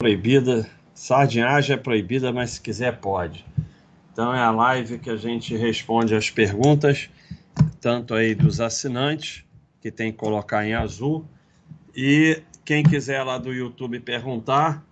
proibida, 0.00 0.64
sardinhagem 0.94 1.74
é 1.74 1.76
proibida, 1.76 2.32
mas 2.32 2.50
se 2.50 2.60
quiser 2.60 2.98
pode. 2.98 3.44
Então 4.12 4.32
é 4.32 4.38
a 4.38 4.52
live 4.52 4.96
que 4.96 5.10
a 5.10 5.16
gente 5.16 5.56
responde 5.56 6.14
as 6.14 6.30
perguntas, 6.30 7.10
tanto 7.80 8.14
aí 8.14 8.32
dos 8.32 8.60
assinantes, 8.60 9.42
que 9.80 9.90
tem 9.90 10.12
que 10.12 10.18
colocar 10.18 10.64
em 10.64 10.72
azul, 10.72 11.26
e 11.96 12.40
quem 12.64 12.84
quiser 12.84 13.24
lá 13.24 13.38
do 13.38 13.52
YouTube 13.52 13.98
perguntar, 13.98 14.86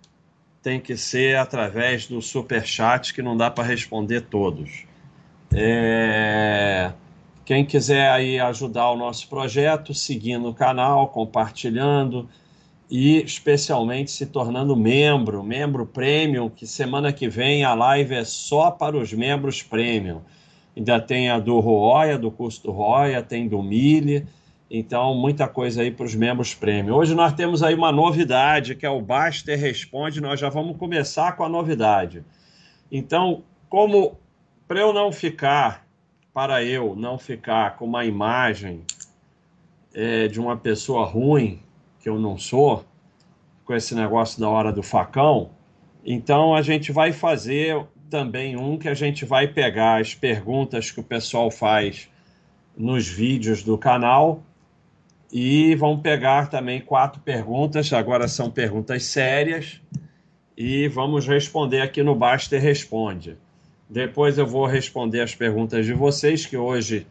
tem 0.61 0.77
que 0.77 0.97
ser 0.97 1.37
através 1.37 2.05
do 2.05 2.21
super 2.21 2.65
chat, 2.65 3.13
que 3.13 3.21
não 3.21 3.37
dá 3.37 3.49
para 3.49 3.63
responder 3.63 4.23
todos. 4.23 4.83
É... 5.53 6.91
Quem 7.45 7.63
quiser 7.63 8.11
aí 8.11 8.41
ajudar 8.41 8.89
o 8.89 8.97
nosso 8.97 9.29
projeto, 9.29 9.93
seguindo 9.93 10.49
o 10.49 10.53
canal, 10.53 11.07
compartilhando, 11.07 12.27
e 12.89 13.17
especialmente 13.21 14.11
se 14.11 14.25
tornando 14.25 14.75
membro, 14.75 15.43
membro 15.43 15.85
premium, 15.85 16.49
que 16.49 16.65
semana 16.65 17.11
que 17.11 17.27
vem 17.27 17.63
a 17.63 17.73
live 17.73 18.15
é 18.15 18.23
só 18.23 18.71
para 18.71 18.95
os 18.95 19.11
membros 19.11 19.61
premium. 19.61 20.21
Ainda 20.75 20.99
tem 20.99 21.29
a 21.29 21.39
do 21.39 21.59
Roya, 21.59 22.17
do 22.17 22.31
curso 22.31 22.63
do 22.63 22.71
Roya, 22.71 23.21
tem 23.21 23.47
do 23.47 23.61
Mille, 23.61 24.25
então 24.71 25.13
muita 25.15 25.47
coisa 25.47 25.81
aí 25.81 25.91
para 25.91 26.05
os 26.05 26.15
membros 26.15 26.53
premium. 26.53 26.95
Hoje 26.95 27.13
nós 27.13 27.33
temos 27.33 27.61
aí 27.61 27.75
uma 27.75 27.91
novidade, 27.91 28.75
que 28.75 28.85
é 28.85 28.89
o 28.89 29.01
Baster 29.01 29.59
Responde, 29.59 30.21
nós 30.21 30.39
já 30.39 30.49
vamos 30.49 30.77
começar 30.77 31.35
com 31.35 31.43
a 31.43 31.49
novidade. 31.49 32.23
Então, 32.89 33.43
como 33.67 34.17
para 34.65 34.79
eu 34.79 34.93
não 34.93 35.11
ficar, 35.11 35.85
para 36.33 36.63
eu 36.63 36.95
não 36.95 37.17
ficar 37.17 37.75
com 37.75 37.85
uma 37.85 38.05
imagem 38.05 38.83
é, 39.93 40.27
de 40.27 40.39
uma 40.39 40.55
pessoa 40.55 41.05
ruim, 41.05 41.59
que 42.07 42.09
eu 42.09 42.17
não 42.17 42.37
sou, 42.37 42.85
com 43.65 43.75
esse 43.75 43.93
negócio 43.93 44.39
da 44.39 44.47
hora 44.47 44.71
do 44.71 44.81
facão. 44.81 45.49
Então 46.05 46.55
a 46.55 46.61
gente 46.61 46.89
vai 46.89 47.11
fazer 47.11 47.85
também 48.09 48.55
um 48.55 48.77
que 48.77 48.87
a 48.87 48.93
gente 48.93 49.25
vai 49.25 49.45
pegar 49.45 49.99
as 49.99 50.15
perguntas 50.15 50.89
que 50.89 51.01
o 51.01 51.03
pessoal 51.03 51.51
faz 51.51 52.09
nos 52.77 53.05
vídeos 53.05 53.61
do 53.61 53.77
canal 53.77 54.41
e 55.33 55.75
vão 55.75 55.99
pegar 55.99 56.49
também 56.49 56.79
quatro 56.79 57.19
perguntas, 57.19 57.91
agora 57.91 58.29
são 58.29 58.49
perguntas 58.49 59.03
sérias, 59.03 59.81
e 60.55 60.87
vamos 60.87 61.27
responder 61.27 61.81
aqui 61.81 62.01
no 62.01 62.15
Baster 62.15 62.61
Responde. 62.61 63.37
Depois 63.89 64.37
eu 64.37 64.47
vou 64.47 64.65
responder 64.65 65.19
as 65.19 65.35
perguntas 65.35 65.85
de 65.85 65.91
vocês, 65.93 66.45
que 66.45 66.55
hoje 66.55 67.05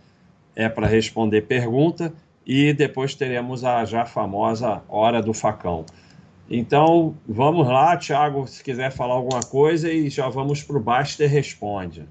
é 0.54 0.70
para 0.70 0.86
responder 0.86 1.42
pergunta, 1.42 2.14
e 2.46 2.72
depois 2.72 3.14
teremos 3.14 3.64
a 3.64 3.84
já 3.84 4.06
famosa 4.06 4.82
Hora 4.88 5.20
do 5.20 5.34
Facão. 5.34 5.84
Então, 6.48 7.16
vamos 7.26 7.66
lá, 7.66 7.96
Thiago, 7.96 8.46
se 8.46 8.62
quiser 8.62 8.92
falar 8.92 9.14
alguma 9.14 9.42
coisa 9.42 9.90
e 9.90 10.08
já 10.08 10.28
vamos 10.28 10.62
para 10.62 10.76
o 10.76 10.80
Baster 10.80 11.28
Responde. 11.28 12.08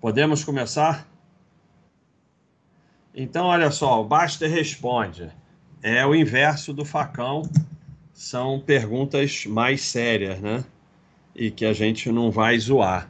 Podemos 0.00 0.42
começar? 0.42 1.06
Então, 3.14 3.46
olha 3.46 3.70
só, 3.70 4.00
o 4.00 4.04
Baster 4.04 4.50
Responde 4.50 5.30
é 5.82 6.06
o 6.06 6.14
inverso 6.14 6.72
do 6.72 6.86
facão, 6.86 7.42
são 8.14 8.58
perguntas 8.60 9.44
mais 9.44 9.82
sérias, 9.82 10.40
né? 10.40 10.64
E 11.38 11.52
que 11.52 11.64
a 11.64 11.72
gente 11.72 12.10
não 12.10 12.32
vai 12.32 12.58
zoar. 12.58 13.08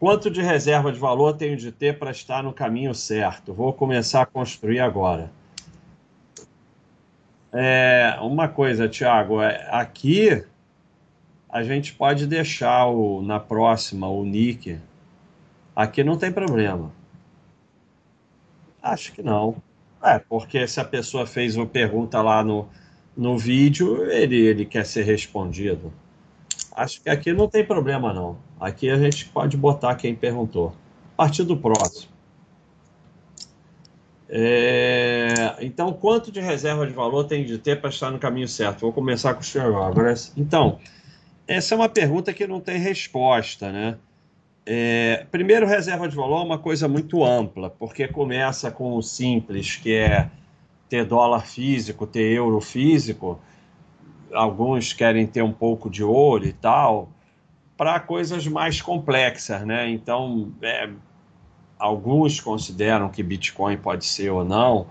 Quanto 0.00 0.30
de 0.30 0.40
reserva 0.40 0.90
de 0.90 0.98
valor 0.98 1.36
tenho 1.36 1.56
de 1.56 1.70
ter 1.70 1.98
para 1.98 2.10
estar 2.10 2.42
no 2.42 2.54
caminho 2.54 2.94
certo? 2.94 3.52
Vou 3.52 3.70
começar 3.72 4.22
a 4.22 4.26
construir 4.26 4.80
agora. 4.80 5.30
É, 7.52 8.16
uma 8.22 8.48
coisa, 8.48 8.88
Tiago, 8.88 9.42
é, 9.42 9.68
aqui 9.70 10.42
a 11.50 11.62
gente 11.62 11.92
pode 11.92 12.26
deixar 12.26 12.86
o, 12.86 13.20
na 13.20 13.38
próxima 13.38 14.08
o 14.08 14.24
nick. 14.24 14.78
Aqui 15.76 16.02
não 16.02 16.16
tem 16.16 16.32
problema. 16.32 16.90
Acho 18.82 19.12
que 19.12 19.22
não. 19.22 19.56
É, 20.02 20.18
porque 20.18 20.66
se 20.66 20.80
a 20.80 20.84
pessoa 20.84 21.26
fez 21.26 21.56
uma 21.56 21.66
pergunta 21.66 22.22
lá 22.22 22.42
no, 22.42 22.68
no 23.14 23.36
vídeo, 23.36 24.10
ele, 24.10 24.36
ele 24.36 24.64
quer 24.64 24.86
ser 24.86 25.02
respondido. 25.02 25.92
Acho 26.78 27.02
que 27.02 27.10
aqui 27.10 27.32
não 27.32 27.48
tem 27.48 27.64
problema, 27.64 28.12
não. 28.12 28.38
Aqui 28.60 28.88
a 28.88 28.96
gente 28.96 29.24
pode 29.24 29.56
botar 29.56 29.96
quem 29.96 30.14
perguntou. 30.14 30.72
A 31.14 31.16
partir 31.16 31.42
do 31.42 31.56
próximo. 31.56 32.12
É... 34.28 35.56
Então, 35.60 35.92
quanto 35.92 36.30
de 36.30 36.38
reserva 36.38 36.86
de 36.86 36.92
valor 36.92 37.24
tem 37.24 37.44
de 37.44 37.58
ter 37.58 37.80
para 37.80 37.90
estar 37.90 38.12
no 38.12 38.18
caminho 38.20 38.46
certo? 38.46 38.82
Vou 38.82 38.92
começar 38.92 39.34
com 39.34 39.40
o 39.40 39.44
senhor. 39.44 39.92
Então, 40.36 40.78
essa 41.48 41.74
é 41.74 41.76
uma 41.76 41.88
pergunta 41.88 42.32
que 42.32 42.46
não 42.46 42.60
tem 42.60 42.78
resposta, 42.78 43.72
né? 43.72 43.96
É... 44.64 45.26
Primeiro, 45.32 45.66
reserva 45.66 46.08
de 46.08 46.14
valor 46.14 46.42
é 46.42 46.44
uma 46.44 46.58
coisa 46.58 46.86
muito 46.86 47.24
ampla, 47.24 47.70
porque 47.70 48.06
começa 48.06 48.70
com 48.70 48.94
o 48.94 49.02
simples, 49.02 49.74
que 49.74 49.94
é 49.94 50.30
ter 50.88 51.04
dólar 51.04 51.40
físico, 51.40 52.06
ter 52.06 52.32
euro 52.34 52.60
físico, 52.60 53.40
alguns 54.32 54.92
querem 54.92 55.26
ter 55.26 55.42
um 55.42 55.52
pouco 55.52 55.88
de 55.90 56.02
ouro 56.04 56.46
e 56.46 56.52
tal, 56.52 57.08
para 57.76 58.00
coisas 58.00 58.46
mais 58.46 58.82
complexas, 58.82 59.64
né? 59.64 59.88
Então, 59.90 60.52
é, 60.62 60.90
alguns 61.78 62.40
consideram 62.40 63.08
que 63.08 63.22
Bitcoin 63.22 63.76
pode 63.76 64.04
ser 64.04 64.30
ou 64.30 64.44
não, 64.44 64.86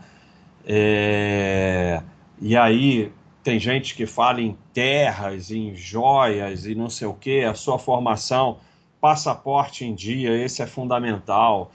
é, 0.66 2.02
e 2.42 2.58
aí 2.58 3.12
tem 3.42 3.58
gente 3.58 3.96
que 3.96 4.06
fala 4.06 4.42
em 4.42 4.58
terras, 4.74 5.52
em 5.52 5.74
joias 5.74 6.66
e 6.66 6.76
não 6.76 6.90
sei 6.90 7.08
o 7.08 7.14
que, 7.14 7.46
a 7.46 7.54
sua 7.54 7.80
formação, 7.80 8.58
passaporte 9.00 9.86
em 9.86 9.96
dia, 9.96 10.36
esse 10.36 10.62
é 10.62 10.68
fundamental. 10.68 11.72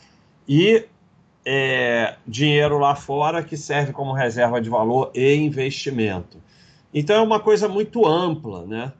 E 0.47 0.85
é, 1.47 2.17
dinheiro 2.27 2.79
lá 2.79 2.95
fora 2.95 3.43
que 3.43 3.57
serve 3.57 3.93
como 3.93 4.13
reserva 4.13 4.61
de 4.61 4.69
valor 4.69 5.11
e 5.15 5.35
investimento. 5.35 6.42
Então 6.93 7.17
é 7.17 7.21
uma 7.21 7.41
coisa 7.41 7.69
muito 7.69 8.07
ampla, 8.07 8.67
né? 8.67 8.93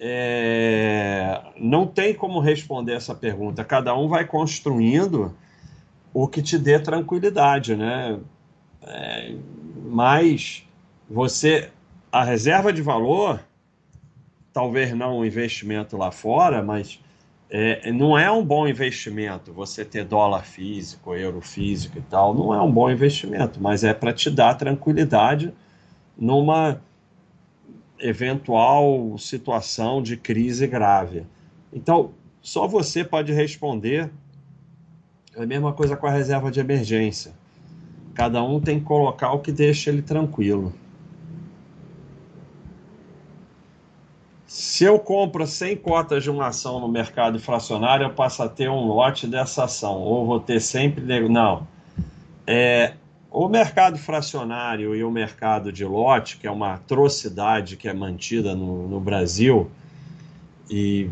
É... 0.00 1.40
Não 1.56 1.86
tem 1.86 2.14
como 2.14 2.40
responder 2.40 2.94
essa 2.94 3.14
pergunta. 3.14 3.64
Cada 3.64 3.96
um 3.96 4.08
vai 4.08 4.24
construindo 4.24 5.34
o 6.12 6.26
que 6.26 6.42
te 6.42 6.58
dê 6.58 6.78
tranquilidade, 6.78 7.76
né? 7.76 8.18
É... 8.82 9.34
Mas 9.84 10.64
você, 11.08 11.70
a 12.12 12.22
reserva 12.22 12.72
de 12.72 12.82
valor, 12.82 13.40
talvez 14.52 14.92
não 14.94 15.18
um 15.18 15.24
investimento 15.24 15.96
lá 15.96 16.10
fora, 16.10 16.62
mas 16.62 17.00
é, 17.50 17.90
não 17.92 18.18
é 18.18 18.30
um 18.30 18.44
bom 18.44 18.68
investimento 18.68 19.52
você 19.52 19.84
ter 19.84 20.04
dólar 20.04 20.42
físico, 20.44 21.14
euro 21.14 21.40
físico 21.40 21.98
e 21.98 22.02
tal. 22.02 22.34
Não 22.34 22.52
é 22.52 22.60
um 22.60 22.70
bom 22.70 22.90
investimento, 22.90 23.60
mas 23.60 23.84
é 23.84 23.94
para 23.94 24.12
te 24.12 24.30
dar 24.30 24.54
tranquilidade 24.54 25.52
numa 26.16 26.80
eventual 28.00 29.16
situação 29.18 30.02
de 30.02 30.16
crise 30.16 30.66
grave. 30.66 31.24
Então, 31.72 32.12
só 32.40 32.66
você 32.66 33.04
pode 33.04 33.32
responder. 33.32 34.10
É 35.36 35.42
a 35.42 35.46
mesma 35.46 35.72
coisa 35.72 35.96
com 35.96 36.06
a 36.06 36.10
reserva 36.10 36.50
de 36.50 36.60
emergência. 36.60 37.32
Cada 38.14 38.42
um 38.42 38.60
tem 38.60 38.80
que 38.80 38.84
colocar 38.84 39.32
o 39.32 39.38
que 39.38 39.52
deixa 39.52 39.90
ele 39.90 40.02
tranquilo. 40.02 40.72
Se 44.46 44.82
eu 44.82 44.98
compro 44.98 45.46
100 45.46 45.76
cotas 45.76 46.24
de 46.24 46.30
uma 46.30 46.46
ação 46.46 46.80
no 46.80 46.88
mercado 46.88 47.38
fracionário, 47.38 48.06
eu 48.06 48.10
passo 48.10 48.42
a 48.42 48.48
ter 48.48 48.68
um 48.68 48.86
lote 48.86 49.26
dessa 49.26 49.64
ação. 49.64 50.00
Ou 50.00 50.26
vou 50.26 50.40
ter 50.40 50.60
sempre. 50.60 51.04
Não. 51.28 51.68
É, 52.46 52.94
o 53.30 53.48
mercado 53.48 53.98
fracionário 53.98 54.94
e 54.94 55.04
o 55.04 55.10
mercado 55.10 55.70
de 55.72 55.84
lote, 55.84 56.38
que 56.38 56.46
é 56.46 56.50
uma 56.50 56.74
atrocidade 56.74 57.76
que 57.76 57.88
é 57.88 57.92
mantida 57.92 58.54
no, 58.54 58.88
no 58.88 59.00
Brasil, 59.00 59.70
e 60.70 61.10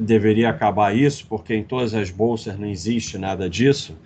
deveria 0.00 0.50
acabar 0.50 0.94
isso, 0.96 1.26
porque 1.28 1.54
em 1.54 1.62
todas 1.62 1.94
as 1.94 2.10
bolsas 2.10 2.58
não 2.58 2.68
existe 2.68 3.18
nada 3.18 3.48
disso. 3.48 3.96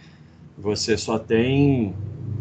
Você 0.57 0.97
só 0.97 1.19
tem. 1.19 1.95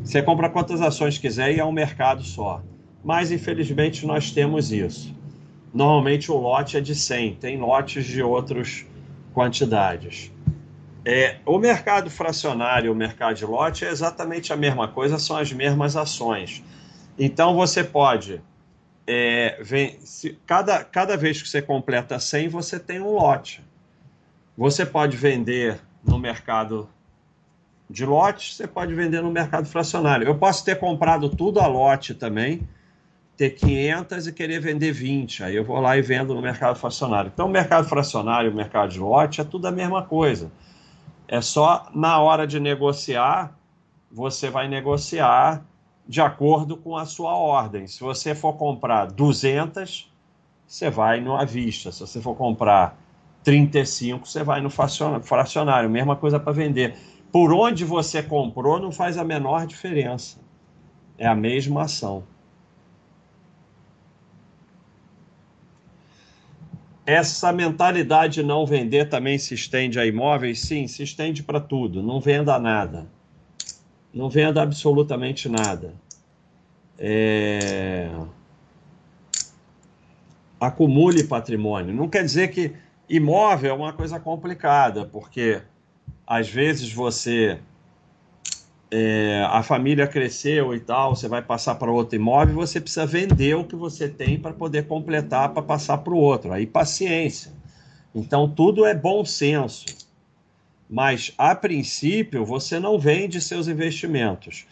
Você 0.03 0.21
compra 0.21 0.49
quantas 0.49 0.81
ações 0.81 1.17
quiser 1.17 1.55
e 1.55 1.59
é 1.59 1.65
um 1.65 1.71
mercado 1.71 2.23
só. 2.23 2.61
Mas, 3.03 3.31
infelizmente, 3.31 4.05
nós 4.05 4.31
temos 4.31 4.71
isso. 4.71 5.15
Normalmente 5.73 6.31
o 6.31 6.37
lote 6.37 6.77
é 6.77 6.81
de 6.81 6.93
100, 6.93 7.35
tem 7.35 7.57
lotes 7.57 8.05
de 8.05 8.21
outras 8.21 8.85
quantidades. 9.33 10.31
É, 11.03 11.37
o 11.45 11.57
mercado 11.57 12.09
fracionário 12.11 12.87
e 12.87 12.89
o 12.91 12.95
mercado 12.95 13.35
de 13.35 13.45
lote 13.45 13.85
é 13.85 13.89
exatamente 13.89 14.53
a 14.53 14.55
mesma 14.55 14.87
coisa, 14.87 15.17
são 15.17 15.35
as 15.35 15.51
mesmas 15.51 15.95
ações. 15.95 16.63
Então 17.17 17.55
você 17.55 17.83
pode. 17.83 18.41
É, 19.07 19.57
vem, 19.61 19.99
se, 20.01 20.37
cada, 20.45 20.83
cada 20.83 21.17
vez 21.17 21.41
que 21.41 21.49
você 21.49 21.61
completa 21.61 22.19
100, 22.19 22.49
você 22.49 22.79
tem 22.79 22.99
um 23.01 23.13
lote. 23.13 23.63
Você 24.55 24.85
pode 24.85 25.17
vender 25.17 25.79
no 26.03 26.19
mercado 26.19 26.87
de 27.89 28.05
lotes, 28.05 28.55
você 28.55 28.67
pode 28.67 28.93
vender 28.93 29.21
no 29.21 29.31
mercado 29.31 29.67
fracionário. 29.67 30.27
Eu 30.27 30.37
posso 30.37 30.63
ter 30.63 30.77
comprado 30.77 31.29
tudo 31.29 31.59
a 31.59 31.67
lote 31.67 32.13
também, 32.13 32.61
ter 33.35 33.49
500 33.51 34.27
e 34.27 34.33
querer 34.33 34.59
vender 34.59 34.91
20. 34.91 35.43
Aí 35.43 35.55
eu 35.55 35.63
vou 35.63 35.79
lá 35.79 35.97
e 35.97 36.01
vendo 36.01 36.33
no 36.35 36.41
mercado 36.41 36.77
fracionário. 36.77 37.31
Então, 37.33 37.47
o 37.47 37.49
mercado 37.49 37.89
fracionário 37.89 38.49
e 38.49 38.53
o 38.53 38.55
mercado 38.55 38.91
de 38.91 38.99
lote 38.99 39.41
é 39.41 39.43
tudo 39.43 39.67
a 39.67 39.71
mesma 39.71 40.03
coisa. 40.03 40.51
É 41.31 41.39
só 41.39 41.87
na 41.95 42.19
hora 42.19 42.45
de 42.45 42.59
negociar, 42.59 43.57
você 44.11 44.49
vai 44.49 44.67
negociar 44.67 45.65
de 46.05 46.19
acordo 46.19 46.75
com 46.75 46.97
a 46.97 47.05
sua 47.05 47.33
ordem. 47.33 47.87
Se 47.87 48.01
você 48.01 48.35
for 48.35 48.57
comprar 48.57 49.05
200, 49.05 50.11
você 50.67 50.89
vai 50.89 51.21
no 51.21 51.37
à 51.37 51.45
vista. 51.45 51.89
Se 51.89 52.01
você 52.01 52.19
for 52.19 52.35
comprar 52.35 52.97
35, 53.45 54.27
você 54.27 54.43
vai 54.43 54.59
no 54.59 54.69
fracionário. 54.69 55.89
Mesma 55.89 56.17
coisa 56.17 56.37
para 56.37 56.51
vender. 56.51 56.97
Por 57.31 57.53
onde 57.53 57.85
você 57.85 58.21
comprou 58.21 58.77
não 58.77 58.91
faz 58.91 59.17
a 59.17 59.23
menor 59.23 59.65
diferença. 59.65 60.37
É 61.17 61.25
a 61.25 61.33
mesma 61.33 61.83
ação. 61.83 62.23
Essa 67.05 67.51
mentalidade 67.51 68.35
de 68.35 68.43
não 68.43 68.65
vender 68.65 69.09
também 69.09 69.37
se 69.37 69.53
estende 69.53 69.99
a 69.99 70.05
imóveis? 70.05 70.59
Sim, 70.59 70.87
se 70.87 71.03
estende 71.03 71.43
para 71.43 71.59
tudo. 71.59 72.03
Não 72.03 72.19
venda 72.19 72.57
nada. 72.59 73.07
Não 74.13 74.29
venda 74.29 74.61
absolutamente 74.61 75.49
nada. 75.49 75.93
É 76.97 78.09
acumule 80.61 81.23
patrimônio. 81.23 81.91
Não 81.93 82.07
quer 82.07 82.23
dizer 82.23 82.49
que 82.49 82.73
imóvel 83.09 83.71
é 83.71 83.73
uma 83.73 83.91
coisa 83.91 84.19
complicada, 84.19 85.03
porque 85.05 85.59
às 86.25 86.47
vezes 86.47 86.93
você. 86.93 87.59
É, 88.93 89.47
a 89.49 89.63
família 89.63 90.05
cresceu 90.05 90.75
e 90.75 90.79
tal, 90.79 91.15
você 91.15 91.27
vai 91.27 91.41
passar 91.41 91.75
para 91.75 91.89
outro 91.89 92.17
imóvel, 92.17 92.55
você 92.55 92.81
precisa 92.81 93.05
vender 93.05 93.55
o 93.55 93.63
que 93.63 93.75
você 93.75 94.09
tem 94.09 94.37
para 94.37 94.51
poder 94.51 94.85
completar 94.85 95.53
para 95.53 95.63
passar 95.63 95.99
para 95.99 96.13
o 96.13 96.17
outro. 96.17 96.51
Aí 96.51 96.65
paciência. 96.65 97.53
Então 98.13 98.49
tudo 98.49 98.85
é 98.85 98.93
bom 98.93 99.23
senso. 99.23 99.85
Mas 100.89 101.33
a 101.37 101.55
princípio 101.55 102.43
você 102.43 102.77
não 102.79 102.99
vende 102.99 103.39
seus 103.39 103.69
investimentos. 103.69 104.65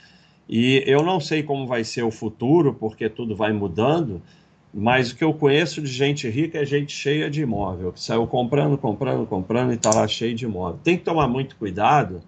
E 0.49 0.83
eu 0.85 1.03
não 1.03 1.19
sei 1.19 1.43
como 1.43 1.65
vai 1.65 1.83
ser 1.83 2.03
o 2.03 2.11
futuro, 2.11 2.73
porque 2.73 3.07
tudo 3.07 3.35
vai 3.35 3.53
mudando, 3.53 4.21
mas 4.73 5.11
o 5.11 5.15
que 5.15 5.23
eu 5.23 5.33
conheço 5.33 5.79
de 5.79 5.91
gente 5.91 6.27
rica 6.27 6.57
é 6.57 6.65
gente 6.65 6.91
cheia 6.91 7.29
de 7.29 7.41
imóvel, 7.41 7.93
que 7.93 8.01
saiu 8.01 8.25
comprando, 8.27 8.77
comprando, 8.77 9.25
comprando 9.27 9.71
e 9.71 9.75
está 9.75 9.91
lá 9.91 10.07
cheio 10.07 10.35
de 10.35 10.45
imóvel. 10.45 10.79
Tem 10.83 10.97
que 10.97 11.03
tomar 11.03 11.27
muito 11.27 11.55
cuidado, 11.55 12.21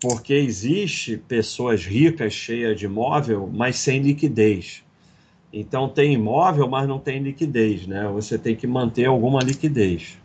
porque 0.00 0.32
existe 0.32 1.16
pessoas 1.16 1.84
ricas 1.84 2.32
cheias 2.32 2.78
de 2.78 2.86
imóvel, 2.86 3.50
mas 3.52 3.76
sem 3.76 4.00
liquidez. 4.00 4.82
Então 5.52 5.88
tem 5.88 6.14
imóvel, 6.14 6.66
mas 6.68 6.88
não 6.88 6.98
tem 6.98 7.20
liquidez, 7.20 7.86
né? 7.86 8.08
Você 8.08 8.38
tem 8.38 8.56
que 8.56 8.66
manter 8.66 9.06
alguma 9.06 9.40
liquidez. 9.40 10.16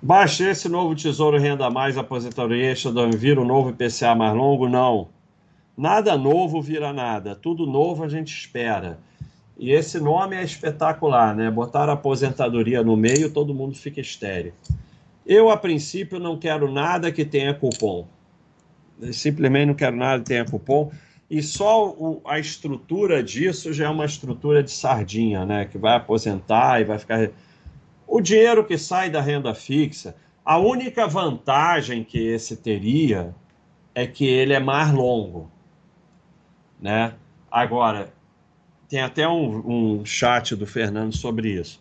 Baixe 0.00 0.44
esse 0.44 0.68
novo 0.68 0.94
Tesouro 0.94 1.38
Renda 1.38 1.68
Mais 1.68 1.98
Aposentadoria 1.98 2.70
Extra 2.70 2.92
Anviro, 2.92 3.42
o 3.42 3.44
novo 3.44 3.70
IPCA 3.70 4.14
mais 4.14 4.34
longo? 4.34 4.68
Não. 4.68 5.08
Nada 5.76 6.16
novo 6.16 6.62
vira 6.62 6.92
nada, 6.92 7.34
tudo 7.34 7.66
novo 7.66 8.04
a 8.04 8.08
gente 8.08 8.32
espera. 8.32 9.00
E 9.58 9.72
esse 9.72 9.98
nome 9.98 10.36
é 10.36 10.44
espetacular, 10.44 11.34
né? 11.34 11.50
Botar 11.50 11.88
aposentadoria 11.88 12.82
no 12.84 12.96
meio, 12.96 13.32
todo 13.32 13.52
mundo 13.52 13.74
fica 13.74 14.00
estéreo. 14.00 14.52
Eu, 15.28 15.50
a 15.50 15.56
princípio, 15.56 16.18
não 16.18 16.38
quero 16.38 16.72
nada 16.72 17.12
que 17.12 17.24
tenha 17.24 17.54
cupom. 17.54 18.08
Simplesmente 19.12 19.66
não 19.66 19.74
quero 19.74 19.94
nada 19.94 20.22
que 20.22 20.28
tenha 20.28 20.44
cupom. 20.44 20.90
E 21.30 21.42
só 21.42 21.90
o, 21.90 22.22
a 22.24 22.38
estrutura 22.38 23.22
disso 23.22 23.72
já 23.72 23.86
é 23.86 23.88
uma 23.90 24.06
estrutura 24.06 24.62
de 24.62 24.70
sardinha, 24.70 25.44
né? 25.44 25.66
Que 25.66 25.76
vai 25.76 25.94
aposentar 25.94 26.80
e 26.80 26.84
vai 26.84 26.98
ficar. 26.98 27.30
O 28.06 28.20
dinheiro 28.22 28.64
que 28.64 28.78
sai 28.78 29.10
da 29.10 29.20
renda 29.20 29.54
fixa, 29.54 30.16
a 30.42 30.58
única 30.58 31.06
vantagem 31.06 32.02
que 32.02 32.18
esse 32.18 32.56
teria 32.56 33.34
é 33.94 34.06
que 34.06 34.26
ele 34.26 34.54
é 34.54 34.60
mais 34.60 34.90
longo 34.90 35.50
né? 36.80 37.14
Agora, 37.50 38.12
tem 38.88 39.00
até 39.00 39.28
um, 39.28 39.98
um 39.98 40.04
chat 40.04 40.54
do 40.54 40.66
Fernando 40.66 41.14
sobre 41.14 41.50
isso. 41.50 41.80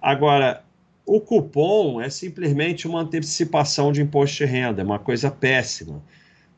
Agora, 0.00 0.64
o 1.08 1.20
cupom 1.20 2.02
é 2.02 2.10
simplesmente 2.10 2.86
uma 2.86 3.00
antecipação 3.00 3.90
de 3.90 4.02
imposto 4.02 4.36
de 4.36 4.44
renda, 4.44 4.82
é 4.82 4.84
uma 4.84 4.98
coisa 4.98 5.30
péssima, 5.30 6.02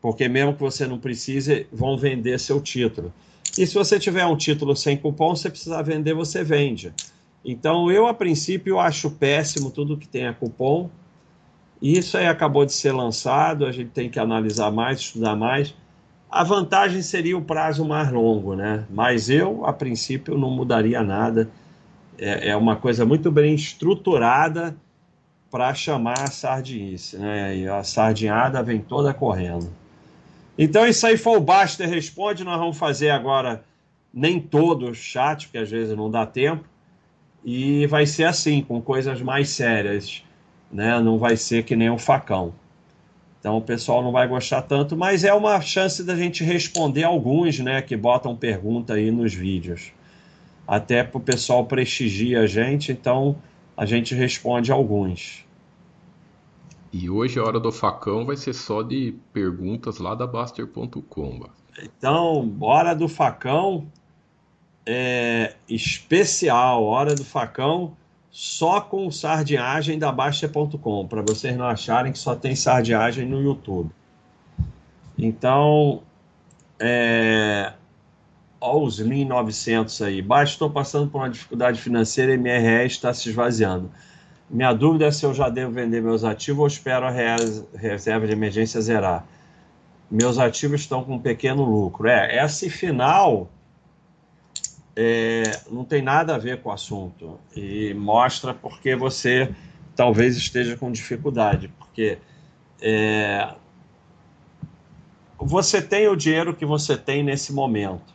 porque 0.00 0.29
mesmo 0.29 0.55
que 0.55 0.61
você 0.61 0.88
não 0.88 0.99
precise, 0.99 1.69
vão 1.73 1.97
vender 1.97 2.38
seu 2.41 2.61
título. 2.61 3.12
E 3.56 3.64
se 3.64 3.75
você 3.75 3.97
tiver 3.99 4.26
um 4.26 4.37
título 4.37 4.75
sem 4.75 4.97
cupom, 4.97 5.37
você 5.37 5.49
precisar 5.49 5.82
vender, 5.82 6.14
você 6.14 6.43
vende. 6.43 6.93
Então, 7.44 7.93
eu, 7.93 8.08
a 8.08 8.14
princípio, 8.14 8.81
acho 8.81 9.12
péssimo 9.12 9.70
tudo 9.70 9.97
que 9.97 10.08
tem 10.08 10.26
a 10.26 10.35
cupom. 10.35 10.91
Isso 11.81 12.19
aí 12.19 12.26
acabou 12.26 12.67
de 12.67 12.73
ser 12.73 12.93
lançado, 12.93 13.64
a 13.64 13.73
gente 13.73 13.91
tem 13.91 14.11
que 14.11 14.19
analisar 14.19 14.73
mais, 14.73 14.99
estudar 14.99 15.37
mais. 15.37 15.75
A 16.29 16.43
vantagem 16.43 17.02
seria 17.02 17.38
o 17.38 17.43
prazo 17.43 17.85
mais 17.85 18.11
longo, 18.11 18.56
né? 18.56 18.85
Mas 18.91 19.31
eu, 19.31 19.64
a 19.64 19.73
princípio, 19.73 20.37
não 20.37 20.50
mudaria 20.50 21.02
nada. 21.02 21.49
É, 22.20 22.50
é 22.50 22.56
uma 22.56 22.76
coisa 22.76 23.06
muito 23.06 23.32
bem 23.32 23.55
estruturada 23.55 24.76
para 25.50 25.75
chamar 25.75 26.20
a 26.20 26.31
sardinice, 26.31 27.17
né? 27.17 27.56
E 27.56 27.67
a 27.67 27.82
sardinhada 27.82 28.62
vem 28.62 28.78
toda 28.78 29.14
correndo. 29.14 29.72
Então, 30.58 30.87
isso 30.87 31.06
aí 31.06 31.17
foi 31.17 31.38
o 31.38 31.40
Baster 31.40 31.88
Responde. 31.88 32.44
Nós 32.44 32.58
vamos 32.58 32.76
fazer 32.76 33.08
agora 33.08 33.64
nem 34.12 34.38
todo 34.38 34.90
o 34.90 34.94
chat, 34.94 35.46
porque 35.46 35.58
às 35.58 35.70
vezes 35.70 35.96
não 35.96 36.11
dá 36.11 36.26
tempo. 36.26 36.64
E 37.43 37.87
vai 37.87 38.05
ser 38.05 38.25
assim, 38.25 38.61
com 38.61 38.82
coisas 38.82 39.23
mais 39.23 39.49
sérias, 39.49 40.23
né? 40.70 41.00
Não 41.00 41.16
vai 41.16 41.37
ser 41.38 41.64
que 41.64 41.75
nem 41.75 41.88
o 41.88 41.96
facão. 41.96 42.52
Então 43.40 43.56
o 43.56 43.62
pessoal 43.62 44.02
não 44.02 44.12
vai 44.12 44.28
gostar 44.28 44.61
tanto, 44.61 44.94
mas 44.94 45.25
é 45.25 45.32
uma 45.32 45.58
chance 45.62 46.05
da 46.05 46.14
gente 46.14 46.44
responder 46.44 47.05
alguns, 47.05 47.58
né, 47.58 47.81
que 47.81 47.96
botam 47.96 48.37
pergunta 48.37 48.93
aí 48.93 49.11
nos 49.11 49.32
vídeos. 49.32 49.93
Até 50.70 51.02
para 51.02 51.19
o 51.19 51.20
pessoal 51.20 51.64
prestigiar 51.64 52.44
a 52.44 52.46
gente, 52.46 52.93
então 52.93 53.34
a 53.76 53.84
gente 53.84 54.14
responde 54.14 54.70
alguns. 54.70 55.44
E 56.93 57.11
hoje 57.11 57.40
a 57.40 57.43
hora 57.43 57.58
do 57.58 57.72
facão 57.72 58.25
vai 58.25 58.37
ser 58.37 58.52
só 58.52 58.81
de 58.81 59.17
perguntas 59.32 59.99
lá 59.99 60.14
da 60.14 60.28
Baster.com. 60.28 61.40
Então, 61.83 62.56
hora 62.61 62.94
do 62.94 63.09
facão 63.09 63.88
é 64.87 65.56
especial, 65.68 66.85
hora 66.85 67.16
do 67.16 67.25
facão 67.25 67.97
só 68.30 68.80
com 68.80 69.11
sardinhagem 69.11 69.99
da 69.99 70.12
Baixa.com, 70.12 71.09
para 71.09 71.21
vocês 71.23 71.56
não 71.56 71.66
acharem 71.66 72.12
que 72.12 72.18
só 72.18 72.37
tem 72.37 72.54
sardinhagem 72.54 73.26
no 73.26 73.42
YouTube. 73.42 73.90
Então, 75.18 76.04
é... 76.78 77.73
Olha 78.61 78.85
os 78.85 78.99
Lean 78.99 79.26
900 79.26 80.02
aí. 80.02 80.21
Baixa, 80.21 80.52
estou 80.52 80.69
passando 80.71 81.11
por 81.11 81.19
uma 81.19 81.31
dificuldade 81.31 81.81
financeira 81.81 82.35
e 82.35 82.38
minha 82.38 82.59
RE 82.59 82.87
está 82.87 83.12
se 83.14 83.31
esvaziando. 83.31 83.90
Minha 84.50 84.73
dúvida 84.73 85.07
é 85.07 85.11
se 85.11 85.25
eu 85.25 85.33
já 85.33 85.49
devo 85.49 85.73
vender 85.73 86.02
meus 86.02 86.25
ativos 86.25 86.61
ou 86.61 86.67
espero 86.67 87.07
a 87.07 87.11
reserva 87.11 88.26
de 88.26 88.33
emergência 88.33 88.81
zerar. 88.81 89.25
Meus 90.11 90.38
ativos 90.38 90.81
estão 90.81 91.05
com 91.05 91.14
um 91.14 91.19
pequeno 91.19 91.64
lucro. 91.64 92.09
É, 92.09 92.45
esse 92.45 92.69
final 92.69 93.49
é, 94.97 95.43
não 95.71 95.85
tem 95.85 96.02
nada 96.02 96.35
a 96.35 96.38
ver 96.38 96.61
com 96.61 96.69
o 96.69 96.73
assunto 96.73 97.38
e 97.57 97.95
mostra 97.95 98.52
porque 98.52 98.95
você 98.97 99.55
talvez 99.95 100.37
esteja 100.37 100.76
com 100.76 100.90
dificuldade, 100.90 101.69
porque 101.79 102.19
é, 102.83 103.55
você 105.38 105.81
tem 105.81 106.09
o 106.09 106.17
dinheiro 106.17 106.55
que 106.55 106.67
você 106.67 106.97
tem 106.97 107.23
nesse 107.23 107.52
momento, 107.52 108.12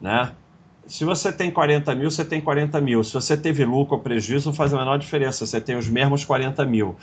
né? 0.00 0.32
Se 0.86 1.04
você 1.04 1.30
tem 1.30 1.50
40 1.50 1.94
mil, 1.94 2.10
você 2.10 2.24
tem 2.24 2.40
40 2.40 2.80
mil. 2.80 3.04
Se 3.04 3.14
você 3.14 3.36
teve 3.36 3.64
lucro 3.64 3.96
ou 3.96 4.02
prejuízo, 4.02 4.48
não 4.48 4.54
faz 4.54 4.74
a 4.74 4.78
menor 4.78 4.98
diferença. 4.98 5.46
Você 5.46 5.60
tem 5.60 5.76
os 5.76 5.88
mesmos 5.88 6.24
40 6.24 6.64
mil. 6.64 6.96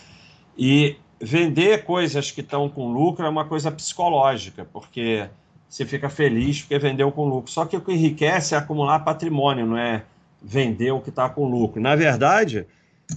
E 0.58 0.98
vender 1.22 1.86
coisas 1.86 2.30
que 2.32 2.42
estão 2.42 2.68
com 2.68 2.92
lucro 2.92 3.26
é 3.26 3.30
uma 3.30 3.46
coisa 3.46 3.72
psicológica, 3.72 4.66
porque 4.66 5.30
você 5.70 5.86
fica 5.86 6.10
feliz 6.10 6.62
porque 6.62 6.78
vendeu 6.80 7.12
com 7.12 7.26
lucro. 7.26 7.52
Só 7.52 7.66
que 7.66 7.78
o 7.78 7.82
que 7.82 7.94
enriquece 7.94 8.56
é 8.56 8.58
acumular 8.58 9.00
patrimônio, 9.00 9.66
não 9.66 9.78
é 9.78 10.04
vender 10.42 10.92
o 10.92 11.00
que 11.00 11.10
está 11.10 11.30
com 11.30 11.48
lucro. 11.48 11.82
Na 11.82 11.96
verdade, 11.96 12.66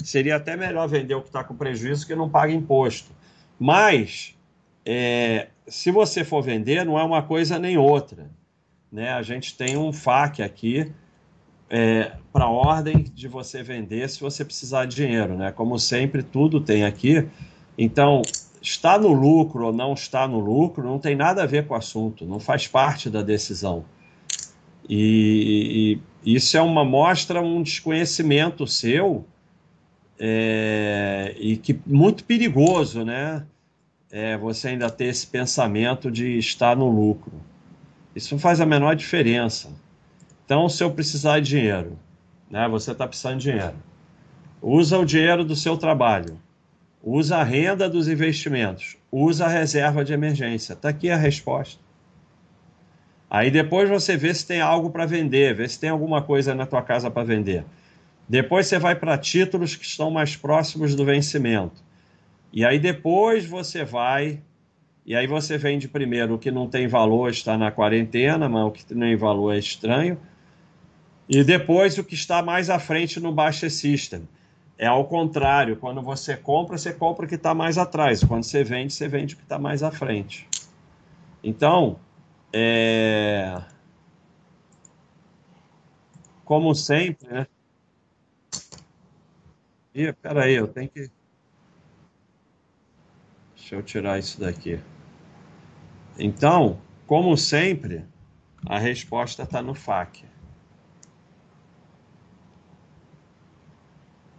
seria 0.04 0.37
até 0.37 0.56
melhor 0.56 0.88
vender 0.88 1.14
o 1.14 1.20
que 1.20 1.28
está 1.28 1.42
com 1.42 1.54
prejuízo 1.54 2.06
que 2.06 2.14
não 2.14 2.28
paga 2.28 2.52
imposto. 2.52 3.10
Mas, 3.58 4.34
é, 4.84 5.49
se 5.66 5.90
você 5.90 6.25
for 6.25 6.42
vender, 6.42 6.84
não 6.84 6.99
é 6.99 7.04
uma 7.04 7.22
coisa 7.22 7.58
nem 7.58 7.76
outra. 7.76 8.30
Né? 8.92 9.11
A 9.11 9.23
gente 9.23 9.56
tem 9.56 9.76
um 9.76 9.92
FAQ 9.92 10.42
aqui 10.42 10.92
é, 11.68 12.12
para 12.32 12.49
ordem 12.49 13.02
de 13.02 13.28
você 13.28 13.62
vender 13.62 14.09
se 14.11 14.20
você 14.20 14.44
precisar 14.44 14.87
de 14.87 14.97
dinheiro. 14.97 15.37
Né? 15.37 15.52
Como 15.52 15.78
sempre, 15.78 16.23
tudo 16.23 16.61
tem 16.61 16.85
aqui. 16.85 17.28
Então, 17.78 18.23
está 18.61 18.99
no 18.99 19.12
lucro 19.12 19.66
ou 19.66 19.73
não 19.73 19.94
está 19.94 20.28
no 20.28 20.38
lucro 20.38 20.85
não 20.85 20.99
tem 20.99 21.16
nada 21.16 21.42
a 21.42 21.47
ver 21.47 21.66
com 21.66 21.75
o 21.75 21.76
assunto, 21.76 22.26
não 22.26 22.38
faz 22.38 22.66
parte 22.66 23.09
da 23.09 23.23
decisão. 23.23 23.85
E, 24.88 25.99
e 26.25 26.35
isso 26.35 26.56
é 26.56 26.62
uma 26.62 26.85
mostra 26.85 27.40
um 27.40 27.62
desconhecimento 27.62 28.66
seu 28.66 29.25
é, 30.18 31.35
e 31.38 31.56
que 31.56 31.80
muito 31.87 32.25
perigoso, 32.25 33.04
né? 33.04 33.47
É, 34.12 34.37
você 34.37 34.68
ainda 34.68 34.90
ter 34.90 35.06
esse 35.06 35.26
pensamento 35.26 36.11
de 36.11 36.37
estar 36.37 36.76
no 36.76 36.88
lucro. 36.88 37.32
Isso 38.14 38.35
não 38.35 38.40
faz 38.40 38.61
a 38.61 38.67
menor 38.67 38.95
diferença. 38.97 39.71
Então, 40.45 40.69
se 40.69 40.83
eu 40.83 40.90
precisar 40.90 41.40
de 41.40 41.50
dinheiro, 41.50 41.99
né? 42.50 42.69
Você 42.69 42.93
está 42.93 43.07
precisando 43.07 43.38
de 43.38 43.50
dinheiro. 43.50 43.76
Usa 44.61 44.99
o 44.99 45.05
dinheiro 45.05 45.45
do 45.45 45.55
seu 45.55 45.76
trabalho 45.76 46.38
usa 47.02 47.38
a 47.38 47.45
renda 47.45 47.88
dos 47.88 48.09
investimentos, 48.09 48.97
usa 49.11 49.47
a 49.47 49.49
reserva 49.49 50.05
de 50.05 50.12
emergência. 50.12 50.75
Está 50.75 50.90
aqui 50.90 51.11
a 51.11 51.17
resposta. 51.17 51.81
Aí 53.29 53.50
depois 53.50 53.88
você 53.88 54.17
vê 54.17 54.35
se 54.35 54.47
tem 54.47 54.61
algo 54.61 54.90
para 54.90 55.07
vender, 55.07 55.55
vê 55.55 55.69
se 55.69 55.79
tem 55.79 55.88
alguma 55.88 56.21
coisa 56.21 56.55
na 56.55 56.67
tua 56.67 56.83
casa 56.83 57.11
para 57.11 57.23
vender. 57.23 57.64
Depois 58.29 58.67
você 58.67 58.79
vai 58.79 58.95
para 58.95 59.17
títulos 59.17 59.75
que 59.75 59.85
estão 59.85 60.11
mais 60.11 60.37
próximos 60.37 60.95
do 60.95 61.05
vencimento. 61.05 61.83
E 62.52 62.64
aí 62.64 62.79
depois 62.79 63.47
você 63.47 63.85
vai 63.85 64.40
e 65.04 65.14
aí 65.14 65.26
você 65.26 65.57
vende 65.57 65.88
primeiro 65.88 66.35
o 66.35 66.38
que 66.38 66.50
não 66.50 66.69
tem 66.69 66.87
valor 66.87 67.30
está 67.30 67.57
na 67.57 67.71
quarentena, 67.71 68.49
mas 68.49 68.64
o 68.64 68.71
que 68.71 68.85
tem 68.85 69.16
valor 69.16 69.54
é 69.54 69.59
estranho. 69.59 70.19
E 71.28 71.42
depois 71.45 71.97
o 71.97 72.04
que 72.04 72.14
está 72.14 72.42
mais 72.42 72.69
à 72.69 72.78
frente 72.78 73.21
no 73.21 73.33
Baixa 73.33 73.71
System. 73.71 74.28
É 74.76 74.87
ao 74.87 75.04
contrário, 75.04 75.76
quando 75.76 76.00
você 76.00 76.37
compra, 76.37 76.78
você 76.78 76.92
compra 76.92 77.26
o 77.26 77.28
que 77.28 77.35
está 77.35 77.54
mais 77.54 77.76
atrás. 77.76 78.25
Quando 78.25 78.45
você 78.45 78.64
vende, 78.64 78.92
você 78.92 79.07
vende 79.07 79.35
o 79.35 79.37
que 79.37 79.42
está 79.42 79.59
mais 79.59 79.83
à 79.83 79.90
frente. 79.90 80.49
Então, 81.45 82.00
é... 82.52 83.62
como 86.45 86.75
sempre, 86.75 87.28
né? 87.28 87.47
Ih, 89.95 90.12
peraí, 90.14 90.54
eu 90.54 90.69
tenho 90.69 90.88
que. 90.88 91.11
Deixa 93.71 93.77
eu 93.77 93.83
tirar 93.85 94.19
isso 94.19 94.41
daqui. 94.41 94.81
Então, 96.19 96.79
como 97.07 97.37
sempre, 97.37 98.05
a 98.67 98.81
resposta 98.81 99.45
está 99.45 99.62
no 99.62 99.75
FAQ. 99.75 100.25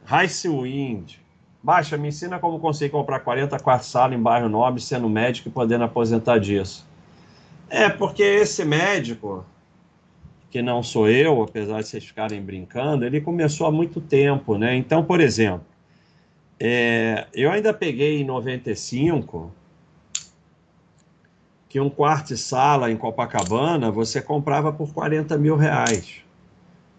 Rice 0.05 0.49
Wind. 0.49 1.13
Baixa, 1.63 1.97
me 1.97 2.09
ensina 2.09 2.39
como 2.39 2.59
conseguir 2.59 2.91
comprar 2.91 3.21
40 3.21 3.57
quartos 3.59 3.87
sala 3.87 4.13
em 4.13 4.21
bairro 4.21 4.49
nobre, 4.49 4.81
sendo 4.81 5.07
médico 5.07 5.47
e 5.47 5.51
podendo 5.51 5.85
aposentar 5.85 6.37
disso. 6.37 6.85
É, 7.69 7.87
porque 7.87 8.23
esse 8.23 8.65
médico, 8.65 9.45
que 10.49 10.61
não 10.61 10.83
sou 10.83 11.07
eu, 11.07 11.41
apesar 11.41 11.79
de 11.79 11.87
vocês 11.87 12.03
ficarem 12.03 12.41
brincando, 12.41 13.05
ele 13.05 13.21
começou 13.21 13.65
há 13.65 13.71
muito 13.71 14.01
tempo, 14.01 14.57
né? 14.57 14.75
Então, 14.75 15.05
por 15.05 15.21
exemplo, 15.21 15.70
é, 16.63 17.25
eu 17.33 17.49
ainda 17.49 17.73
peguei 17.73 18.21
em 18.21 18.23
95 18.23 19.51
que 21.67 21.79
um 21.79 21.89
quarto 21.89 22.35
e 22.35 22.37
sala 22.37 22.91
em 22.91 22.97
Copacabana 22.97 23.89
você 23.89 24.21
comprava 24.21 24.71
por 24.71 24.93
40 24.93 25.39
mil 25.39 25.55
reais. 25.55 26.21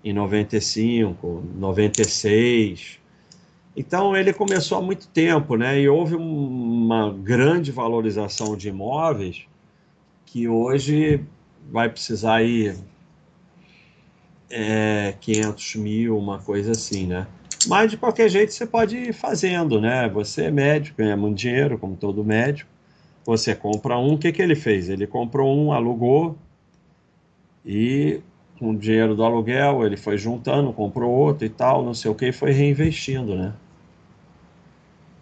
Em 0.03 0.13
95, 0.13 1.45
96. 1.55 2.99
Então 3.77 4.17
ele 4.17 4.33
começou 4.33 4.79
há 4.79 4.83
muito 4.83 5.07
tempo, 5.07 5.55
né? 5.55 5.79
E 5.79 5.89
houve 5.89 6.17
uma 6.17 7.13
grande 7.13 7.71
valorização 7.71 8.57
de 8.57 8.69
imóveis 8.69 9.47
que 10.27 10.49
hoje 10.49 11.25
vai 11.71 11.89
precisar 11.89 12.43
ir 12.43 12.77
é, 14.51 15.15
500 15.21 15.77
mil, 15.77 16.19
uma 16.19 16.41
coisa 16.41 16.73
assim, 16.73 17.07
né? 17.07 17.29
Mas 17.67 17.91
de 17.91 17.97
qualquer 17.97 18.29
jeito 18.29 18.53
você 18.53 18.67
pode 18.67 18.97
ir 18.97 19.13
fazendo, 19.13 19.81
né? 19.81 20.09
Você 20.09 20.45
é 20.45 20.51
médico, 20.51 20.99
ganha 20.99 21.17
muito 21.17 21.39
dinheiro, 21.39 21.79
como 21.79 21.97
todo 21.97 22.25
médico. 22.25 22.71
Você 23.25 23.55
compra 23.55 23.97
um, 23.99 24.15
o 24.15 24.19
que, 24.19 24.33
que 24.33 24.43
ele 24.43 24.55
fez? 24.55 24.89
Ele 24.89 25.07
comprou 25.07 25.57
um, 25.57 25.73
alugou 25.73 26.37
e 27.65 28.21
com 28.59 28.71
o 28.71 28.77
dinheiro 28.77 29.15
do 29.15 29.25
aluguel, 29.25 29.85
ele 29.85 29.97
foi 29.97 30.17
juntando, 30.17 30.73
comprou 30.73 31.11
outro 31.11 31.45
e 31.45 31.49
tal, 31.49 31.85
não 31.85 31.95
sei 31.95 32.11
o 32.11 32.15
que, 32.15 32.27
e 32.27 32.33
foi 32.33 32.53
reinvestindo, 32.53 33.35
né? 33.35 33.53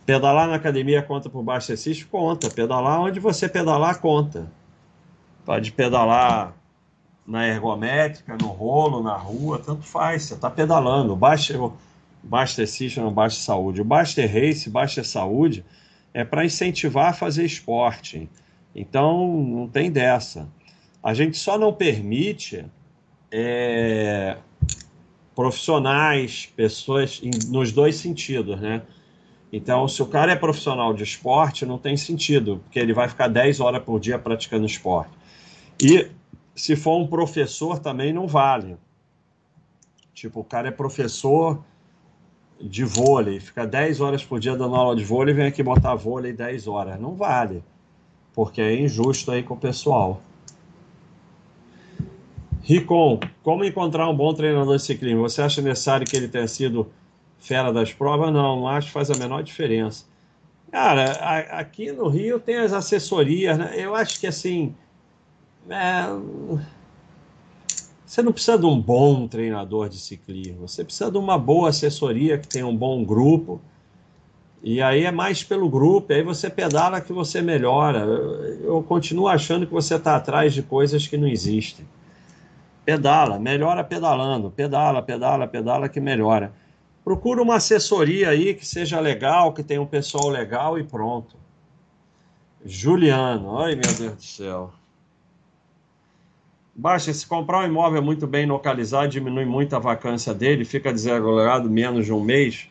Pedalar 0.04 0.48
na 0.48 0.56
academia 0.56 1.02
conta 1.02 1.30
por 1.30 1.42
baixo 1.42 1.72
exercício? 1.72 2.06
Conta. 2.08 2.50
Pedalar 2.50 3.00
onde 3.00 3.20
você 3.20 3.48
pedalar, 3.48 4.00
conta. 4.00 4.50
Pode 5.44 5.72
pedalar 5.72 6.52
na 7.26 7.46
ergométrica, 7.46 8.36
no 8.36 8.48
rolo, 8.48 9.02
na 9.02 9.14
rua, 9.14 9.58
tanto 9.58 9.84
faz. 9.84 10.24
Você 10.24 10.34
está 10.34 10.50
pedalando. 10.50 11.14
Baixa, 11.14 11.54
baixa 12.22 12.62
exercício 12.62 13.02
não 13.02 13.12
baixa 13.12 13.40
saúde. 13.40 13.80
O 13.80 13.84
baixa 13.84 14.26
race, 14.26 14.68
baixa 14.68 15.02
saúde 15.02 15.64
é 16.12 16.24
para 16.24 16.44
incentivar 16.44 17.10
a 17.10 17.12
fazer 17.12 17.44
esporte. 17.44 18.28
Então, 18.74 19.42
não 19.42 19.68
tem 19.68 19.90
dessa. 19.90 20.48
A 21.02 21.14
gente 21.14 21.36
só 21.38 21.58
não 21.58 21.72
permite 21.72 22.64
é, 23.30 24.36
profissionais, 25.34 26.52
pessoas 26.54 27.20
em, 27.22 27.30
nos 27.50 27.72
dois 27.72 27.96
sentidos, 27.96 28.60
né? 28.60 28.82
Então, 29.52 29.88
se 29.88 30.00
o 30.02 30.06
cara 30.06 30.32
é 30.32 30.36
profissional 30.36 30.94
de 30.94 31.02
esporte, 31.02 31.66
não 31.66 31.78
tem 31.78 31.96
sentido, 31.96 32.60
porque 32.64 32.78
ele 32.78 32.92
vai 32.92 33.08
ficar 33.08 33.26
10 33.26 33.58
horas 33.58 33.82
por 33.82 33.98
dia 33.98 34.18
praticando 34.18 34.64
esporte. 34.64 35.10
E 35.82 36.08
se 36.54 36.76
for 36.76 36.98
um 36.98 37.06
professor, 37.06 37.78
também 37.78 38.12
não 38.12 38.28
vale. 38.28 38.76
Tipo, 40.14 40.40
o 40.40 40.44
cara 40.44 40.68
é 40.68 40.70
professor 40.70 41.64
de 42.60 42.84
vôlei, 42.84 43.40
fica 43.40 43.66
10 43.66 44.00
horas 44.00 44.24
por 44.24 44.38
dia 44.38 44.54
dando 44.56 44.74
aula 44.74 44.94
de 44.94 45.04
vôlei 45.04 45.34
vem 45.34 45.46
aqui 45.46 45.62
botar 45.62 45.94
vôlei 45.94 46.32
10 46.32 46.66
horas. 46.66 47.00
Não 47.00 47.14
vale, 47.14 47.62
porque 48.34 48.60
é 48.60 48.78
injusto 48.78 49.30
aí 49.30 49.42
com 49.42 49.54
o 49.54 49.56
pessoal. 49.56 50.20
Ricom, 52.62 53.18
como 53.42 53.64
encontrar 53.64 54.08
um 54.08 54.16
bom 54.16 54.32
treinador 54.34 54.76
de 54.76 54.82
ciclismo? 54.82 55.22
Você 55.22 55.40
acha 55.42 55.62
necessário 55.62 56.06
que 56.06 56.16
ele 56.16 56.28
tenha 56.28 56.46
sido 56.46 56.90
fera 57.38 57.72
das 57.72 57.92
provas? 57.92 58.32
Não, 58.32 58.60
não 58.60 58.68
acho 58.68 58.88
que 58.88 58.92
faz 58.92 59.10
a 59.10 59.14
menor 59.14 59.42
diferença. 59.42 60.04
Cara, 60.70 61.12
a, 61.12 61.38
aqui 61.60 61.90
no 61.90 62.08
Rio 62.08 62.38
tem 62.38 62.56
as 62.56 62.72
assessorias, 62.72 63.58
né? 63.58 63.72
Eu 63.76 63.94
acho 63.94 64.20
que 64.20 64.26
assim. 64.26 64.74
É... 65.68 66.04
Você 68.10 68.24
não 68.24 68.32
precisa 68.32 68.58
de 68.58 68.66
um 68.66 68.82
bom 68.82 69.28
treinador 69.28 69.88
de 69.88 69.96
ciclismo, 69.96 70.66
você 70.66 70.82
precisa 70.82 71.12
de 71.12 71.16
uma 71.16 71.38
boa 71.38 71.68
assessoria 71.68 72.36
que 72.38 72.48
tenha 72.48 72.66
um 72.66 72.76
bom 72.76 73.04
grupo. 73.04 73.60
E 74.64 74.82
aí 74.82 75.04
é 75.04 75.12
mais 75.12 75.44
pelo 75.44 75.68
grupo, 75.68 76.12
aí 76.12 76.20
você 76.20 76.50
pedala 76.50 77.00
que 77.00 77.12
você 77.12 77.40
melhora. 77.40 78.00
Eu 78.00 78.82
continuo 78.82 79.28
achando 79.28 79.64
que 79.64 79.72
você 79.72 79.94
está 79.94 80.16
atrás 80.16 80.52
de 80.52 80.60
coisas 80.60 81.06
que 81.06 81.16
não 81.16 81.28
existem. 81.28 81.86
Pedala, 82.84 83.38
melhora 83.38 83.84
pedalando, 83.84 84.50
pedala, 84.50 85.00
pedala, 85.00 85.46
pedala 85.46 85.88
que 85.88 86.00
melhora. 86.00 86.52
Procura 87.04 87.40
uma 87.40 87.54
assessoria 87.54 88.30
aí 88.30 88.54
que 88.54 88.66
seja 88.66 88.98
legal, 88.98 89.54
que 89.54 89.62
tenha 89.62 89.80
um 89.80 89.86
pessoal 89.86 90.28
legal 90.28 90.76
e 90.76 90.82
pronto. 90.82 91.36
Juliano, 92.64 93.56
ai 93.60 93.76
meu 93.76 93.94
Deus 93.94 94.16
do 94.16 94.22
céu. 94.24 94.79
Baixa, 96.74 97.12
se 97.12 97.26
comprar 97.26 97.60
um 97.60 97.66
imóvel 97.66 98.02
muito 98.02 98.26
bem 98.26 98.46
localizado, 98.46 99.08
diminui 99.08 99.44
muito 99.44 99.74
a 99.74 99.78
vacância 99.78 100.32
dele, 100.32 100.64
fica 100.64 100.92
desregulado 100.92 101.68
menos 101.68 102.06
de 102.06 102.12
um 102.12 102.20
mês? 102.20 102.68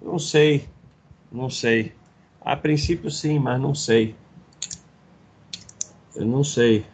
Não 0.00 0.18
sei, 0.18 0.68
não 1.30 1.48
sei. 1.48 1.92
A 2.40 2.56
princípio 2.56 3.10
sim, 3.10 3.38
mas 3.38 3.60
não 3.60 3.74
sei. 3.74 4.14
Eu 6.14 6.26
não 6.26 6.44
sei. 6.44 6.84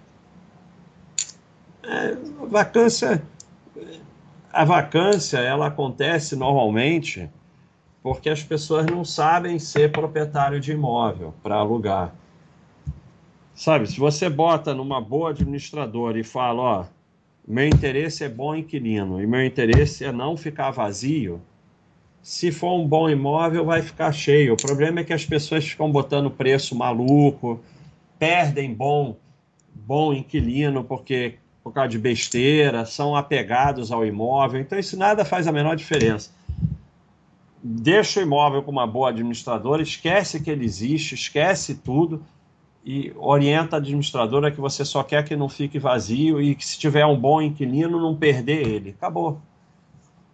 É, 1.83 2.16
vacância, 2.49 3.23
a 4.52 4.64
vacância 4.64 5.38
ela 5.38 5.66
acontece 5.66 6.37
normalmente 6.37 7.28
porque 8.02 8.30
as 8.30 8.42
pessoas 8.42 8.87
não 8.87 9.04
sabem 9.04 9.59
ser 9.59 9.92
proprietário 9.92 10.61
de 10.61 10.73
imóvel 10.73 11.35
para 11.42 11.57
alugar. 11.57 12.14
Sabe, 13.61 13.87
se 13.87 14.00
você 14.00 14.31
bota 14.31 14.75
numa 14.75 15.02
boa 15.02 15.33
administradora 15.33 16.19
e 16.19 16.25
fala, 16.25 16.62
ó, 16.62 16.85
meu 17.47 17.69
interesse 17.69 18.25
é 18.25 18.29
bom 18.31 18.55
inquilino 18.55 19.23
e 19.23 19.26
meu 19.26 19.45
interesse 19.45 20.02
é 20.02 20.11
não 20.11 20.35
ficar 20.35 20.71
vazio, 20.71 21.43
se 22.23 22.50
for 22.50 22.81
um 22.81 22.88
bom 22.88 23.11
imóvel 23.11 23.67
vai 23.67 23.83
ficar 23.83 24.12
cheio. 24.12 24.55
O 24.55 24.57
problema 24.57 25.00
é 25.00 25.05
que 25.05 25.12
as 25.12 25.26
pessoas 25.26 25.69
ficam 25.69 25.93
botando 25.93 26.31
preço 26.31 26.75
maluco, 26.75 27.61
perdem 28.19 28.73
bom 28.73 29.14
bom 29.75 30.14
inquilino 30.14 30.83
porque 30.83 31.35
por 31.62 31.75
causa 31.75 31.90
de 31.90 31.99
besteira, 31.99 32.87
são 32.87 33.14
apegados 33.14 33.93
ao 33.93 34.07
imóvel. 34.07 34.59
Então, 34.59 34.79
isso 34.79 34.97
nada 34.97 35.23
faz 35.23 35.47
a 35.47 35.52
menor 35.52 35.76
diferença. 35.76 36.31
deixa 37.62 38.21
o 38.21 38.23
imóvel 38.23 38.62
com 38.62 38.71
uma 38.71 38.87
boa 38.87 39.11
administradora, 39.11 39.83
esquece 39.83 40.40
que 40.40 40.50
ele 40.50 40.64
existe, 40.64 41.14
esquece 41.14 41.75
tudo 41.75 42.25
e 42.85 43.13
orienta 43.17 43.77
a 43.77 43.79
administradora 43.79 44.51
que 44.51 44.61
você 44.61 44.85
só 44.85 45.03
quer 45.03 45.25
que 45.25 45.37
não 45.37 45.49
fique 45.49 45.79
vazio 45.79 46.41
e 46.41 46.55
que 46.55 46.67
se 46.67 46.79
tiver 46.79 47.05
um 47.05 47.17
bom 47.17 47.43
inquilino 47.43 48.01
não 48.01 48.17
perder 48.17 48.67
ele. 48.67 48.91
Acabou. 48.91 49.41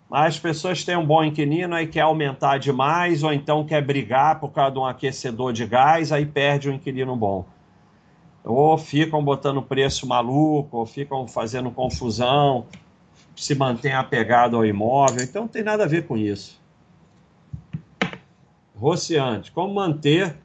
Mas 0.08 0.34
as 0.34 0.38
pessoas 0.38 0.84
têm 0.84 0.96
um 0.96 1.04
bom 1.04 1.24
inquilino 1.24 1.76
e 1.78 1.86
quer 1.86 2.02
aumentar 2.02 2.58
demais 2.58 3.24
ou 3.24 3.32
então 3.32 3.64
quer 3.64 3.84
brigar 3.84 4.38
por 4.38 4.50
causa 4.50 4.72
de 4.72 4.78
um 4.78 4.86
aquecedor 4.86 5.52
de 5.52 5.66
gás, 5.66 6.12
aí 6.12 6.24
perde 6.24 6.70
um 6.70 6.74
inquilino 6.74 7.16
bom. 7.16 7.44
Ou 8.44 8.78
ficam 8.78 9.24
botando 9.24 9.60
preço 9.60 10.06
maluco, 10.06 10.76
ou 10.76 10.86
ficam 10.86 11.26
fazendo 11.26 11.68
confusão, 11.72 12.66
se 13.34 13.56
mantém 13.56 13.92
apegado 13.92 14.54
ao 14.54 14.64
imóvel. 14.64 15.24
Então 15.24 15.42
não 15.42 15.48
tem 15.48 15.64
nada 15.64 15.82
a 15.82 15.88
ver 15.88 16.06
com 16.06 16.16
isso. 16.16 16.60
Rociante, 18.76 19.50
como 19.50 19.74
manter 19.74 20.36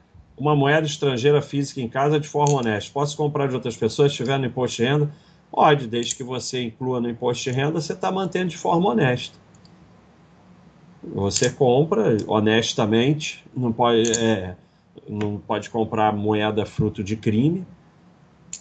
uma 0.42 0.56
moeda 0.56 0.84
estrangeira 0.84 1.40
física 1.40 1.80
em 1.80 1.88
casa 1.88 2.18
de 2.18 2.26
forma 2.26 2.58
honesta? 2.58 2.90
Posso 2.92 3.16
comprar 3.16 3.46
de 3.46 3.54
outras 3.54 3.76
pessoas 3.76 4.10
se 4.10 4.14
estiver 4.14 4.36
no 4.40 4.46
imposto 4.46 4.78
de 4.78 4.88
renda? 4.88 5.10
Pode, 5.48 5.86
desde 5.86 6.16
que 6.16 6.24
você 6.24 6.64
inclua 6.64 7.00
no 7.00 7.08
imposto 7.08 7.44
de 7.44 7.52
renda, 7.52 7.80
você 7.80 7.92
está 7.92 8.10
mantendo 8.10 8.48
de 8.48 8.56
forma 8.56 8.90
honesta. 8.90 9.38
Você 11.14 11.48
compra 11.48 12.16
honestamente, 12.26 13.44
não 13.56 13.72
pode, 13.72 14.10
é, 14.10 14.56
não 15.08 15.38
pode 15.38 15.70
comprar 15.70 16.12
moeda 16.12 16.66
fruto 16.66 17.04
de 17.04 17.14
crime. 17.14 17.64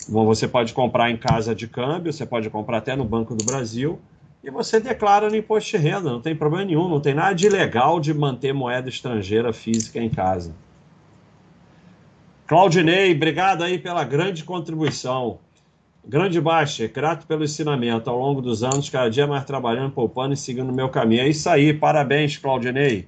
Bom, 0.07 0.23
você 0.23 0.47
pode 0.47 0.73
comprar 0.73 1.09
em 1.09 1.17
casa 1.17 1.55
de 1.55 1.67
câmbio, 1.67 2.13
você 2.13 2.27
pode 2.27 2.47
comprar 2.51 2.77
até 2.77 2.95
no 2.95 3.05
Banco 3.05 3.33
do 3.33 3.43
Brasil 3.43 3.99
e 4.43 4.51
você 4.51 4.79
declara 4.79 5.31
no 5.31 5.35
imposto 5.35 5.71
de 5.71 5.77
renda, 5.77 6.11
não 6.11 6.21
tem 6.21 6.35
problema 6.35 6.65
nenhum, 6.65 6.87
não 6.87 6.99
tem 6.99 7.15
nada 7.15 7.33
de 7.33 7.49
legal 7.49 7.99
de 7.99 8.13
manter 8.13 8.53
moeda 8.53 8.87
estrangeira 8.87 9.51
física 9.51 9.99
em 9.99 10.09
casa. 10.09 10.53
Claudinei, 12.51 13.13
obrigado 13.13 13.63
aí 13.63 13.79
pela 13.79 14.03
grande 14.03 14.43
contribuição. 14.43 15.39
Grande 16.05 16.41
Baixa, 16.41 16.85
grato 16.85 17.25
pelo 17.25 17.45
ensinamento 17.45 18.09
ao 18.09 18.19
longo 18.19 18.41
dos 18.41 18.61
anos, 18.61 18.89
cada 18.89 19.09
dia 19.09 19.25
mais 19.25 19.45
trabalhando, 19.45 19.93
poupando 19.93 20.33
e 20.33 20.37
seguindo 20.37 20.69
o 20.69 20.73
meu 20.73 20.89
caminho. 20.89 21.21
É 21.21 21.29
isso 21.29 21.49
aí, 21.49 21.73
parabéns, 21.73 22.35
Claudinei. 22.35 23.07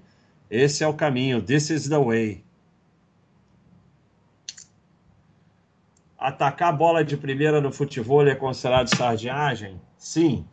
Esse 0.49 0.81
é 0.81 0.87
o 0.87 0.93
caminho, 0.93 1.41
this 1.41 1.69
is 1.69 1.89
the 1.89 1.97
way. 1.97 2.41
Atacar 6.17 6.71
bola 6.71 7.03
de 7.03 7.17
primeira 7.17 7.59
no 7.59 7.69
futebol 7.69 8.25
é 8.25 8.35
considerado 8.35 8.95
sardinhagem? 8.95 9.77
Sim. 9.97 10.45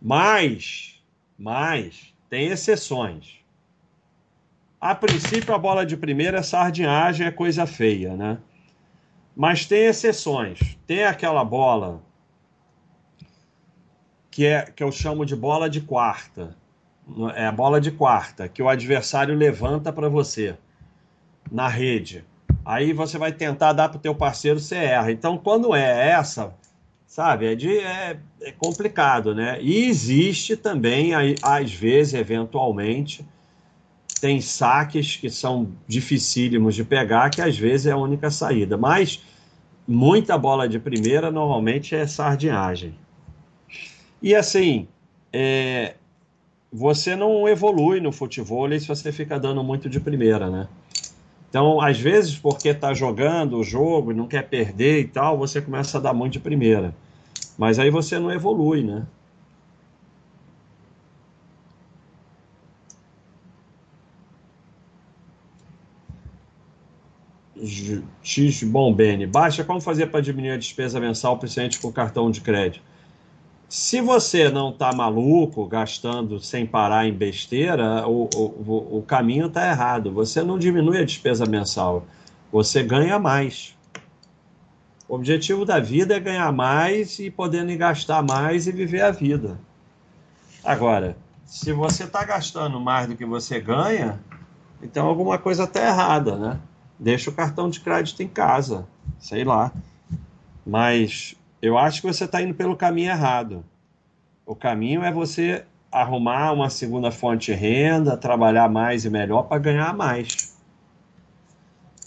Mas, 0.00 1.02
mas, 1.38 2.14
tem 2.30 2.46
exceções. 2.46 3.37
A 4.80 4.94
princípio, 4.94 5.52
a 5.54 5.58
bola 5.58 5.84
de 5.84 5.96
primeira, 5.96 6.42
sardinhagem 6.42 7.26
é 7.26 7.30
coisa 7.30 7.66
feia, 7.66 8.14
né? 8.14 8.38
Mas 9.34 9.66
tem 9.66 9.86
exceções. 9.86 10.78
Tem 10.86 11.04
aquela 11.04 11.44
bola 11.44 12.00
que, 14.30 14.46
é, 14.46 14.62
que 14.62 14.82
eu 14.82 14.92
chamo 14.92 15.26
de 15.26 15.34
bola 15.34 15.68
de 15.68 15.80
quarta. 15.80 16.56
É 17.34 17.46
a 17.46 17.52
bola 17.52 17.80
de 17.80 17.90
quarta, 17.90 18.48
que 18.48 18.62
o 18.62 18.68
adversário 18.68 19.34
levanta 19.34 19.92
para 19.92 20.08
você 20.08 20.56
na 21.50 21.66
rede. 21.66 22.24
Aí 22.64 22.92
você 22.92 23.16
vai 23.18 23.32
tentar 23.32 23.72
dar 23.72 23.88
para 23.88 23.98
o 23.98 24.00
teu 24.00 24.14
parceiro, 24.14 24.60
você 24.60 24.76
erra. 24.76 25.10
Então, 25.10 25.38
quando 25.38 25.74
é 25.74 26.10
essa, 26.10 26.54
sabe? 27.06 27.46
É, 27.46 27.54
de, 27.54 27.78
é, 27.78 28.18
é 28.42 28.52
complicado, 28.52 29.34
né? 29.34 29.58
E 29.60 29.86
existe 29.86 30.56
também, 30.56 31.12
às 31.42 31.72
vezes, 31.72 32.14
eventualmente, 32.14 33.26
tem 34.18 34.40
saques 34.40 35.16
que 35.16 35.30
são 35.30 35.68
dificílimos 35.86 36.74
de 36.74 36.84
pegar, 36.84 37.30
que 37.30 37.40
às 37.40 37.56
vezes 37.56 37.86
é 37.86 37.92
a 37.92 37.96
única 37.96 38.30
saída. 38.30 38.76
Mas 38.76 39.22
muita 39.86 40.36
bola 40.36 40.68
de 40.68 40.78
primeira 40.78 41.30
normalmente 41.30 41.94
é 41.94 42.06
sardinhagem. 42.06 42.94
E 44.20 44.34
assim, 44.34 44.88
é, 45.32 45.94
você 46.72 47.16
não 47.16 47.48
evolui 47.48 48.00
no 48.00 48.12
futebol 48.12 48.68
se 48.78 48.86
você 48.86 49.10
fica 49.12 49.38
dando 49.38 49.62
muito 49.62 49.88
de 49.88 50.00
primeira, 50.00 50.50
né? 50.50 50.68
Então, 51.48 51.80
às 51.80 51.98
vezes, 51.98 52.36
porque 52.36 52.68
está 52.68 52.92
jogando 52.92 53.56
o 53.56 53.64
jogo 53.64 54.12
e 54.12 54.14
não 54.14 54.26
quer 54.26 54.42
perder 54.42 55.00
e 55.00 55.04
tal, 55.06 55.38
você 55.38 55.62
começa 55.62 55.96
a 55.96 56.00
dar 56.00 56.12
muito 56.12 56.34
de 56.34 56.40
primeira. 56.40 56.94
Mas 57.56 57.78
aí 57.78 57.90
você 57.90 58.18
não 58.18 58.30
evolui, 58.30 58.82
né? 58.82 59.06
X 68.22 68.62
Bombene. 68.62 69.26
Baixa 69.26 69.64
como 69.64 69.80
fazer 69.80 70.06
para 70.06 70.20
diminuir 70.20 70.52
a 70.52 70.56
despesa 70.56 70.98
mensal, 70.98 71.38
principalmente 71.38 71.78
com 71.80 71.92
cartão 71.92 72.30
de 72.30 72.40
crédito. 72.40 72.82
Se 73.68 74.00
você 74.00 74.48
não 74.48 74.70
está 74.70 74.94
maluco, 74.94 75.66
gastando 75.66 76.40
sem 76.40 76.64
parar 76.64 77.06
em 77.06 77.12
besteira, 77.12 78.08
o, 78.08 78.28
o, 78.34 78.98
o 78.98 79.04
caminho 79.06 79.46
está 79.46 79.68
errado. 79.68 80.10
Você 80.12 80.42
não 80.42 80.58
diminui 80.58 80.98
a 80.98 81.04
despesa 81.04 81.44
mensal, 81.44 82.06
você 82.50 82.82
ganha 82.82 83.18
mais. 83.18 83.76
O 85.06 85.14
objetivo 85.14 85.64
da 85.64 85.78
vida 85.78 86.16
é 86.16 86.20
ganhar 86.20 86.50
mais 86.52 87.18
e 87.18 87.30
podendo 87.30 87.76
gastar 87.76 88.22
mais 88.22 88.66
e 88.66 88.72
viver 88.72 89.02
a 89.02 89.10
vida. 89.10 89.60
Agora, 90.64 91.16
se 91.44 91.72
você 91.72 92.04
está 92.04 92.24
gastando 92.24 92.80
mais 92.80 93.06
do 93.06 93.16
que 93.16 93.24
você 93.24 93.60
ganha, 93.60 94.20
então 94.82 95.06
alguma 95.06 95.38
coisa 95.38 95.64
está 95.64 95.86
errada, 95.86 96.36
né? 96.36 96.60
Deixa 96.98 97.30
o 97.30 97.34
cartão 97.34 97.70
de 97.70 97.80
crédito 97.80 98.22
em 98.22 98.28
casa, 98.28 98.86
sei 99.18 99.44
lá. 99.44 99.72
Mas 100.66 101.36
eu 101.62 101.78
acho 101.78 102.00
que 102.00 102.06
você 102.06 102.24
está 102.24 102.42
indo 102.42 102.54
pelo 102.54 102.76
caminho 102.76 103.10
errado. 103.10 103.64
O 104.44 104.54
caminho 104.54 105.02
é 105.02 105.12
você 105.12 105.64
arrumar 105.90 106.52
uma 106.52 106.70
segunda 106.70 107.10
fonte 107.10 107.52
de 107.52 107.58
renda, 107.58 108.16
trabalhar 108.16 108.68
mais 108.68 109.04
e 109.04 109.10
melhor 109.10 109.44
para 109.44 109.58
ganhar 109.58 109.94
mais. 109.94 110.56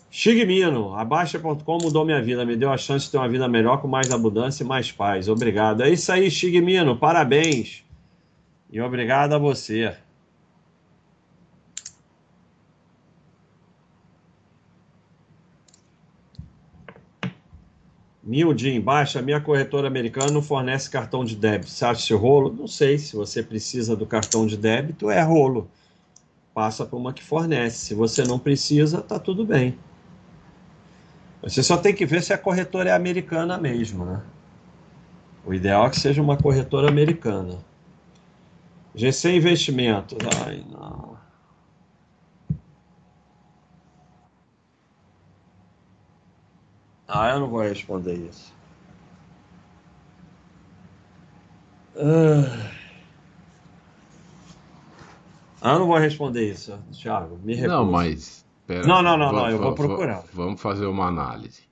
Shigmino, 0.10 0.93
abaixa.com 0.93 1.77
mudou 1.82 2.04
minha 2.04 2.21
vida, 2.21 2.45
me 2.45 2.58
deu 2.58 2.71
a 2.71 2.77
chance 2.77 3.06
de 3.06 3.12
ter 3.12 3.17
uma 3.17 3.30
vida 3.30 3.47
melhor 3.47 3.82
com 3.82 3.88
mais 3.88 4.12
abundância 4.12 4.63
e 4.63 4.67
mais 4.67 4.91
paz. 4.91 5.30
Obrigado. 5.30 5.84
É 5.84 5.89
isso 5.89 6.12
aí, 6.12 6.30
Shigmino, 6.30 6.97
parabéns. 6.97 7.86
E 8.69 8.82
obrigado 8.82 9.34
a 9.34 9.38
você. 9.38 9.95
Nildin, 18.23 18.79
baixa, 18.79 19.21
minha 19.21 19.41
corretora 19.41 19.88
americana 19.88 20.31
não 20.31 20.43
fornece 20.43 20.89
cartão 20.89 21.25
de 21.25 21.36
débito. 21.36 21.71
Você 21.71 21.84
acha 21.84 22.15
rolo? 22.15 22.53
Não 22.53 22.67
sei. 22.67 22.97
Se 22.97 23.15
você 23.15 23.41
precisa 23.41 23.95
do 23.95 24.05
cartão 24.05 24.45
de 24.45 24.55
débito, 24.55 25.10
é 25.10 25.21
rolo. 25.21 25.67
Passa 26.53 26.86
para 26.86 26.97
uma 26.97 27.13
que 27.13 27.23
fornece. 27.23 27.77
Se 27.77 27.93
você 27.95 28.23
não 28.23 28.38
precisa, 28.38 29.01
tá 29.01 29.17
tudo 29.17 29.43
bem. 29.43 29.77
Você 31.41 31.63
só 31.63 31.77
tem 31.77 31.93
que 31.95 32.05
ver 32.05 32.21
se 32.21 32.31
a 32.31 32.38
corretora 32.38 32.91
é 32.91 32.93
americana 32.93 33.57
mesmo, 33.57 34.05
né? 34.05 34.21
O 35.43 35.53
ideal 35.53 35.88
é 35.88 35.89
que 35.89 35.99
seja 35.99 36.21
uma 36.21 36.38
corretora 36.38 36.88
americana. 36.88 37.57
GC 38.93 39.38
Investimentos. 39.38 40.17
Ai, 40.45 40.63
não. 40.69 41.11
Ah, 47.13 47.32
eu 47.32 47.41
não 47.41 47.50
vou 47.50 47.60
responder 47.60 48.13
isso. 48.13 48.54
Ah, 51.97 52.71
ah 55.62 55.74
eu 55.74 55.80
não 55.80 55.88
vou 55.88 55.97
responder 55.97 56.50
isso, 56.50 56.80
Thiago. 56.93 57.38
Me 57.43 57.54
recuso. 57.54 57.76
Não, 57.76 57.91
mas. 57.91 58.45
Pera, 58.65 58.88
não, 58.88 59.02
não, 59.02 59.17
não, 59.17 59.34
não, 59.34 59.50
eu 59.50 59.58
vou 59.58 59.76
procurar. 59.76 60.24
Vamos 60.32 60.62
fazer 60.62 60.86
uma 60.86 61.08
análise. 61.08 61.63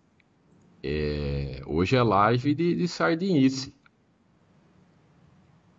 É, 0.84 1.62
hoje 1.66 1.96
é 1.96 2.04
live 2.04 2.54
de, 2.54 2.76
de 2.76 2.88
sardinice. 2.90 3.74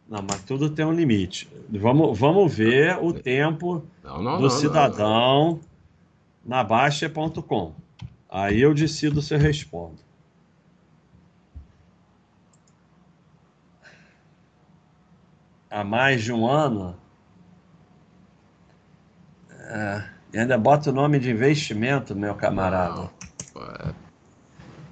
Não, 0.09 0.25
mas 0.27 0.43
tudo 0.43 0.71
tem 0.71 0.87
um 0.87 0.93
limite. 0.93 1.51
Vamos, 1.69 2.19
vamos 2.19 2.55
ver 2.55 2.99
o 2.99 3.13
tempo 3.13 3.85
não, 4.03 4.23
não, 4.23 4.37
do 4.37 4.43
não, 4.45 4.51
cidadão 4.51 5.61
na 6.45 6.65
Baixa.com. 6.65 7.75
Aí 8.31 8.61
eu 8.61 8.73
decido 8.73 9.21
se 9.21 9.35
eu 9.35 9.39
respondo. 9.41 9.99
Há 15.69 15.83
mais 15.83 16.23
de 16.23 16.33
um 16.33 16.47
ano. 16.47 16.97
É, 19.51 20.05
e 20.33 20.39
ainda 20.39 20.57
bota 20.57 20.91
o 20.91 20.93
nome 20.93 21.19
de 21.19 21.31
investimento, 21.31 22.15
meu 22.15 22.37
camarada. 22.37 23.11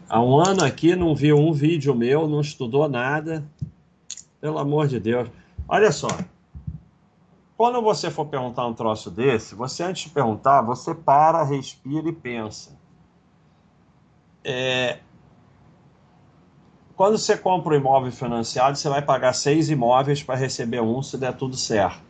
Há 0.09 0.21
um 0.21 0.37
ano 0.37 0.65
aqui 0.65 0.97
não 0.97 1.15
viu 1.15 1.39
um 1.39 1.53
vídeo 1.53 1.95
meu, 1.95 2.27
não 2.27 2.41
estudou 2.41 2.89
nada. 2.89 3.45
Pelo 4.41 4.59
amor 4.59 4.89
de 4.89 4.99
Deus. 4.99 5.29
Olha 5.69 5.93
só. 5.93 6.09
quando 7.57 7.83
você 7.83 8.11
for 8.11 8.27
perguntar 8.27 8.67
um 8.67 8.75
troço 8.75 9.11
desse, 9.11 9.55
você 9.55 9.83
antes 9.85 10.05
de 10.05 10.11
perguntar, 10.11 10.63
você 10.63 10.95
para, 10.95 11.43
respira 11.45 12.09
e 12.09 12.13
pensa. 12.13 12.78
É... 14.51 15.01
Quando 16.97 17.19
você 17.19 17.37
compra 17.37 17.75
um 17.75 17.77
imóvel 17.77 18.11
financiado, 18.11 18.79
você 18.79 18.89
vai 18.89 19.03
pagar 19.03 19.35
seis 19.35 19.69
imóveis 19.69 20.23
para 20.23 20.37
receber 20.37 20.81
um 20.81 21.03
se 21.03 21.19
der 21.19 21.35
tudo 21.37 21.55
certo. 21.55 22.03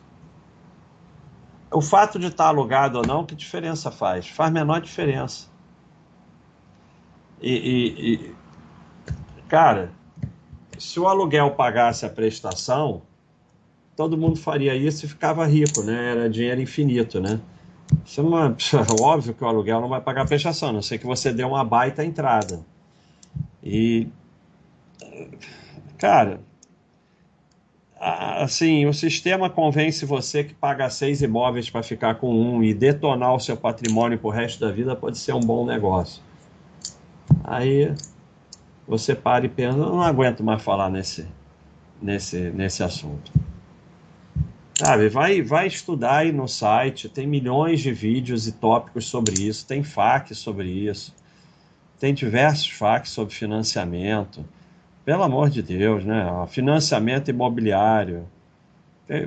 O 1.69 1.81
fato 1.81 2.17
de 2.17 2.27
estar 2.27 2.47
alugado 2.47 2.97
ou 2.97 3.05
não, 3.05 3.25
que 3.25 3.35
diferença 3.35 3.91
faz? 3.91 4.27
Faz 4.27 4.51
menor 4.51 4.79
diferença. 4.79 5.47
E, 7.41 7.51
e, 7.51 8.13
e, 8.15 8.35
cara, 9.49 9.91
se 10.77 10.97
o 10.97 11.07
aluguel 11.07 11.51
pagasse 11.51 12.05
a 12.05 12.09
prestação, 12.09 13.01
todo 13.97 14.17
mundo 14.17 14.37
faria 14.37 14.73
isso 14.75 15.05
e 15.05 15.09
ficava 15.09 15.45
rico, 15.45 15.83
né? 15.83 16.11
Era 16.11 16.29
dinheiro 16.29 16.61
infinito, 16.61 17.19
né? 17.19 17.39
Isso 18.05 18.23
não 18.23 18.47
é, 18.47 18.55
óbvio 19.01 19.33
que 19.33 19.43
o 19.43 19.47
aluguel 19.47 19.81
não 19.81 19.89
vai 19.89 20.01
pagar 20.01 20.23
a 20.23 20.25
prestação, 20.25 20.69
a 20.69 20.73
não 20.73 20.81
ser 20.81 20.97
que 20.97 21.05
você 21.05 21.31
dê 21.31 21.43
uma 21.43 21.63
baita 21.63 22.03
entrada. 22.03 22.59
E, 23.63 24.07
cara, 25.97 26.39
assim, 27.99 28.85
o 28.85 28.93
sistema 28.93 29.49
convence 29.49 30.05
você 30.05 30.43
que 30.43 30.53
pagar 30.53 30.89
seis 30.89 31.21
imóveis 31.21 31.69
para 31.69 31.83
ficar 31.83 32.15
com 32.15 32.33
um 32.33 32.63
e 32.63 32.73
detonar 32.73 33.35
o 33.35 33.39
seu 33.39 33.57
patrimônio 33.57 34.17
para 34.17 34.27
o 34.27 34.31
resto 34.31 34.59
da 34.59 34.71
vida 34.71 34.95
pode 34.95 35.17
ser 35.17 35.33
um 35.33 35.39
bom 35.41 35.65
negócio. 35.65 36.23
Aí 37.43 37.93
você 38.87 39.13
para 39.13 39.45
e 39.45 39.49
pensa, 39.49 39.77
não 39.77 40.01
aguento 40.01 40.43
mais 40.43 40.61
falar 40.61 40.89
nesse, 40.89 41.27
nesse, 42.01 42.39
nesse 42.49 42.81
assunto. 42.81 43.31
Sabe, 44.81 45.09
vai, 45.09 45.41
vai 45.41 45.67
estudar 45.67 46.19
aí 46.19 46.31
no 46.31 46.47
site, 46.47 47.09
tem 47.09 47.27
milhões 47.27 47.81
de 47.81 47.91
vídeos 47.91 48.47
e 48.47 48.53
tópicos 48.53 49.07
sobre 49.07 49.33
isso, 49.45 49.67
tem 49.67 49.83
FAQ 49.83 50.33
sobre 50.33 50.69
isso, 50.69 51.13
tem 51.99 52.13
diversos 52.13 52.69
FAQs 52.69 53.11
sobre 53.11 53.35
financiamento. 53.35 54.45
Pelo 55.03 55.23
amor 55.23 55.49
de 55.49 55.61
Deus, 55.61 56.05
né? 56.05 56.23
Financiamento 56.47 57.29
imobiliário. 57.29 58.25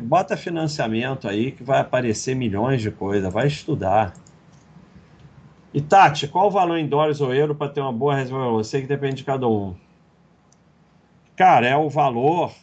Bota 0.04 0.38
financiamento 0.38 1.28
aí 1.28 1.52
que 1.52 1.62
vai 1.62 1.80
aparecer 1.80 2.34
milhões 2.34 2.80
de 2.80 2.90
coisas, 2.90 3.30
vai 3.30 3.46
estudar. 3.46 4.14
E 5.74 5.82
Tati, 5.82 6.28
qual 6.28 6.46
o 6.46 6.50
valor 6.50 6.78
em 6.78 6.88
dólares 6.88 7.20
ou 7.20 7.34
euro 7.34 7.54
para 7.54 7.70
ter 7.70 7.82
uma 7.82 7.92
boa 7.92 8.16
reserva? 8.16 8.50
Você 8.52 8.80
que 8.80 8.86
depende 8.86 9.16
de 9.16 9.24
cada 9.24 9.46
um. 9.46 9.74
Cara, 11.36 11.66
é 11.66 11.76
o 11.76 11.90
valor 11.90 12.54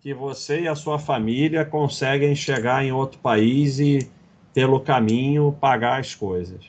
que 0.00 0.14
você 0.14 0.62
e 0.62 0.68
a 0.68 0.74
sua 0.74 0.98
família 0.98 1.64
conseguem 1.64 2.34
chegar 2.34 2.82
em 2.84 2.90
outro 2.90 3.18
país 3.18 3.78
e, 3.78 4.10
pelo 4.54 4.80
caminho, 4.80 5.54
pagar 5.60 6.00
as 6.00 6.14
coisas. 6.14 6.64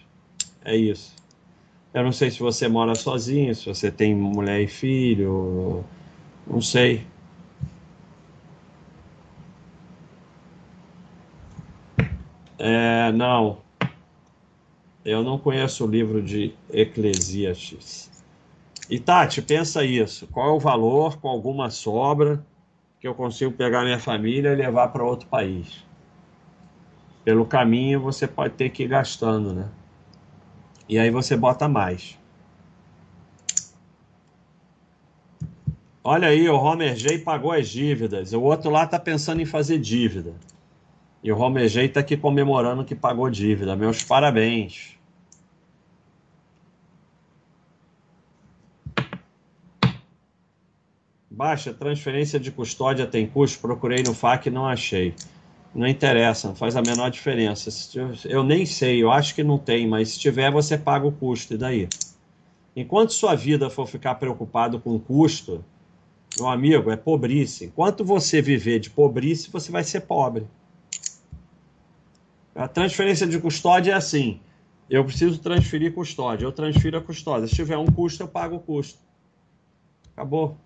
É 0.65 0.75
isso. 0.75 1.15
Eu 1.93 2.03
não 2.03 2.11
sei 2.11 2.29
se 2.29 2.39
você 2.39 2.67
mora 2.67 2.93
sozinho, 2.93 3.55
se 3.55 3.65
você 3.65 3.89
tem 3.89 4.13
mulher 4.13 4.61
e 4.61 4.67
filho, 4.67 5.83
não 6.45 6.61
sei. 6.61 7.05
É, 12.59 13.11
não. 13.13 13.59
Eu 15.05 15.23
não 15.23 15.37
conheço 15.37 15.85
o 15.85 15.87
livro 15.89 16.21
de 16.21 16.53
Eclesiastes. 16.69 18.11
E 18.89 18.99
Tati, 18.99 19.41
pensa 19.41 19.85
isso. 19.85 20.27
Qual 20.27 20.49
é 20.49 20.51
o 20.51 20.59
valor 20.59 21.17
com 21.17 21.29
alguma 21.29 21.69
sobra 21.69 22.45
que 23.01 23.07
eu 23.07 23.15
consigo 23.15 23.51
pegar 23.51 23.83
minha 23.83 23.97
família 23.97 24.49
e 24.49 24.55
levar 24.55 24.89
para 24.89 25.03
outro 25.03 25.27
país? 25.27 25.83
Pelo 27.25 27.47
caminho 27.47 27.99
você 27.99 28.27
pode 28.27 28.53
ter 28.53 28.69
que 28.69 28.83
ir 28.83 28.89
gastando, 28.89 29.53
né? 29.53 29.67
E 30.87 30.99
aí 30.99 31.09
você 31.09 31.35
bota 31.35 31.67
mais. 31.67 32.19
Olha 36.03 36.27
aí, 36.27 36.47
o 36.47 36.55
Homer 36.55 36.95
J 36.95 37.17
pagou 37.19 37.51
as 37.51 37.67
dívidas. 37.67 38.33
O 38.33 38.41
outro 38.41 38.69
lá 38.69 38.85
tá 38.85 38.99
pensando 38.99 39.41
em 39.41 39.45
fazer 39.45 39.79
dívida. 39.79 40.35
E 41.23 41.31
o 41.31 41.37
Homer 41.39 41.67
J 41.67 41.89
tá 41.89 42.01
aqui 42.01 42.15
comemorando 42.15 42.85
que 42.85 42.93
pagou 42.93 43.31
dívida. 43.31 43.75
Meus 43.75 44.03
parabéns. 44.03 44.95
Baixa, 51.33 51.73
transferência 51.73 52.37
de 52.37 52.51
custódia 52.51 53.07
tem 53.07 53.25
custo? 53.25 53.59
Procurei 53.59 54.03
no 54.03 54.13
FAQ 54.13 54.49
e 54.49 54.51
não 54.51 54.65
achei. 54.67 55.15
Não 55.73 55.87
interessa, 55.87 56.49
não 56.49 56.55
faz 56.55 56.75
a 56.75 56.81
menor 56.81 57.09
diferença. 57.09 57.69
Eu 58.25 58.43
nem 58.43 58.65
sei, 58.65 59.01
eu 59.01 59.09
acho 59.09 59.33
que 59.33 59.41
não 59.41 59.57
tem, 59.57 59.87
mas 59.87 60.09
se 60.09 60.19
tiver, 60.19 60.51
você 60.51 60.77
paga 60.77 61.07
o 61.07 61.11
custo, 61.11 61.53
e 61.53 61.57
daí? 61.57 61.87
Enquanto 62.75 63.13
sua 63.13 63.33
vida 63.33 63.69
for 63.69 63.87
ficar 63.87 64.15
preocupado 64.15 64.77
com 64.77 64.93
o 64.93 64.99
custo, 64.99 65.63
meu 66.37 66.49
amigo, 66.49 66.91
é 66.91 66.97
pobrice. 66.97 67.63
Enquanto 67.63 68.03
você 68.03 68.41
viver 68.41 68.81
de 68.81 68.89
pobrice, 68.89 69.49
você 69.49 69.71
vai 69.71 69.85
ser 69.85 70.01
pobre. 70.01 70.45
A 72.53 72.67
transferência 72.67 73.25
de 73.25 73.39
custódia 73.39 73.93
é 73.93 73.95
assim: 73.95 74.41
eu 74.89 75.05
preciso 75.05 75.39
transferir 75.39 75.93
custódia, 75.93 76.43
eu 76.45 76.51
transfiro 76.51 76.97
a 76.97 77.01
custódia. 77.01 77.47
Se 77.47 77.55
tiver 77.55 77.77
um 77.77 77.85
custo, 77.85 78.21
eu 78.21 78.27
pago 78.27 78.57
o 78.57 78.59
custo. 78.59 78.99
Acabou. 80.13 80.57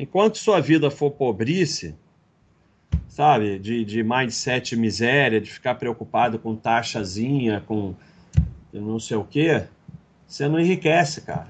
Enquanto 0.00 0.38
sua 0.38 0.60
vida 0.60 0.92
for 0.92 1.10
pobrice, 1.10 1.92
sabe? 3.08 3.58
De, 3.58 3.84
de 3.84 4.04
mindset 4.04 4.76
miséria, 4.76 5.40
de 5.40 5.50
ficar 5.50 5.74
preocupado 5.74 6.38
com 6.38 6.54
taxazinha, 6.54 7.64
com 7.66 7.96
não 8.72 9.00
sei 9.00 9.16
o 9.16 9.24
quê, 9.24 9.64
você 10.24 10.46
não 10.46 10.60
enriquece, 10.60 11.22
cara. 11.22 11.48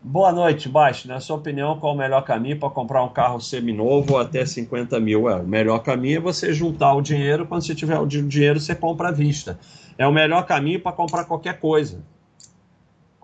Boa 0.00 0.30
noite, 0.30 0.68
Baixo. 0.68 1.08
Na 1.08 1.18
sua 1.18 1.34
opinião, 1.34 1.80
qual 1.80 1.94
o 1.94 1.98
melhor 1.98 2.22
caminho 2.22 2.60
para 2.60 2.70
comprar 2.70 3.02
um 3.02 3.08
carro 3.08 3.40
seminovo 3.40 4.18
até 4.18 4.46
50 4.46 5.00
mil? 5.00 5.28
É, 5.28 5.34
o 5.40 5.44
melhor 5.48 5.80
caminho 5.80 6.18
é 6.18 6.20
você 6.20 6.52
juntar 6.52 6.94
o 6.94 7.02
dinheiro. 7.02 7.44
Quando 7.44 7.62
você 7.62 7.74
tiver 7.74 7.98
o 7.98 8.06
dinheiro, 8.06 8.60
você 8.60 8.72
compra 8.72 9.08
à 9.08 9.10
vista. 9.10 9.58
É 9.98 10.06
o 10.06 10.12
melhor 10.12 10.46
caminho 10.46 10.80
para 10.80 10.92
comprar 10.92 11.24
qualquer 11.24 11.58
coisa. 11.58 12.04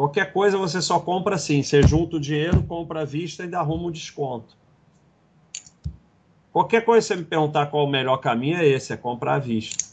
Qualquer 0.02 0.32
coisa 0.32 0.58
você 0.58 0.82
só 0.82 0.98
compra 0.98 1.36
assim. 1.36 1.62
Você 1.62 1.80
junta 1.84 2.16
o 2.16 2.20
dinheiro, 2.20 2.60
compra 2.64 3.02
à 3.02 3.04
vista 3.04 3.44
e 3.44 3.46
dá 3.46 3.62
rumo 3.62 3.86
um 3.86 3.90
desconto. 3.92 4.56
Qualquer 6.52 6.84
coisa 6.84 7.06
você 7.06 7.14
me 7.14 7.24
perguntar 7.24 7.66
qual 7.66 7.84
o 7.84 7.88
melhor 7.88 8.16
caminho 8.16 8.56
é 8.56 8.66
esse, 8.66 8.92
é 8.92 8.96
comprar 8.96 9.34
à 9.34 9.38
vista. 9.38 9.84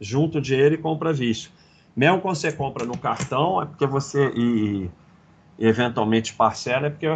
Junta 0.00 0.38
o 0.38 0.40
dinheiro 0.40 0.76
e 0.76 0.78
compra 0.78 1.10
à 1.10 1.12
vista. 1.12 1.50
Mesmo 1.96 2.20
quando 2.20 2.36
você 2.36 2.52
compra 2.52 2.84
no 2.84 2.96
cartão, 2.96 3.60
é 3.60 3.66
porque 3.66 3.84
você. 3.88 4.28
E, 4.36 4.88
e 5.58 5.66
eventualmente 5.66 6.32
parcela, 6.34 6.86
é 6.86 6.90
porque 6.90 7.08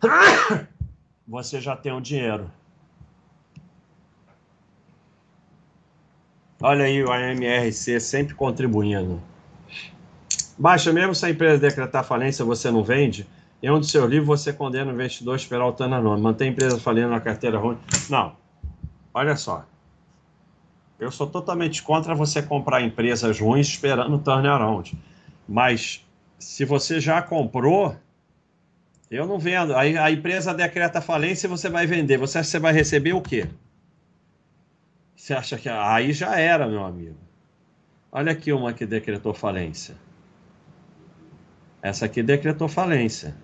você 1.26 1.60
já 1.60 1.74
tem 1.74 1.90
o 1.90 2.00
dinheiro. 2.00 2.48
Olha 6.62 6.84
aí 6.84 7.02
o 7.02 7.10
AMRC 7.10 7.98
sempre 7.98 8.36
contribuindo. 8.36 9.20
Baixa, 10.58 10.92
mesmo 10.92 11.14
se 11.14 11.24
a 11.24 11.30
empresa 11.30 11.60
decretar 11.60 12.02
falência, 12.02 12.44
você 12.44 12.68
não 12.70 12.82
vende. 12.82 13.24
Em 13.62 13.70
um 13.70 13.78
dos 13.78 13.90
seus 13.90 14.10
livros, 14.10 14.26
você 14.26 14.52
condena 14.52 14.90
o 14.90 14.94
investidor 14.94 15.34
a 15.34 15.36
esperar 15.36 15.66
o 15.66 15.72
turnaround. 15.72 16.20
Mantém 16.20 16.48
a 16.48 16.52
empresa 16.52 16.80
falindo 16.80 17.10
na 17.10 17.20
carteira 17.20 17.58
ruim. 17.58 17.78
Não. 18.10 18.34
Olha 19.14 19.36
só. 19.36 19.64
Eu 20.98 21.12
sou 21.12 21.28
totalmente 21.28 21.80
contra 21.82 22.12
você 22.12 22.42
comprar 22.42 22.82
empresas 22.82 23.38
ruins 23.38 23.68
esperando 23.68 24.16
o 24.16 24.18
turnaround. 24.18 24.98
Mas 25.48 26.04
se 26.40 26.64
você 26.64 27.00
já 27.00 27.22
comprou, 27.22 27.94
eu 29.08 29.26
não 29.26 29.38
vendo. 29.38 29.76
Aí 29.76 29.96
a 29.96 30.10
empresa 30.10 30.52
decreta 30.52 31.00
falência 31.00 31.46
e 31.46 31.50
você 31.50 31.68
vai 31.68 31.86
vender. 31.86 32.18
Você 32.18 32.38
acha 32.38 32.46
que 32.46 32.50
você 32.50 32.58
vai 32.58 32.72
receber 32.72 33.12
o 33.12 33.22
quê? 33.22 33.48
Você 35.14 35.34
acha 35.34 35.56
que 35.56 35.68
aí 35.68 36.12
já 36.12 36.36
era, 36.38 36.66
meu 36.66 36.84
amigo? 36.84 37.16
Olha 38.10 38.32
aqui 38.32 38.52
uma 38.52 38.72
que 38.72 38.84
decretou 38.84 39.32
falência. 39.32 39.94
Essa 41.82 42.06
aqui 42.06 42.22
decretou 42.22 42.68
falência. 42.68 43.34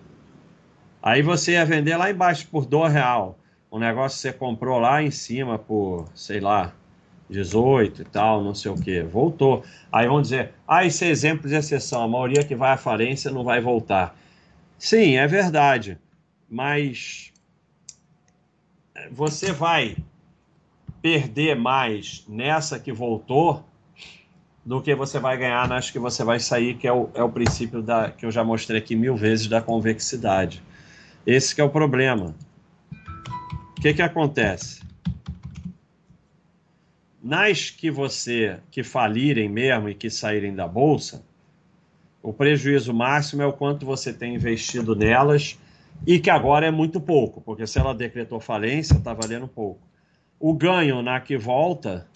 Aí 1.02 1.22
você 1.22 1.52
ia 1.52 1.64
vender 1.64 1.96
lá 1.96 2.10
embaixo 2.10 2.48
por 2.48 2.66
dois 2.66 2.92
real. 2.92 3.38
O 3.70 3.78
negócio 3.78 4.16
que 4.16 4.22
você 4.22 4.32
comprou 4.32 4.78
lá 4.78 5.02
em 5.02 5.10
cima 5.10 5.58
por, 5.58 6.08
sei 6.14 6.40
lá, 6.40 6.72
18 7.28 8.02
e 8.02 8.04
tal, 8.04 8.42
não 8.42 8.54
sei 8.54 8.70
o 8.70 8.74
que. 8.74 9.02
Voltou. 9.02 9.64
Aí 9.92 10.06
vão 10.06 10.22
dizer, 10.22 10.52
ah, 10.66 10.84
esse 10.84 11.04
é 11.04 11.08
exemplo 11.08 11.48
de 11.48 11.54
exceção. 11.54 12.02
A 12.02 12.08
maioria 12.08 12.44
que 12.44 12.54
vai 12.54 12.72
à 12.72 12.76
falência 12.76 13.30
não 13.30 13.44
vai 13.44 13.60
voltar. 13.60 14.16
Sim, 14.78 15.16
é 15.16 15.26
verdade. 15.26 15.98
Mas 16.48 17.32
você 19.10 19.52
vai 19.52 19.96
perder 21.02 21.56
mais 21.56 22.24
nessa 22.28 22.78
que 22.78 22.92
voltou 22.92 23.64
do 24.64 24.81
que 24.81 24.94
você 24.94 25.18
vai 25.18 25.37
ganhar 25.37 25.68
nas 25.68 25.90
que 25.90 25.98
você 25.98 26.24
vai 26.24 26.40
sair, 26.40 26.74
que 26.74 26.87
é 26.87 26.92
o, 26.92 27.11
é 27.14 27.22
o 27.22 27.29
princípio 27.29 27.83
da, 27.83 28.11
que 28.11 28.24
eu 28.24 28.31
já 28.31 28.42
mostrei 28.42 28.79
aqui 28.79 28.96
mil 28.96 29.14
vezes 29.14 29.46
da 29.46 29.61
convexidade. 29.61 30.62
Esse 31.27 31.61
é 31.61 31.64
o 31.64 31.68
problema. 31.68 32.35
O 33.77 33.81
que, 33.81 33.92
que 33.92 34.03
acontece? 34.03 34.83
Nas 37.22 37.70
que 37.70 37.90
você 37.90 38.59
que 38.70 38.83
falirem 38.83 39.48
mesmo 39.48 39.88
e 39.88 39.94
que 39.94 40.09
saírem 40.09 40.55
da 40.55 40.66
bolsa, 40.66 41.22
o 42.22 42.33
prejuízo 42.33 42.94
máximo 42.94 43.42
é 43.42 43.46
o 43.46 43.53
quanto 43.53 43.85
você 43.85 44.12
tem 44.12 44.35
investido 44.35 44.94
nelas 44.94 45.59
e 46.07 46.18
que 46.18 46.31
agora 46.31 46.66
é 46.66 46.70
muito 46.70 47.00
pouco, 47.00 47.40
porque 47.40 47.66
se 47.66 47.79
ela 47.79 47.94
decretou 47.94 48.40
falência, 48.40 48.94
está 48.94 49.12
valendo 49.12 49.46
pouco. 49.46 49.81
O 50.40 50.55
ganho 50.55 51.03
na 51.03 51.20
que 51.20 51.37
volta 51.37 52.07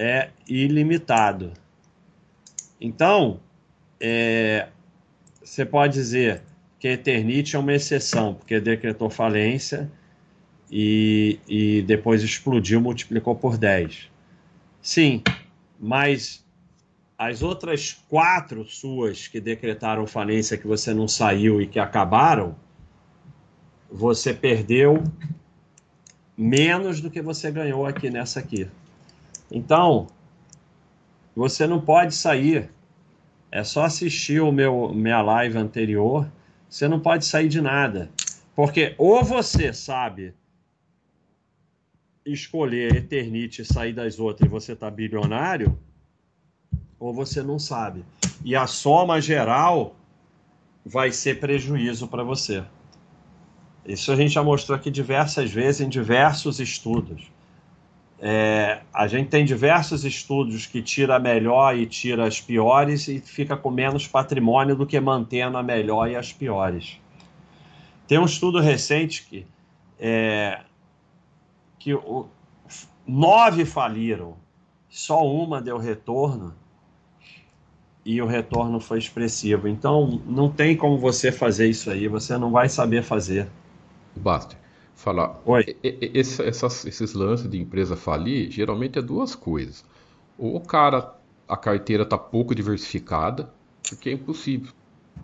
é 0.00 0.30
ilimitado. 0.48 1.52
Então, 2.80 3.38
é, 4.00 4.68
você 5.44 5.66
pode 5.66 5.92
dizer 5.92 6.40
que 6.78 6.88
a 6.88 6.92
Eternite 6.92 7.54
é 7.54 7.58
uma 7.58 7.74
exceção, 7.74 8.32
porque 8.32 8.58
decretou 8.58 9.10
falência 9.10 9.92
e, 10.70 11.38
e 11.46 11.82
depois 11.82 12.22
explodiu, 12.22 12.80
multiplicou 12.80 13.36
por 13.36 13.58
10. 13.58 14.10
Sim, 14.80 15.22
mas 15.78 16.42
as 17.18 17.42
outras 17.42 18.02
quatro 18.08 18.64
suas 18.64 19.28
que 19.28 19.38
decretaram 19.38 20.06
falência 20.06 20.56
que 20.56 20.66
você 20.66 20.94
não 20.94 21.06
saiu 21.06 21.60
e 21.60 21.66
que 21.66 21.78
acabaram, 21.78 22.56
você 23.92 24.32
perdeu 24.32 25.04
menos 26.34 27.02
do 27.02 27.10
que 27.10 27.20
você 27.20 27.50
ganhou 27.50 27.84
aqui 27.84 28.08
nessa 28.08 28.40
aqui. 28.40 28.66
Então, 29.50 30.06
você 31.34 31.66
não 31.66 31.80
pode 31.80 32.14
sair. 32.14 32.70
É 33.50 33.64
só 33.64 33.84
assistir 33.84 34.40
o 34.40 34.52
meu 34.52 34.92
minha 34.94 35.20
live 35.22 35.58
anterior. 35.58 36.30
Você 36.68 36.86
não 36.86 37.00
pode 37.00 37.24
sair 37.24 37.48
de 37.48 37.60
nada. 37.60 38.10
Porque 38.54 38.94
ou 38.98 39.24
você 39.24 39.72
sabe 39.72 40.34
escolher 42.24 42.94
Eternite 42.96 43.62
e 43.62 43.64
sair 43.64 43.92
das 43.92 44.18
outras 44.18 44.46
e 44.46 44.50
você 44.50 44.76
tá 44.76 44.90
bilionário, 44.90 45.78
ou 46.98 47.12
você 47.12 47.42
não 47.42 47.58
sabe. 47.58 48.04
E 48.44 48.54
a 48.54 48.66
soma 48.66 49.20
geral 49.20 49.96
vai 50.84 51.12
ser 51.12 51.40
prejuízo 51.40 52.08
para 52.08 52.22
você. 52.22 52.64
Isso 53.84 54.12
a 54.12 54.16
gente 54.16 54.32
já 54.32 54.42
mostrou 54.42 54.76
aqui 54.76 54.90
diversas 54.90 55.50
vezes 55.50 55.80
em 55.80 55.88
diversos 55.88 56.60
estudos. 56.60 57.30
É, 58.22 58.82
a 58.92 59.06
gente 59.06 59.30
tem 59.30 59.46
diversos 59.46 60.04
estudos 60.04 60.66
que 60.66 60.82
tira 60.82 61.16
a 61.16 61.18
melhor 61.18 61.74
e 61.74 61.86
tira 61.86 62.26
as 62.26 62.38
piores 62.38 63.08
e 63.08 63.18
fica 63.18 63.56
com 63.56 63.70
menos 63.70 64.06
patrimônio 64.06 64.76
do 64.76 64.86
que 64.86 65.00
mantendo 65.00 65.56
a 65.56 65.62
melhor 65.62 66.06
e 66.10 66.14
as 66.14 66.30
piores. 66.30 67.00
Tem 68.06 68.18
um 68.18 68.26
estudo 68.26 68.60
recente 68.60 69.26
que, 69.26 69.46
é, 69.98 70.60
que 71.78 71.94
o, 71.94 72.28
nove 73.06 73.64
faliram, 73.64 74.36
só 74.90 75.26
uma 75.26 75.62
deu 75.62 75.78
retorno 75.78 76.54
e 78.04 78.20
o 78.20 78.26
retorno 78.26 78.80
foi 78.80 78.98
expressivo. 78.98 79.66
Então 79.66 80.20
não 80.26 80.50
tem 80.50 80.76
como 80.76 80.98
você 80.98 81.32
fazer 81.32 81.70
isso 81.70 81.90
aí, 81.90 82.06
você 82.06 82.36
não 82.36 82.50
vai 82.50 82.68
saber 82.68 83.02
fazer. 83.02 83.48
Basta 84.14 84.59
falar. 85.00 85.40
Oi. 85.44 85.76
Esse, 85.82 86.42
essas, 86.42 86.84
esses 86.84 87.14
lances 87.14 87.48
de 87.48 87.58
empresa 87.58 87.96
falir, 87.96 88.50
geralmente 88.50 88.98
é 88.98 89.02
duas 89.02 89.34
coisas. 89.34 89.84
Ou 90.38 90.56
o 90.56 90.60
cara, 90.60 91.14
a 91.48 91.56
carteira 91.56 92.02
está 92.02 92.18
pouco 92.18 92.54
diversificada, 92.54 93.52
porque 93.88 94.10
é 94.10 94.12
impossível. 94.12 94.72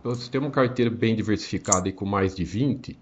Então, 0.01 0.15
se 0.15 0.31
tem 0.31 0.41
uma 0.41 0.51
carteira 0.51 0.91
bem 0.91 1.15
diversificada 1.15 1.89
e 1.89 1.93
com 1.93 2.07
mais 2.07 2.35
de 2.35 2.45
20, 2.45 2.99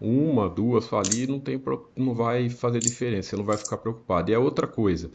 uma, 0.00 0.48
duas 0.48 0.86
falir, 0.86 1.28
não, 1.28 1.40
tem, 1.40 1.60
não 1.96 2.14
vai 2.14 2.48
fazer 2.48 2.80
diferença, 2.80 3.30
você 3.30 3.36
não 3.36 3.44
vai 3.44 3.56
ficar 3.56 3.78
preocupado. 3.78 4.30
E 4.30 4.34
a 4.34 4.38
outra 4.38 4.66
coisa, 4.66 5.10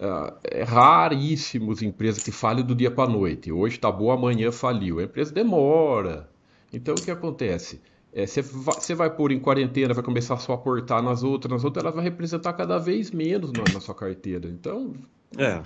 uh, 0.00 0.36
é 0.42 0.62
raríssimos 0.62 1.82
empresas 1.82 2.22
que 2.22 2.30
falham 2.30 2.64
do 2.64 2.74
dia 2.74 2.90
para 2.90 3.10
a 3.10 3.12
noite. 3.12 3.52
Hoje 3.52 3.76
está 3.76 3.90
boa, 3.90 4.14
amanhã 4.14 4.50
faliu. 4.50 5.00
A 5.00 5.04
empresa 5.04 5.32
demora. 5.32 6.30
Então, 6.72 6.96
o 6.96 7.00
que 7.00 7.10
acontece? 7.10 7.80
Você 8.14 8.40
é, 8.40 8.42
vai, 8.44 8.96
vai 8.96 9.10
pôr 9.10 9.32
em 9.32 9.40
quarentena, 9.40 9.92
vai 9.92 10.04
começar 10.04 10.36
só 10.36 10.52
a 10.52 10.54
aportar 10.54 11.02
nas 11.02 11.24
outras, 11.24 11.50
nas 11.50 11.64
outras, 11.64 11.84
ela 11.84 11.92
vai 11.92 12.04
representar 12.04 12.52
cada 12.52 12.78
vez 12.78 13.10
menos 13.10 13.50
na, 13.50 13.64
na 13.72 13.80
sua 13.80 13.94
carteira. 13.94 14.48
Então, 14.48 14.94
é. 15.36 15.60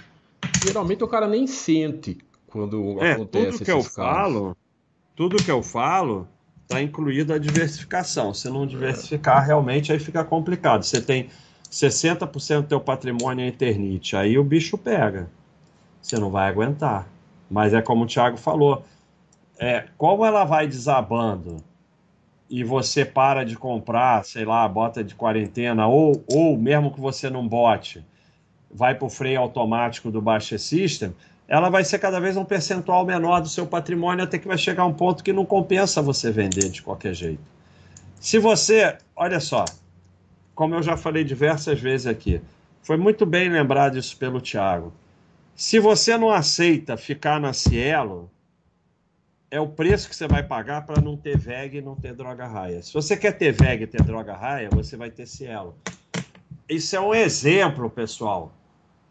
geralmente 0.65 1.05
o 1.05 1.09
cara 1.09 1.29
nem 1.29 1.47
sente 1.47 2.17
quando 2.47 3.03
é, 3.03 3.13
acontece 3.13 3.59
tudo 3.59 3.65
que 3.67 3.71
eu 3.71 3.83
casos. 3.83 3.95
falo, 3.95 4.57
tudo 5.15 5.37
que 5.37 5.51
eu 5.51 5.63
falo 5.63 6.27
está 6.63 6.81
incluído 6.81 7.35
a 7.35 7.39
diversificação. 7.39 8.33
Se 8.33 8.49
não 8.49 8.67
diversificar, 8.67 9.43
é. 9.45 9.47
realmente 9.49 9.93
aí 9.93 9.99
fica 9.99 10.25
complicado. 10.25 10.85
Você 10.85 11.03
tem 11.03 11.29
60% 11.71 12.63
do 12.63 12.69
teu 12.69 12.81
patrimônio 12.81 13.45
em 13.45 13.49
Eternite, 13.49 14.17
aí 14.17 14.39
o 14.39 14.45
bicho 14.45 14.79
pega. 14.79 15.29
Você 16.01 16.17
não 16.17 16.31
vai 16.31 16.49
aguentar. 16.49 17.07
Mas 17.51 17.75
é 17.75 17.83
como 17.83 18.05
o 18.05 18.07
Thiago 18.07 18.39
falou, 18.39 18.83
é, 19.59 19.85
como 19.99 20.25
ela 20.25 20.47
vai 20.47 20.67
desabando 20.67 21.68
e 22.51 22.65
você 22.65 23.05
para 23.05 23.45
de 23.45 23.57
comprar, 23.57 24.25
sei 24.25 24.45
lá, 24.45 24.67
bota 24.67 25.05
de 25.05 25.15
quarentena, 25.15 25.87
ou, 25.87 26.25
ou 26.27 26.57
mesmo 26.57 26.93
que 26.93 27.01
você 27.01 27.29
não 27.29 27.47
bote, 27.47 28.05
vai 28.71 28.95
para 28.95 29.07
o 29.07 29.11
freio 29.11 29.41
automático 29.41 30.11
do 30.11 30.21
Baixa 30.21 30.59
System, 30.59 31.15
ela 31.47 31.71
vai 31.71 31.85
ser 31.85 31.99
cada 31.99 32.21
vez 32.21 32.37
um 32.37 32.45
percentual 32.45 33.05
menor 33.07 33.41
do 33.41 33.49
seu 33.49 33.67
patrimônio, 33.67 34.25
até 34.25 34.39
que 34.39 34.47
vai 34.47 34.59
chegar 34.59 34.85
um 34.85 34.93
ponto 34.93 35.25
que 35.25 35.33
não 35.33 35.47
compensa 35.47 36.03
você 36.03 36.31
vender 36.31 36.69
de 36.69 36.83
qualquer 36.83 37.15
jeito. 37.15 37.43
Se 38.21 38.39
você, 38.39 38.97
olha 39.17 39.41
só, 39.41 39.65
como 40.55 40.75
eu 40.75 40.83
já 40.83 40.97
falei 40.97 41.25
diversas 41.25 41.81
vezes 41.81 42.07
aqui, 42.07 42.41
foi 42.83 42.97
muito 42.97 43.25
bem 43.25 43.49
lembrado 43.49 43.97
isso 43.97 44.17
pelo 44.17 44.41
Tiago. 44.41 44.93
Se 45.55 45.79
você 45.79 46.17
não 46.17 46.31
aceita 46.31 46.97
ficar 46.97 47.41
na 47.41 47.53
Cielo, 47.53 48.31
é 49.51 49.61
o 49.61 49.69
preço 49.69 50.09
que 50.09 50.15
você 50.17 50.29
vai 50.29 50.43
pagar 50.43 50.85
para 50.85 51.01
não 51.01 51.17
ter 51.17 51.39
VEG 51.39 51.79
e 51.79 51.81
não 51.81 51.95
ter 51.95 52.15
droga 52.15 52.47
raia. 52.47 52.83
Se 52.83 52.93
você 52.93 53.17
quer 53.17 53.33
ter 53.33 53.53
VEG 53.53 53.85
e 53.85 53.87
ter 53.87 54.03
droga 54.03 54.35
raia, 54.35 54.69
você 54.71 54.97
vai 54.97 55.11
ter 55.11 55.27
Cielo. 55.27 55.75
Isso 56.69 56.95
é 56.95 57.01
um 57.01 57.15
exemplo, 57.15 57.89
pessoal. 57.89 58.53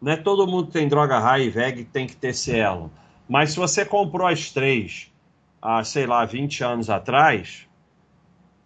Não 0.00 0.12
é 0.12 0.16
todo 0.16 0.46
mundo 0.46 0.68
que 0.68 0.74
tem 0.74 0.86
droga 0.86 1.18
raia 1.18 1.42
e 1.42 1.50
VEG 1.50 1.84
tem 1.84 2.06
que 2.06 2.14
ter 2.14 2.32
Cielo. 2.34 2.90
Mas 3.28 3.50
se 3.50 3.56
você 3.56 3.84
comprou 3.84 4.28
as 4.28 4.50
três 4.52 5.12
há, 5.60 5.82
sei 5.82 6.06
lá, 6.06 6.24
20 6.24 6.62
anos 6.62 6.88
atrás, 6.88 7.66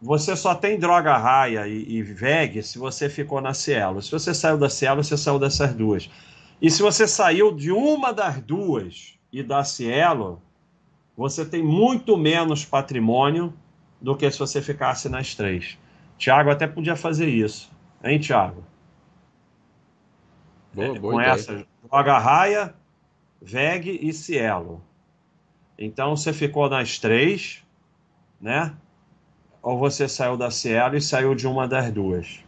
você 0.01 0.37
só 0.37 0.55
tem 0.55 0.79
droga 0.79 1.17
raia 1.17 1.67
e, 1.67 1.89
e 1.89 2.03
VEG 2.03 2.63
se 2.63 2.79
você 2.79 3.09
ficou 3.09 3.41
na 3.41 3.55
Cielo. 3.55 4.03
Se 4.03 4.13
você 4.13 4.35
saiu 4.35 4.59
da 4.59 4.69
Cielo, 4.69 5.03
você 5.03 5.17
saiu 5.17 5.39
dessas 5.39 5.73
duas. 5.73 6.11
E 6.61 6.71
se 6.71 6.83
você 6.83 7.09
saiu 7.09 7.51
de 7.55 7.73
uma 7.73 8.13
das 8.13 8.43
duas 8.43 9.15
e 9.33 9.43
da 9.43 9.65
Cielo, 9.65 10.41
você 11.23 11.45
tem 11.45 11.63
muito 11.63 12.17
menos 12.17 12.65
patrimônio 12.65 13.55
do 14.01 14.17
que 14.17 14.29
se 14.29 14.41
você 14.41 14.61
ficasse 14.61 15.09
nas 15.09 15.37
três. 15.37 15.79
Tiago 16.19 16.51
até 16.51 16.67
podia 16.67 16.97
fazer 16.97 17.29
isso. 17.29 17.71
Hein, 18.03 18.19
Tiago? 18.19 18.65
Boa, 20.75 20.99
boa 20.99 21.15
Com 21.15 21.21
ideia. 21.21 21.35
essa, 21.35 21.67
joga 21.89 22.19
raia, 22.19 22.75
VEG 23.41 24.01
e 24.03 24.13
Cielo. 24.13 24.83
Então 25.79 26.17
você 26.17 26.33
ficou 26.33 26.69
nas 26.69 26.99
três, 26.99 27.63
né? 28.41 28.75
Ou 29.63 29.79
você 29.79 30.09
saiu 30.09 30.37
da 30.37 30.51
Cielo 30.51 30.97
e 30.97 31.01
saiu 31.01 31.37
de 31.37 31.47
uma 31.47 31.69
das 31.69 31.89
duas. 31.93 32.41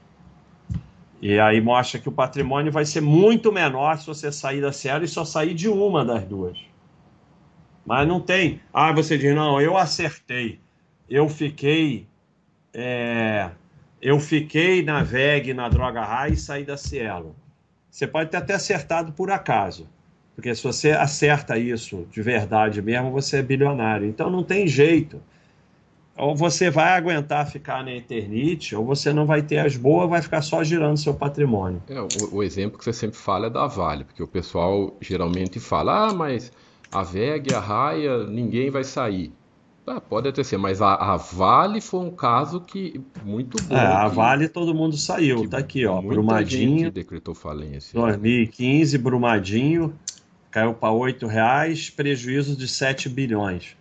E 1.23 1.39
aí 1.39 1.61
mostra 1.61 2.01
que 2.01 2.09
o 2.09 2.13
patrimônio 2.13 2.73
vai 2.73 2.85
ser 2.85 3.01
muito 3.01 3.53
menor 3.53 3.99
se 3.99 4.07
você 4.07 4.33
sair 4.33 4.61
da 4.61 4.73
Cielo 4.73 5.05
e 5.05 5.09
só 5.09 5.25
sair 5.25 5.55
de 5.55 5.69
uma 5.69 6.05
das 6.05 6.25
duas. 6.25 6.59
Mas 7.85 8.09
não 8.09 8.21
tem. 8.21 8.61
Ah, 8.73 8.93
você 8.93 9.19
diz, 9.19 9.35
não, 9.35 9.61
eu 9.61 9.77
acertei. 9.77 10.61
Eu 11.09 11.29
fiquei. 11.29 12.07
É, 12.73 13.51
eu 14.01 14.19
fiquei 14.19 14.83
na 14.83 15.03
VEG, 15.03 15.55
na 15.55 15.69
Droga 15.69 16.03
High 16.03 16.33
e 16.33 16.37
saí 16.37 16.65
da 16.65 16.77
Cielo. 16.77 17.35
Você 17.91 18.07
pode 18.07 18.31
ter 18.31 18.39
até 18.39 18.55
acertado 18.55 19.13
por 19.13 19.31
acaso. 19.31 19.89
Porque 20.35 20.53
se 20.55 20.63
você 20.63 20.91
acerta 20.91 21.57
isso 21.57 22.07
de 22.11 22.21
verdade 22.21 22.83
mesmo, 22.83 23.13
você 23.13 23.39
é 23.39 23.43
bilionário. 23.43 24.07
Então 24.09 24.29
não 24.29 24.43
tem 24.43 24.67
jeito. 24.67 25.23
Ou 26.17 26.35
você 26.35 26.71
vai 26.71 26.93
aguentar 26.93 27.51
ficar 27.51 27.85
na 27.85 27.93
Eternite, 27.93 28.75
ou 28.77 28.85
você 28.85 29.13
não 29.13 29.27
vai 29.27 29.43
ter 29.43 29.59
as 29.59 29.77
boas, 29.77 30.09
vai 30.09 30.23
ficar 30.23 30.43
só 30.43 30.63
girando 30.63 30.97
seu 30.97 31.15
patrimônio. 31.15 31.83
É, 31.89 32.01
o, 32.01 32.37
o 32.37 32.43
exemplo 32.43 32.79
que 32.79 32.85
você 32.85 32.93
sempre 32.93 33.17
fala 33.17 33.49
é 33.49 33.51
da 33.51 33.67
Vale, 33.67 34.05
porque 34.05 34.23
o 34.23 34.29
pessoal 34.29 34.97
geralmente 35.01 35.59
fala, 35.59 36.09
ah, 36.09 36.15
mas 36.15 36.53
a 36.95 37.03
VEG, 37.03 37.53
a 37.53 37.61
Raia, 37.61 38.25
ninguém 38.25 38.71
vai 38.71 38.85
sair. 38.85 39.33
Ah, 39.87 40.01
pode 40.01 40.29
até 40.29 40.43
ser, 40.43 40.57
mas 40.57 40.81
a, 40.81 40.95
a, 40.95 41.17
Vale 41.17 41.79
foi 41.81 42.01
um 42.01 42.11
caso 42.11 42.61
que 42.61 43.03
muito 43.23 43.63
bom. 43.65 43.77
É, 43.77 43.81
a 43.81 44.09
que, 44.09 44.17
Vale 44.17 44.49
todo 44.49 44.75
mundo 44.75 44.97
saiu, 44.97 45.47
tá 45.47 45.59
aqui, 45.59 45.85
ó, 45.85 46.01
Brumadinho. 46.01 46.91
decretou 46.91 47.35
falência. 47.35 47.93
2015, 47.93 48.97
Brumadinho, 48.97 49.95
caiu 50.51 50.73
para 50.73 50.89
R$ 50.95 51.27
reais, 51.29 51.91
prejuízo 51.91 52.57
de 52.57 52.67
7 52.67 53.11
bilhões. 53.11 53.77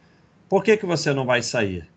Por 0.50 0.62
que, 0.62 0.76
que 0.76 0.86
você 0.86 1.14
não 1.14 1.26
vai 1.26 1.42
sair? 1.42 1.88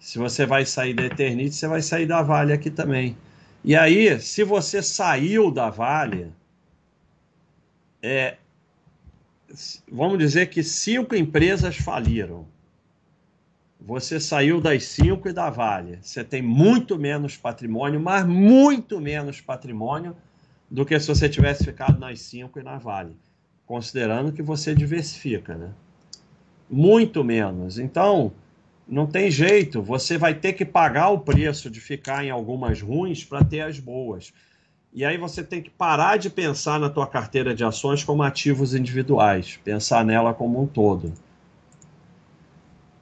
Se 0.00 0.18
você 0.18 0.44
vai 0.44 0.66
sair 0.66 0.94
da 0.94 1.04
Eternite, 1.04 1.54
você 1.54 1.68
vai 1.68 1.82
sair 1.82 2.06
da 2.06 2.22
Vale 2.22 2.52
aqui 2.52 2.70
também. 2.70 3.16
E 3.62 3.76
aí, 3.76 4.18
se 4.20 4.42
você 4.42 4.82
saiu 4.82 5.52
da 5.52 5.70
Vale, 5.70 6.32
é, 8.02 8.36
vamos 9.90 10.18
dizer 10.18 10.46
que 10.46 10.62
cinco 10.62 11.14
empresas 11.14 11.76
faliram. 11.76 12.46
Você 13.80 14.18
saiu 14.18 14.60
das 14.60 14.84
cinco 14.84 15.28
e 15.28 15.32
da 15.32 15.50
Vale. 15.50 15.98
Você 16.02 16.24
tem 16.24 16.42
muito 16.42 16.98
menos 16.98 17.36
patrimônio, 17.36 18.00
mas 18.00 18.26
muito 18.26 19.00
menos 19.00 19.40
patrimônio 19.40 20.16
do 20.70 20.84
que 20.84 20.98
se 20.98 21.06
você 21.06 21.28
tivesse 21.28 21.64
ficado 21.64 21.98
nas 21.98 22.20
cinco 22.20 22.58
e 22.58 22.62
na 22.62 22.78
Vale, 22.78 23.16
considerando 23.64 24.32
que 24.32 24.42
você 24.42 24.74
diversifica, 24.74 25.54
né? 25.54 25.70
Muito 26.68 27.22
menos. 27.22 27.78
Então, 27.78 28.32
não 28.88 29.06
tem 29.06 29.30
jeito. 29.30 29.82
Você 29.82 30.18
vai 30.18 30.34
ter 30.34 30.52
que 30.54 30.64
pagar 30.64 31.10
o 31.10 31.20
preço 31.20 31.70
de 31.70 31.80
ficar 31.80 32.24
em 32.24 32.30
algumas 32.30 32.80
ruins 32.80 33.24
para 33.24 33.44
ter 33.44 33.60
as 33.60 33.78
boas. 33.78 34.32
E 34.96 35.04
aí 35.04 35.18
você 35.18 35.44
tem 35.44 35.60
que 35.60 35.68
parar 35.68 36.16
de 36.16 36.30
pensar 36.30 36.80
na 36.80 36.88
tua 36.88 37.06
carteira 37.06 37.54
de 37.54 37.62
ações 37.62 38.02
como 38.02 38.22
ativos 38.22 38.74
individuais, 38.74 39.60
pensar 39.62 40.02
nela 40.02 40.32
como 40.32 40.58
um 40.58 40.66
todo. 40.66 41.12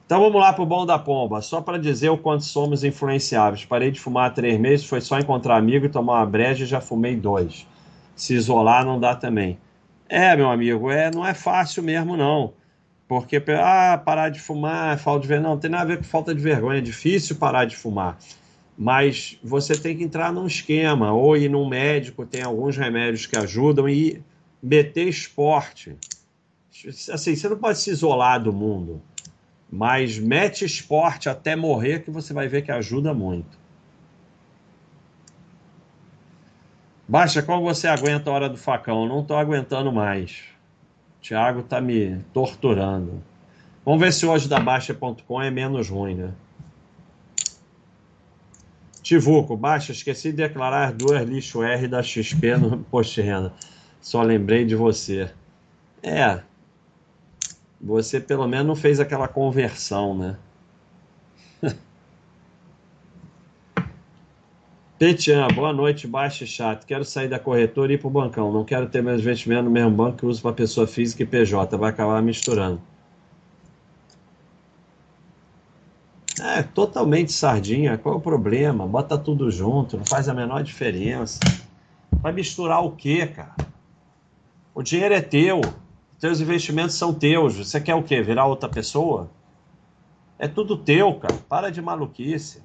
Então 0.05 0.19
vamos 0.19 0.41
lá 0.41 0.51
para 0.51 0.61
o 0.61 0.65
bom 0.65 0.85
da 0.85 0.99
pomba. 0.99 1.41
Só 1.41 1.61
para 1.61 1.79
dizer 1.79 2.09
o 2.09 2.17
quanto 2.17 2.43
somos 2.43 2.83
influenciáveis. 2.83 3.63
Parei 3.63 3.91
de 3.91 4.01
fumar 4.01 4.27
há 4.27 4.29
três 4.29 4.59
meses, 4.59 4.85
foi 4.85 4.99
só 4.99 5.17
encontrar 5.17 5.55
amigo 5.55 5.85
e 5.85 5.89
tomar 5.89 6.15
uma 6.15 6.25
breja 6.25 6.65
e 6.65 6.67
já 6.67 6.81
fumei 6.81 7.15
dois. 7.15 7.65
Se 8.13 8.33
isolar 8.33 8.83
não 8.83 8.99
dá 8.99 9.15
também. 9.15 9.57
É, 10.09 10.35
meu 10.35 10.51
amigo, 10.51 10.91
é, 10.91 11.09
não 11.09 11.25
é 11.25 11.33
fácil 11.33 11.81
mesmo 11.81 12.17
não. 12.17 12.51
Porque, 13.07 13.41
ah, 13.57 13.97
parar 14.03 14.27
de 14.27 14.41
fumar, 14.41 14.99
falta 14.99 15.21
de 15.21 15.29
vergonha. 15.29 15.49
Não, 15.49 15.57
tem 15.57 15.71
nada 15.71 15.83
a 15.83 15.87
ver 15.87 15.97
com 15.99 16.03
falta 16.03 16.35
de 16.35 16.41
vergonha. 16.41 16.79
É 16.79 16.81
difícil 16.81 17.37
parar 17.37 17.63
de 17.63 17.77
fumar 17.77 18.17
mas 18.77 19.39
você 19.43 19.77
tem 19.77 19.97
que 19.97 20.03
entrar 20.03 20.33
num 20.33 20.45
esquema, 20.45 21.13
ou 21.13 21.37
ir 21.37 21.49
num 21.49 21.67
médico, 21.67 22.25
tem 22.25 22.43
alguns 22.43 22.75
remédios 22.75 23.25
que 23.25 23.37
ajudam, 23.37 23.87
e 23.87 24.21
meter 24.61 25.07
esporte. 25.07 25.95
Assim, 27.11 27.35
você 27.35 27.47
não 27.47 27.57
pode 27.57 27.79
se 27.79 27.89
isolar 27.89 28.41
do 28.41 28.51
mundo, 28.51 29.01
mas 29.71 30.19
mete 30.19 30.65
esporte 30.65 31.29
até 31.29 31.55
morrer 31.55 32.03
que 32.03 32.11
você 32.11 32.33
vai 32.33 32.47
ver 32.47 32.63
que 32.63 32.71
ajuda 32.71 33.13
muito. 33.13 33.57
Baixa, 37.07 37.41
como 37.43 37.63
você 37.63 37.87
aguenta 37.87 38.29
a 38.29 38.33
hora 38.33 38.49
do 38.49 38.57
facão? 38.57 39.07
Não 39.07 39.21
estou 39.21 39.37
aguentando 39.37 39.91
mais. 39.91 40.43
O 41.19 41.21
Thiago 41.21 41.59
está 41.59 41.79
me 41.79 42.19
torturando. 42.33 43.23
Vamos 43.85 44.01
ver 44.01 44.11
se 44.11 44.25
hoje 44.25 44.49
da 44.49 44.59
Baixa.com 44.59 45.41
é 45.41 45.51
menos 45.51 45.87
ruim, 45.87 46.15
né? 46.15 46.31
Tivuco, 49.05 49.55
baixa, 49.55 49.91
esqueci 49.91 50.31
de 50.31 50.37
declarar 50.37 50.91
duas 50.91 51.21
lixo 51.21 51.61
R 51.61 51.87
da 51.87 52.01
XP 52.01 52.57
no 52.57 52.79
post 52.79 53.21
renda. 53.21 53.53
Só 54.01 54.23
lembrei 54.23 54.65
de 54.65 54.75
você. 54.75 55.29
É. 56.01 56.39
Você 57.79 58.19
pelo 58.19 58.47
menos 58.47 58.65
não 58.65 58.75
fez 58.75 58.99
aquela 58.99 59.27
conversão, 59.27 60.17
né? 60.17 60.35
Petian, 64.97 65.49
boa 65.53 65.71
noite, 65.71 66.07
baixa 66.07 66.43
e 66.43 66.47
chato. 66.47 66.87
Quero 66.87 67.05
sair 67.05 67.27
da 67.27 67.37
corretora 67.37 67.91
e 67.91 67.95
ir 67.95 67.99
para 67.99 68.07
o 68.07 68.09
bancão. 68.11 68.51
Não 68.51 68.65
quero 68.65 68.89
ter 68.89 69.03
meus 69.03 69.21
investimentos 69.21 69.65
no 69.65 69.71
mesmo 69.71 69.91
banco 69.91 70.17
que 70.17 70.25
uso 70.25 70.41
para 70.41 70.53
pessoa 70.53 70.87
física 70.87 71.21
e 71.21 71.27
PJ. 71.27 71.77
Vai 71.77 71.91
acabar 71.91 72.23
misturando. 72.23 72.81
É, 76.41 76.61
totalmente 76.63 77.31
sardinha. 77.31 77.97
Qual 77.97 78.15
é 78.15 78.17
o 78.17 78.21
problema? 78.21 78.85
Bota 78.85 79.17
tudo 79.17 79.49
junto, 79.49 79.97
não 79.97 80.05
faz 80.05 80.27
a 80.27 80.33
menor 80.33 80.63
diferença. 80.63 81.39
Vai 82.11 82.33
misturar 82.33 82.83
o 82.83 82.91
quê, 82.91 83.25
cara? 83.27 83.55
O 84.73 84.83
dinheiro 84.83 85.13
é 85.13 85.21
teu. 85.21 85.61
Teus 86.19 86.41
investimentos 86.41 86.95
são 86.95 87.13
teus. 87.13 87.55
Você 87.55 87.79
quer 87.79 87.95
o 87.95 88.03
quê? 88.03 88.21
Virar 88.21 88.45
outra 88.45 88.67
pessoa? 88.67 89.29
É 90.37 90.47
tudo 90.47 90.77
teu, 90.77 91.13
cara. 91.15 91.35
Para 91.47 91.71
de 91.71 91.81
maluquice. 91.81 92.61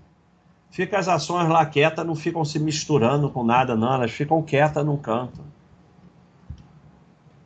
Fica 0.70 0.98
as 0.98 1.08
ações 1.08 1.48
lá 1.48 1.64
quietas, 1.66 2.06
não 2.06 2.14
ficam 2.14 2.44
se 2.44 2.58
misturando 2.58 3.30
com 3.30 3.44
nada, 3.44 3.76
não. 3.76 3.94
Elas 3.94 4.10
ficam 4.10 4.42
quietas 4.42 4.84
num 4.84 4.96
canto. 4.96 5.40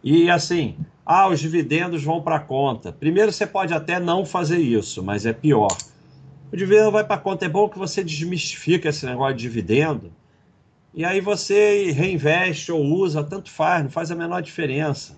E 0.02 0.30
assim, 0.30 0.76
ah, 1.04 1.28
os 1.28 1.40
dividendos 1.40 2.02
vão 2.02 2.22
para 2.22 2.38
conta. 2.38 2.92
Primeiro, 2.92 3.32
você 3.32 3.46
pode 3.46 3.74
até 3.74 3.98
não 3.98 4.24
fazer 4.24 4.58
isso, 4.58 5.02
mas 5.02 5.26
é 5.26 5.32
pior 5.32 5.74
o 6.52 6.56
dividendo 6.56 6.90
vai 6.90 7.04
para 7.04 7.20
conta. 7.20 7.46
É 7.46 7.48
bom 7.48 7.68
que 7.68 7.78
você 7.78 8.02
desmistifica 8.02 8.88
esse 8.88 9.04
negócio 9.06 9.36
de 9.36 9.42
dividendo. 9.42 10.12
E 10.92 11.04
aí 11.04 11.20
você 11.20 11.90
reinveste 11.90 12.70
ou 12.70 12.80
usa, 12.80 13.24
tanto 13.24 13.50
faz, 13.50 13.82
não 13.82 13.90
faz 13.90 14.10
a 14.12 14.14
menor 14.14 14.40
diferença. 14.40 15.16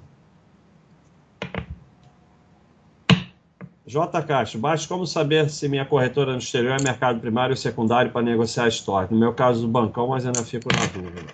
J. 3.86 4.22
Castro, 4.22 4.58
basta 4.58 4.88
como 4.88 5.06
saber 5.06 5.48
se 5.48 5.68
minha 5.68 5.84
corretora 5.84 6.32
no 6.32 6.38
exterior 6.38 6.76
é 6.80 6.82
mercado 6.82 7.20
primário 7.20 7.52
ou 7.52 7.56
secundário 7.56 8.10
para 8.10 8.22
negociar 8.22 8.66
estoque. 8.66 9.14
No 9.14 9.20
meu 9.20 9.32
caso 9.32 9.60
do 9.62 9.68
bancão, 9.68 10.08
mas 10.08 10.26
ainda 10.26 10.42
fico 10.42 10.68
na 10.74 10.86
dúvida. 10.86 11.32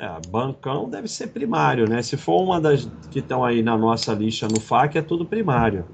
É, 0.00 0.20
bancão 0.28 0.88
deve 0.88 1.06
ser 1.06 1.28
primário, 1.28 1.88
né? 1.88 2.02
Se 2.02 2.16
for 2.16 2.42
uma 2.42 2.60
das 2.60 2.88
que 3.10 3.18
estão 3.20 3.44
aí 3.44 3.62
na 3.62 3.76
nossa 3.76 4.12
lista 4.14 4.48
no 4.48 4.60
FAC, 4.60 4.96
é 4.96 5.02
tudo 5.02 5.24
primário. 5.24 5.84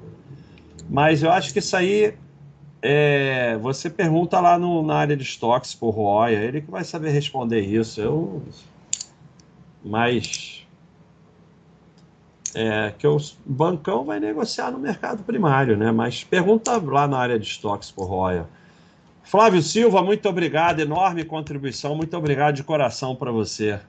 Mas 0.94 1.24
eu 1.24 1.32
acho 1.32 1.52
que 1.52 1.58
isso 1.58 1.76
aí 1.76 2.14
é, 2.80 3.58
você 3.60 3.90
pergunta 3.90 4.38
lá 4.38 4.56
no, 4.56 4.80
na 4.80 4.94
área 4.94 5.16
de 5.16 5.24
estoques 5.24 5.74
por 5.74 5.90
Roya, 5.90 6.36
ele 6.36 6.60
que 6.60 6.70
vai 6.70 6.84
saber 6.84 7.10
responder 7.10 7.62
isso. 7.62 8.00
Eu, 8.00 8.44
mas 9.84 10.64
é, 12.54 12.94
que 12.96 13.08
o 13.08 13.18
bancão 13.44 14.04
vai 14.04 14.20
negociar 14.20 14.70
no 14.70 14.78
mercado 14.78 15.24
primário, 15.24 15.76
né? 15.76 15.90
Mas 15.90 16.22
pergunta 16.22 16.76
lá 16.76 17.08
na 17.08 17.18
área 17.18 17.40
de 17.40 17.46
estoques 17.48 17.90
por 17.90 18.04
Roya. 18.04 18.46
Flávio 19.24 19.62
Silva, 19.62 20.00
muito 20.00 20.28
obrigado, 20.28 20.78
enorme 20.78 21.24
contribuição, 21.24 21.96
muito 21.96 22.16
obrigado 22.16 22.54
de 22.54 22.62
coração 22.62 23.16
para 23.16 23.32
você. 23.32 23.80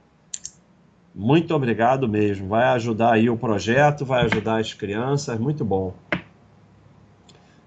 Muito 1.13 1.54
obrigado 1.54 2.10
mesmo. 2.10 2.48
Vai 2.48 2.63
ajudar 2.70 3.13
aí 3.13 3.30
o 3.30 3.38
projeto, 3.38 4.04
vai 4.04 4.26
ajudar 4.26 4.60
as 4.60 4.74
crianças, 4.74 5.39
muito 5.39 5.63
bom. 5.63 5.94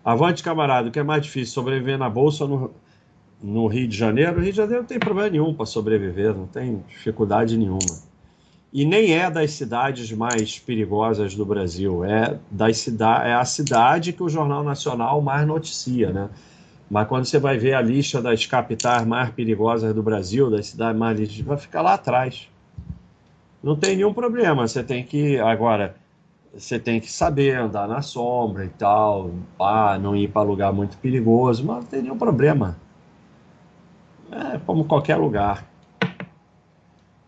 Avante, 0.09 0.43
camarada, 0.43 0.89
o 0.89 0.91
que 0.91 0.99
é 0.99 1.03
mais 1.03 1.23
difícil, 1.23 1.53
sobreviver 1.53 1.99
na 1.99 2.09
Bolsa 2.09 2.45
ou 2.45 2.49
no, 2.49 2.71
no 3.43 3.67
Rio 3.67 3.87
de 3.87 3.95
Janeiro? 3.95 4.37
No 4.37 4.41
Rio 4.41 4.53
de 4.53 4.57
Janeiro 4.57 4.81
não 4.81 4.89
tem 4.89 4.99
problema 4.99 5.29
nenhum 5.29 5.53
para 5.53 5.67
sobreviver, 5.67 6.35
não 6.35 6.47
tem 6.47 6.83
dificuldade 6.89 7.59
nenhuma. 7.59 8.01
E 8.73 8.87
nem 8.87 9.13
é 9.13 9.31
das 9.31 9.51
cidades 9.51 10.11
mais 10.13 10.59
perigosas 10.59 11.35
do 11.35 11.45
Brasil, 11.45 12.07
é, 12.07 12.39
das 12.51 12.79
cida 12.79 13.23
é 13.23 13.35
a 13.35 13.45
cidade 13.45 14.15
que 14.15 14.23
o 14.23 14.31
Jornal 14.31 14.65
Nacional 14.65 15.21
mais 15.21 15.47
noticia, 15.47 16.11
né? 16.11 16.31
Mas 16.91 17.07
quando 17.07 17.27
você 17.27 17.39
vai 17.39 17.59
ver 17.59 17.75
a 17.75 17.83
lista 17.83 18.23
das 18.23 18.47
capitais 18.47 19.07
mais 19.07 19.29
perigosas 19.29 19.95
do 19.95 20.03
Brasil, 20.03 20.49
das 20.51 20.69
cidades 20.69 20.99
mais 20.99 21.41
vai 21.41 21.59
ficar 21.59 21.83
lá 21.83 21.93
atrás. 21.93 22.49
Não 23.63 23.77
tem 23.77 23.95
nenhum 23.95 24.15
problema. 24.15 24.67
Você 24.67 24.83
tem 24.83 25.05
que 25.05 25.39
agora 25.39 25.97
você 26.55 26.79
tem 26.79 27.01
que 27.01 27.11
saber 27.11 27.57
andar 27.57 27.87
na 27.87 28.03
sombra 28.03 28.65
e 28.65 28.69
tal, 28.69 29.31
ah, 29.61 29.99
não 29.99 30.17
ir 30.17 30.29
para 30.29 30.43
lugar 30.43 30.73
muito 30.73 30.97
perigoso, 30.99 31.65
mas 31.65 31.77
não 31.77 31.85
tem 31.85 32.03
nenhum 32.03 32.19
problema. 32.19 32.77
É 34.31 34.59
como 34.67 34.85
qualquer 34.85 35.17
lugar. 35.17 35.67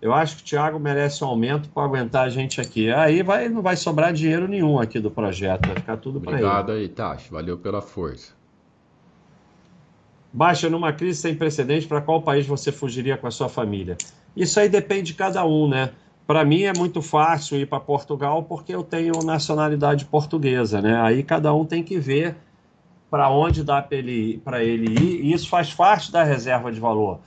Eu 0.01 0.15
acho 0.15 0.37
que 0.37 0.43
o 0.43 0.45
Thiago 0.47 0.79
merece 0.79 1.23
um 1.23 1.27
aumento 1.27 1.69
para 1.69 1.85
aguentar 1.85 2.27
a 2.27 2.31
gente 2.31 2.61
aqui. 2.61 2.91
Aí 2.91 3.23
vai, 3.23 3.49
não 3.51 3.61
vai 3.61 3.77
sobrar 3.77 4.13
dinheiro 4.13 4.49
nenhum 4.49 4.79
aqui 4.79 4.99
do 4.99 5.11
projeto, 5.11 5.67
vai 5.67 5.77
ficar 5.77 5.99
tudo 5.99 6.21
para 6.21 6.33
ele. 6.33 6.45
Obrigado 6.45 6.73
aí, 6.73 6.89
Tacho. 6.89 7.33
Valeu 7.33 7.59
pela 7.59 7.83
força. 7.83 8.33
Baixa 10.33 10.71
numa 10.71 10.93
crise 10.93 11.21
sem 11.21 11.35
precedentes, 11.35 11.87
para 11.87 12.01
qual 12.01 12.23
país 12.23 12.47
você 12.47 12.73
fugiria 12.73 13.19
com 13.19 13.27
a 13.27 13.31
sua 13.31 13.49
família? 13.49 13.99
Isso 14.35 14.59
aí 14.59 14.69
depende 14.69 15.13
de 15.13 15.15
cada 15.15 15.45
um, 15.45 15.69
né? 15.69 15.91
Para 16.31 16.45
mim 16.45 16.63
é 16.63 16.73
muito 16.73 17.03
fácil 17.03 17.59
ir 17.59 17.67
para 17.67 17.81
Portugal 17.81 18.45
porque 18.45 18.73
eu 18.73 18.85
tenho 18.85 19.15
nacionalidade 19.25 20.05
portuguesa, 20.05 20.81
né? 20.81 21.03
Aí 21.03 21.25
cada 21.25 21.53
um 21.53 21.65
tem 21.65 21.83
que 21.83 21.99
ver 21.99 22.37
para 23.11 23.29
onde 23.29 23.65
dá 23.65 23.83
para 23.83 23.97
ele, 23.97 24.41
ele 24.61 24.93
ir, 24.93 25.25
e 25.25 25.33
isso 25.33 25.49
faz 25.49 25.75
parte 25.75 26.13
da 26.13 26.23
reserva 26.23 26.71
de 26.71 26.79
valor. 26.79 27.19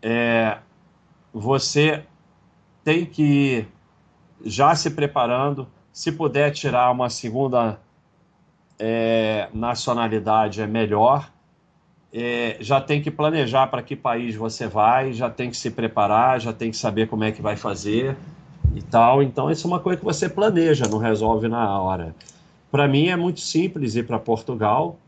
É, 0.00 0.58
você 1.34 2.04
tem 2.84 3.04
que 3.04 3.22
ir 3.22 3.68
já 4.44 4.76
se 4.76 4.90
preparando, 4.90 5.66
se 5.92 6.12
puder 6.12 6.52
tirar 6.52 6.88
uma 6.92 7.10
segunda 7.10 7.80
é, 8.78 9.48
nacionalidade 9.52 10.62
é 10.62 10.68
melhor, 10.68 11.28
é, 12.12 12.56
já 12.60 12.80
tem 12.80 13.00
que 13.00 13.10
planejar 13.10 13.68
para 13.68 13.82
que 13.82 13.94
país 13.94 14.34
você 14.34 14.66
vai, 14.66 15.12
já 15.12 15.30
tem 15.30 15.50
que 15.50 15.56
se 15.56 15.70
preparar, 15.70 16.40
já 16.40 16.52
tem 16.52 16.70
que 16.70 16.76
saber 16.76 17.08
como 17.08 17.24
é 17.24 17.30
que 17.30 17.40
vai 17.40 17.56
fazer 17.56 18.16
e 18.74 18.82
tal. 18.82 19.22
Então, 19.22 19.50
isso 19.50 19.66
é 19.66 19.68
uma 19.68 19.80
coisa 19.80 19.98
que 19.98 20.04
você 20.04 20.28
planeja, 20.28 20.88
não 20.88 20.98
resolve 20.98 21.48
na 21.48 21.80
hora. 21.80 22.14
Para 22.70 22.86
mim 22.88 23.08
é 23.08 23.16
muito 23.16 23.40
simples 23.40 23.94
ir 23.94 24.06
para 24.06 24.18
Portugal, 24.18 24.98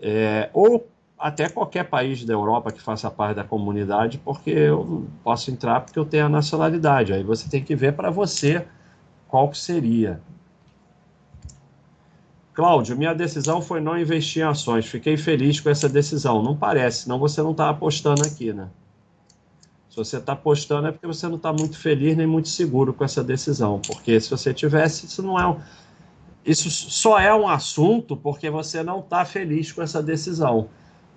é, 0.00 0.50
ou 0.52 0.86
até 1.18 1.48
qualquer 1.48 1.84
país 1.84 2.24
da 2.24 2.32
Europa 2.32 2.72
que 2.72 2.82
faça 2.82 3.10
parte 3.10 3.36
da 3.36 3.44
comunidade, 3.44 4.18
porque 4.18 4.50
eu 4.50 5.06
posso 5.22 5.50
entrar 5.50 5.80
porque 5.80 5.98
eu 5.98 6.04
tenho 6.04 6.26
a 6.26 6.28
nacionalidade. 6.28 7.12
Aí 7.12 7.22
você 7.22 7.48
tem 7.48 7.62
que 7.62 7.76
ver 7.76 7.92
para 7.92 8.10
você 8.10 8.66
qual 9.28 9.48
que 9.48 9.56
seria. 9.56 10.20
Cláudio, 12.54 12.96
minha 12.96 13.14
decisão 13.14 13.62
foi 13.62 13.80
não 13.80 13.98
investir 13.98 14.42
em 14.42 14.46
ações. 14.46 14.86
Fiquei 14.86 15.16
feliz 15.16 15.58
com 15.58 15.70
essa 15.70 15.88
decisão. 15.88 16.42
Não 16.42 16.54
parece, 16.56 17.04
senão 17.04 17.18
você 17.18 17.42
não 17.42 17.52
está 17.52 17.70
apostando 17.70 18.22
aqui, 18.26 18.52
né? 18.52 18.68
Se 19.88 19.96
você 19.96 20.18
está 20.18 20.32
apostando 20.32 20.88
é 20.88 20.92
porque 20.92 21.06
você 21.06 21.26
não 21.28 21.36
está 21.36 21.52
muito 21.52 21.78
feliz 21.78 22.16
nem 22.16 22.26
muito 22.26 22.48
seguro 22.48 22.92
com 22.92 23.04
essa 23.04 23.22
decisão. 23.24 23.80
Porque 23.86 24.20
se 24.20 24.30
você 24.30 24.52
tivesse, 24.52 25.06
isso 25.06 25.22
não 25.22 25.38
é 25.38 25.46
um... 25.46 25.56
Isso 26.44 26.70
só 26.70 27.18
é 27.18 27.34
um 27.34 27.46
assunto 27.48 28.16
porque 28.16 28.50
você 28.50 28.82
não 28.82 29.00
está 29.00 29.24
feliz 29.24 29.70
com 29.70 29.80
essa 29.80 30.02
decisão. 30.02 30.68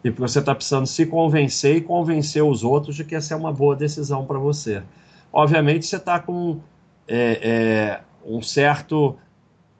E 0.03 0.11
porque 0.11 0.21
você 0.21 0.39
está 0.39 0.53
precisando 0.53 0.85
se 0.85 1.05
convencer 1.05 1.77
e 1.77 1.81
convencer 1.81 2.43
os 2.43 2.63
outros 2.63 2.95
de 2.95 3.03
que 3.03 3.15
essa 3.15 3.33
é 3.33 3.37
uma 3.37 3.51
boa 3.51 3.75
decisão 3.75 4.25
para 4.25 4.37
você. 4.37 4.83
Obviamente, 5.33 5.85
você 5.85 5.95
está 5.97 6.19
com 6.19 6.59
é, 7.07 7.39
é, 7.41 8.01
um 8.25 8.41
certo 8.41 9.17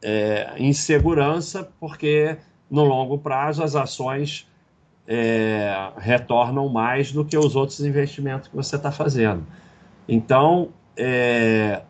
é, 0.08 0.54
insegurança, 0.60 1.68
porque 1.80 2.38
no 2.70 2.84
longo 2.84 3.18
prazo 3.18 3.64
as 3.64 3.76
ações 3.76 4.48
é, 5.08 5.92
retornam 5.98 6.70
mais 6.70 7.12
do 7.12 7.26
que 7.26 7.36
os 7.36 7.56
outros 7.56 7.80
investimentos 7.80 8.48
que 8.48 8.56
você 8.56 8.76
está 8.76 8.92
fazendo. 8.92 9.44
Então, 10.08 10.70
é, 10.96 11.82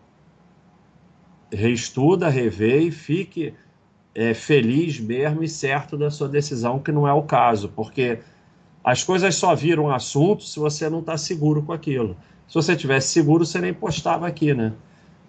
reestuda, 1.52 2.30
revê 2.30 2.84
e 2.84 2.92
fique 2.92 3.54
é, 4.14 4.34
feliz 4.34 4.98
mesmo 4.98 5.44
e 5.44 5.50
certo 5.50 5.98
da 5.98 6.10
sua 6.10 6.30
decisão, 6.30 6.80
que 6.80 6.94
não 6.94 7.06
é 7.06 7.12
o 7.12 7.24
caso, 7.24 7.68
porque 7.76 8.20
as 8.82 9.04
coisas 9.04 9.36
só 9.36 9.54
viram 9.54 9.94
assunto 9.94 10.44
se 10.44 10.58
você 10.58 10.90
não 10.90 11.00
está 11.00 11.18
seguro 11.18 11.62
com 11.64 11.74
aquilo. 11.74 12.16
Se 12.48 12.54
você 12.54 12.78
tivesse 12.78 13.10
seguro, 13.10 13.46
você 13.46 13.60
nem 13.60 13.74
postava 13.74 14.26
aqui, 14.26 14.54
né? 14.54 14.72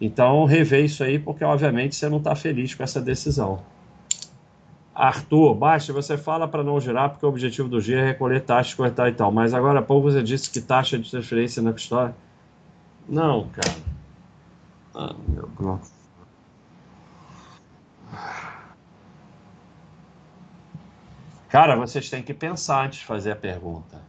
Então, 0.00 0.44
rever 0.44 0.84
isso 0.84 1.02
aí, 1.02 1.18
porque 1.18 1.44
obviamente 1.44 1.96
você 1.96 2.08
não 2.08 2.18
está 2.18 2.34
feliz 2.34 2.74
com 2.74 2.82
essa 2.82 3.00
decisão. 3.00 3.62
Arthur, 4.94 5.54
baixa, 5.54 5.92
você 5.92 6.16
fala 6.16 6.48
para 6.48 6.62
não 6.62 6.80
girar, 6.80 7.10
porque 7.10 7.24
o 7.24 7.28
objetivo 7.28 7.68
do 7.68 7.80
giro 7.80 8.00
é 8.00 8.06
recolher 8.06 8.40
taxas, 8.40 8.74
cortar 8.74 9.08
e 9.08 9.12
tal. 9.12 9.30
Mas 9.30 9.52
agora 9.52 9.80
há 9.80 9.82
pouco 9.82 10.10
você 10.10 10.22
disse 10.22 10.50
que 10.50 10.60
taxa 10.60 10.98
de 10.98 11.10
transferência 11.10 11.62
na 11.62 11.72
custódia. 11.72 12.14
Não, 13.08 13.48
cara. 13.48 13.76
Ah, 14.94 15.14
meu 15.28 15.48
Deus. 15.58 15.92
Cara, 21.48 21.76
vocês 21.76 22.10
têm 22.10 22.22
que 22.22 22.34
pensar 22.34 22.86
antes 22.86 22.98
de 23.00 23.04
fazer 23.04 23.32
a 23.32 23.36
pergunta. 23.36 24.00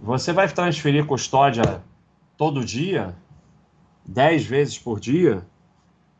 Você 0.00 0.32
vai 0.32 0.48
transferir 0.48 1.04
custódia 1.06 1.82
todo 2.36 2.64
dia? 2.64 3.14
10 4.06 4.44
vezes 4.44 4.78
por 4.78 5.00
dia, 5.00 5.44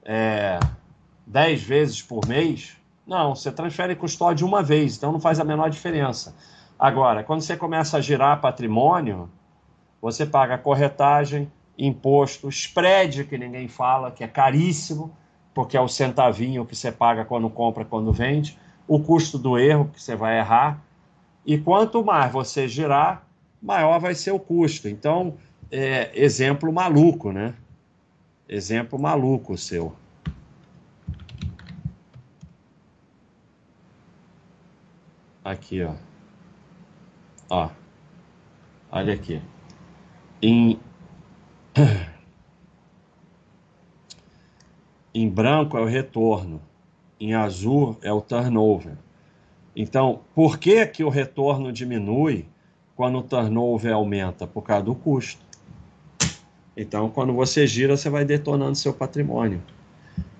é, 0.05 0.59
10 1.27 1.63
vezes 1.63 2.03
por 2.03 2.27
mês. 2.27 2.77
Não, 3.07 3.35
você 3.35 3.53
transfere 3.53 3.95
custódia 3.95 4.47
uma 4.47 4.63
vez, 4.63 4.97
então 4.97 5.13
não 5.13 5.21
faz 5.21 5.39
a 5.39 5.45
menor 5.45 5.71
diferença. 5.71 6.35
Agora, 6.79 7.23
quando 7.23 7.41
você 7.41 7.57
começa 7.57 7.97
a 7.97 8.01
girar 8.01 8.41
patrimônio, 8.41 9.31
você 10.01 10.27
paga 10.27 10.59
corretagem, 10.59 11.51
imposto, 11.79 12.49
spread, 12.49 13.25
que 13.25 13.39
ninguém 13.39 13.69
fala, 13.69 14.11
que 14.11 14.25
é 14.25 14.29
caríssimo, 14.29 15.17
porque 15.55 15.77
é 15.77 15.81
o 15.81 15.89
centavinho 15.89 16.67
que 16.67 16.77
você 16.77 16.93
paga 16.93 17.25
quando 17.25 17.49
compra, 17.49 17.85
quando 17.85 18.13
vende, 18.13 18.59
o 18.87 19.01
custo 19.01 19.39
do 19.39 19.59
erro, 19.59 19.91
que 19.93 20.03
você 20.03 20.15
vai 20.15 20.39
errar, 20.39 20.83
e 21.47 21.57
quanto 21.57 22.05
mais 22.05 22.33
você 22.33 22.69
girar, 22.69 23.27
maior 23.63 23.99
vai 23.99 24.15
ser 24.15 24.33
o 24.33 24.39
custo. 24.39 24.89
Então, 24.89 25.35
é, 25.71 26.11
exemplo 26.15 26.73
maluco, 26.73 27.33
né? 27.33 27.55
Exemplo 28.49 28.99
maluco 28.99 29.59
seu. 29.59 29.95
Aqui, 35.45 35.83
ó. 35.83 35.95
Ó. 37.51 37.71
Olha 38.91 39.15
aqui. 39.15 39.41
Em 40.41 40.79
em 45.15 45.29
branco 45.29 45.77
é 45.77 45.81
o 45.81 45.87
retorno, 45.87 46.61
em 47.19 47.35
azul 47.35 47.99
é 48.03 48.13
o 48.13 48.21
turnover. 48.21 48.97
Então, 49.75 50.21
por 50.35 50.59
que 50.59 50.87
que 50.87 51.03
o 51.05 51.09
retorno 51.09 51.73
diminui 51.73 52.47
quando 52.95 53.19
o 53.19 53.23
turnover 53.23 53.93
aumenta? 53.93 54.47
Por 54.47 54.63
causa 54.63 54.85
do 54.85 54.95
custo. 54.95 55.46
Então, 56.77 57.09
quando 57.09 57.33
você 57.33 57.67
gira, 57.67 57.97
você 57.97 58.11
vai 58.11 58.25
detonando 58.25 58.77
seu 58.77 58.93
patrimônio. 58.93 59.63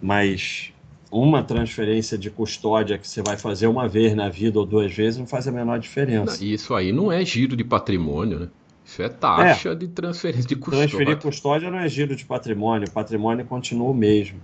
Mas 0.03 0.71
uma 1.11 1.43
transferência 1.43 2.19
de 2.19 2.31
custódia 2.31 2.99
que 2.99 3.09
você 3.09 3.23
vai 3.23 3.39
fazer 3.39 3.67
uma 3.67 3.89
vez 3.89 4.15
na 4.15 4.29
vida 4.29 4.59
ou 4.59 4.67
duas 4.67 4.93
vezes 4.93 5.19
não 5.19 5.27
faz 5.27 5.49
a 5.49 5.53
menor 5.53 5.79
diferença. 5.79 6.45
Isso 6.45 6.75
aí 6.75 6.93
não 6.93 7.11
é 7.11 7.25
giro 7.25 7.57
de 7.57 7.65
patrimônio, 7.65 8.39
né? 8.41 8.49
Isso 8.85 9.03
é 9.03 9.09
taxa 9.09 9.71
é. 9.71 9.75
de 9.75 9.89
transferência 9.89 10.47
de 10.47 10.57
custódia. 10.57 10.89
Transferir 10.89 11.17
custódia 11.19 11.71
não 11.71 11.79
é 11.79 11.89
giro 11.89 12.15
de 12.15 12.25
patrimônio, 12.25 12.87
o 12.87 12.91
patrimônio 12.91 13.45
continua 13.47 13.91
o 13.91 13.95
mesmo. 13.95 14.39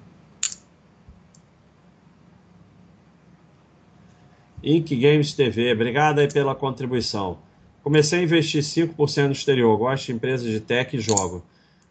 Ink 4.64 4.96
Games 4.96 5.32
TV, 5.34 5.72
obrigado 5.72 6.20
aí 6.20 6.32
pela 6.32 6.54
contribuição. 6.54 7.38
Comecei 7.82 8.20
a 8.20 8.22
investir 8.22 8.62
5% 8.62 9.26
no 9.26 9.32
exterior, 9.32 9.76
gosto 9.76 10.06
de 10.06 10.12
empresas 10.12 10.48
de 10.48 10.60
tech 10.60 10.96
e 10.96 11.00
jogo 11.00 11.42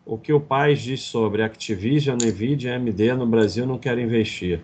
o 0.05 0.17
que 0.17 0.33
o 0.33 0.39
pai 0.39 0.73
diz 0.73 1.01
sobre 1.01 1.43
Activision, 1.43 2.17
Nvidia 2.17 2.71
e 2.71 2.73
AMD 2.73 3.13
no 3.13 3.25
Brasil 3.25 3.65
não 3.65 3.77
querem 3.77 4.05
investir. 4.05 4.61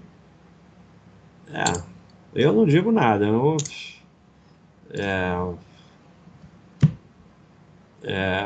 É, 1.54 1.64
eu 2.34 2.52
não 2.54 2.66
digo 2.66 2.92
nada. 2.92 3.26
Eu, 3.26 3.58
é, 4.92 5.34
é, 8.04 8.44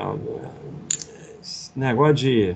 negócio 1.75 2.15
de 2.15 2.55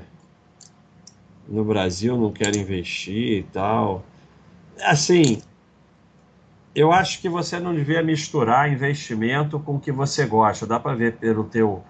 no 1.47 1.63
Brasil 1.63 2.17
não 2.17 2.31
querem 2.31 2.61
investir 2.61 3.39
e 3.39 3.43
tal. 3.43 4.03
Assim, 4.81 5.41
eu 6.73 6.91
acho 6.91 7.21
que 7.21 7.29
você 7.29 7.59
não 7.59 7.73
devia 7.73 8.03
misturar 8.03 8.71
investimento 8.71 9.59
com 9.59 9.75
o 9.75 9.79
que 9.79 9.91
você 9.91 10.25
gosta. 10.25 10.65
Dá 10.65 10.79
para 10.79 10.95
ver 10.95 11.17
pelo 11.17 11.45
teu 11.45 11.83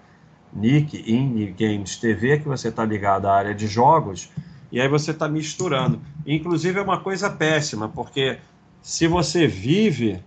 Nick 0.56 0.98
Indie 1.10 1.52
Games 1.52 1.96
TV, 1.96 2.38
que 2.38 2.48
você 2.48 2.68
está 2.68 2.84
ligado 2.84 3.26
à 3.26 3.34
área 3.34 3.54
de 3.54 3.66
jogos, 3.66 4.30
e 4.72 4.80
aí 4.80 4.88
você 4.88 5.10
está 5.10 5.28
misturando. 5.28 6.00
Inclusive 6.26 6.78
é 6.78 6.82
uma 6.82 7.00
coisa 7.00 7.30
péssima, 7.30 7.88
porque 7.88 8.38
se 8.80 9.06
você 9.06 9.46
vive 9.46 10.22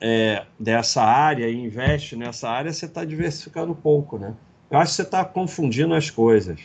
é, 0.00 0.44
dessa 0.58 1.02
área 1.02 1.48
e 1.48 1.56
investe 1.56 2.16
nessa 2.16 2.48
área, 2.48 2.72
você 2.72 2.86
está 2.86 3.04
diversificando 3.04 3.74
pouco, 3.74 4.18
né? 4.18 4.34
Eu 4.70 4.78
acho 4.78 4.92
que 4.92 4.96
você 4.96 5.02
está 5.02 5.24
confundindo 5.24 5.94
as 5.94 6.10
coisas, 6.10 6.60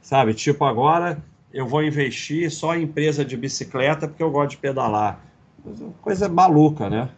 sabe? 0.00 0.34
Tipo, 0.34 0.64
agora 0.64 1.22
eu 1.52 1.66
vou 1.66 1.82
investir 1.82 2.50
só 2.50 2.76
em 2.76 2.82
empresa 2.82 3.24
de 3.24 3.36
bicicleta 3.36 4.06
porque 4.06 4.22
eu 4.22 4.30
gosto 4.30 4.50
de 4.50 4.56
pedalar. 4.58 5.20
Coisa 6.00 6.28
maluca, 6.28 6.88
né? 6.88 7.08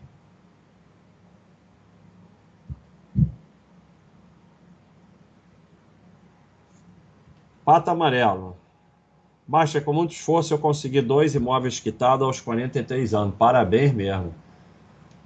Pata 7.69 7.91
amarelo. 7.91 8.57
Baixa, 9.47 9.79
com 9.79 9.93
muito 9.93 10.13
esforço 10.13 10.55
eu 10.55 10.59
consegui 10.59 11.03
dois 11.03 11.35
imóveis 11.35 11.79
quitados 11.79 12.27
aos 12.27 12.41
43 12.41 13.13
anos. 13.13 13.35
Parabéns 13.35 13.93
mesmo. 13.93 14.35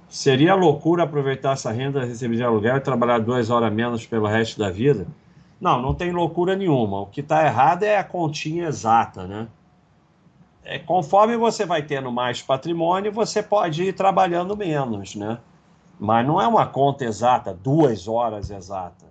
Seria 0.09 0.53
loucura 0.53 1.03
aproveitar 1.03 1.53
essa 1.53 1.71
renda 1.71 2.03
recebida 2.03 2.39
de 2.39 2.43
aluguel 2.43 2.75
e 2.75 2.81
trabalhar 2.81 3.19
duas 3.19 3.49
horas 3.49 3.71
menos 3.71 4.05
pelo 4.05 4.27
resto 4.27 4.59
da 4.59 4.69
vida? 4.69 5.07
Não, 5.57 5.81
não 5.81 5.93
tem 5.93 6.11
loucura 6.11 6.53
nenhuma. 6.53 6.99
O 6.99 7.05
que 7.05 7.21
está 7.21 7.45
errado 7.45 7.83
é 7.83 7.97
a 7.97 8.03
continha 8.03 8.67
exata, 8.67 9.25
né? 9.25 9.47
É, 10.65 10.77
conforme 10.77 11.37
você 11.37 11.65
vai 11.65 11.81
tendo 11.81 12.11
mais 12.11 12.41
patrimônio, 12.41 13.09
você 13.09 13.41
pode 13.41 13.83
ir 13.83 13.93
trabalhando 13.93 14.57
menos, 14.57 15.15
né? 15.15 15.39
Mas 15.97 16.27
não 16.27 16.41
é 16.41 16.45
uma 16.45 16.65
conta 16.65 17.05
exata, 17.05 17.53
duas 17.53 18.05
horas 18.05 18.49
exata. 18.49 19.05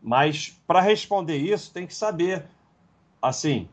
Mas 0.00 0.56
para 0.68 0.80
responder 0.80 1.36
isso, 1.36 1.72
tem 1.72 1.84
que 1.84 1.94
saber 1.96 2.44
assim, 3.20 3.68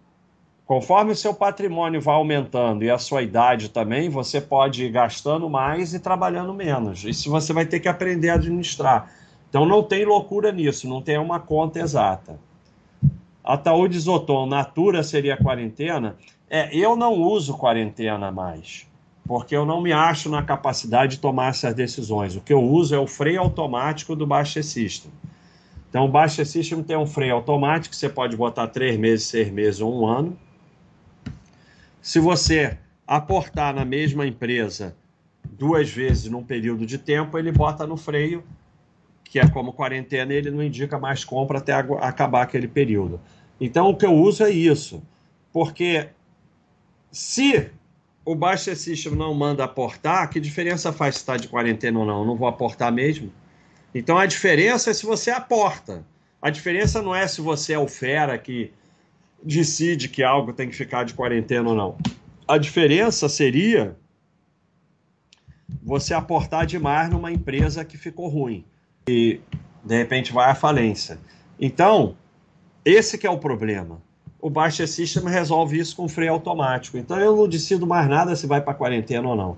conforme 0.66 1.12
o 1.12 1.16
seu 1.16 1.34
patrimônio 1.34 2.02
vai 2.02 2.16
aumentando 2.16 2.84
e 2.84 2.90
a 2.90 2.98
sua 2.98 3.22
idade 3.22 3.70
também, 3.70 4.10
você 4.10 4.42
pode 4.42 4.84
ir 4.84 4.90
gastando 4.90 5.50
mais 5.50 5.94
e 5.94 6.00
trabalhando 6.00 6.54
menos. 6.54 7.04
Isso 7.04 7.30
você 7.30 7.54
vai 7.54 7.66
ter 7.66 7.80
que 7.80 7.88
aprender 7.88 8.30
a 8.30 8.36
administrar. 8.36 9.12
Então 9.50 9.66
não 9.66 9.82
tem 9.82 10.06
loucura 10.06 10.52
nisso, 10.52 10.90
não 10.90 11.02
tem 11.02 11.18
uma 11.18 11.40
conta 11.40 11.80
exata. 11.80 12.40
Ataúde 13.44 13.98
Zoton, 13.98 14.46
Natura 14.46 15.04
seria 15.04 15.38
quarentena? 15.38 16.18
É, 16.50 16.76
eu 16.76 16.98
não 16.98 17.14
uso 17.14 17.58
quarentena 17.58 18.30
mais, 18.30 18.86
porque 19.26 19.56
eu 19.56 19.66
não 19.66 19.82
me 19.82 19.94
acho 19.94 20.30
na 20.30 20.44
capacidade 20.44 21.16
de 21.16 21.22
tomar 21.22 21.50
essas 21.50 21.74
decisões. 21.74 22.36
O 22.36 22.42
que 22.42 22.52
eu 22.52 22.62
uso 22.62 22.94
é 22.94 23.00
o 23.00 23.08
freio 23.08 23.40
automático 23.40 24.18
do 24.18 24.28
Baixa 24.28 24.62
System. 24.62 25.12
Então, 25.90 26.06
o 26.06 26.08
Baixa 26.08 26.44
System 26.44 26.84
tem 26.84 26.98
um 26.98 27.06
freio 27.06 27.36
automático, 27.36 27.96
você 27.96 28.10
pode 28.10 28.36
botar 28.36 28.68
três 28.68 28.98
meses, 28.98 29.26
seis 29.28 29.50
meses 29.50 29.80
ou 29.80 30.02
um 30.02 30.06
ano. 30.06 30.38
Se 32.02 32.20
você 32.20 32.78
aportar 33.06 33.74
na 33.74 33.86
mesma 33.86 34.28
empresa 34.28 34.96
duas 35.50 35.90
vezes 35.90 36.30
num 36.30 36.44
período 36.44 36.86
de 36.86 36.98
tempo, 36.98 37.38
ele 37.38 37.52
bota 37.52 37.88
no 37.88 37.96
freio, 37.96 38.44
que 39.24 39.40
é 39.40 39.48
como 39.48 39.74
quarentena, 39.74 40.34
ele 40.34 40.52
não 40.52 40.62
indica 40.62 41.00
mais 41.00 41.24
compra 41.24 41.60
até 41.60 41.74
acabar 41.74 42.44
aquele 42.44 42.68
período. 42.68 43.20
Então, 43.60 43.90
o 43.90 43.96
que 43.96 44.06
eu 44.06 44.14
uso 44.14 44.44
é 44.44 44.50
isso, 44.50 45.02
porque 45.52 46.10
se 47.12 47.72
o 48.24 48.36
Baixa 48.36 48.76
System 48.76 49.16
não 49.16 49.34
manda 49.34 49.64
aportar, 49.64 50.30
que 50.30 50.40
diferença 50.40 50.92
faz 50.92 51.16
se 51.16 51.22
está 51.22 51.38
de 51.38 51.48
quarentena 51.48 51.98
ou 51.98 52.06
não? 52.06 52.20
Eu 52.20 52.26
não 52.26 52.36
vou 52.36 52.48
aportar 52.48 52.92
mesmo. 52.92 53.32
Então, 53.94 54.18
a 54.18 54.26
diferença 54.26 54.92
é 54.92 54.94
se 54.94 55.06
você 55.06 55.32
aporta. 55.32 56.06
A 56.42 56.50
diferença 56.50 57.02
não 57.02 57.16
é 57.16 57.28
se 57.28 57.42
você 57.42 57.74
é 57.74 57.80
o 57.80 57.88
fera 57.88 58.38
que 58.38 58.72
decide 59.42 60.10
que 60.10 60.24
algo 60.24 60.54
tem 60.54 60.70
que 60.70 60.76
ficar 60.76 61.04
de 61.04 61.14
quarentena 61.14 61.70
ou 61.70 61.76
não. 61.76 61.98
A 62.48 62.58
diferença 62.58 63.28
seria 63.28 63.96
você 65.84 66.14
aportar 66.14 66.66
demais 66.66 67.10
numa 67.10 67.32
empresa 67.32 67.84
que 67.84 67.98
ficou 67.98 68.28
ruim 68.28 68.64
e 69.08 69.40
de 69.84 69.98
repente 69.98 70.32
vai 70.32 70.50
à 70.50 70.56
falência. 70.56 71.20
Então, 71.60 72.16
esse 72.84 73.18
que 73.18 73.28
é 73.28 73.30
o 73.30 73.38
problema. 73.38 74.02
O 74.40 74.50
Baixa 74.50 74.86
System 74.86 75.24
resolve 75.26 75.80
isso 75.80 75.96
com 75.96 76.08
freio 76.08 76.32
automático. 76.32 76.98
Então 76.98 77.20
eu 77.20 77.36
não 77.36 77.48
decido 77.48 77.88
mais 77.88 78.08
nada 78.08 78.36
se 78.36 78.46
vai 78.46 78.62
para 78.62 78.74
quarentena 78.74 79.28
ou 79.28 79.36
não. 79.36 79.58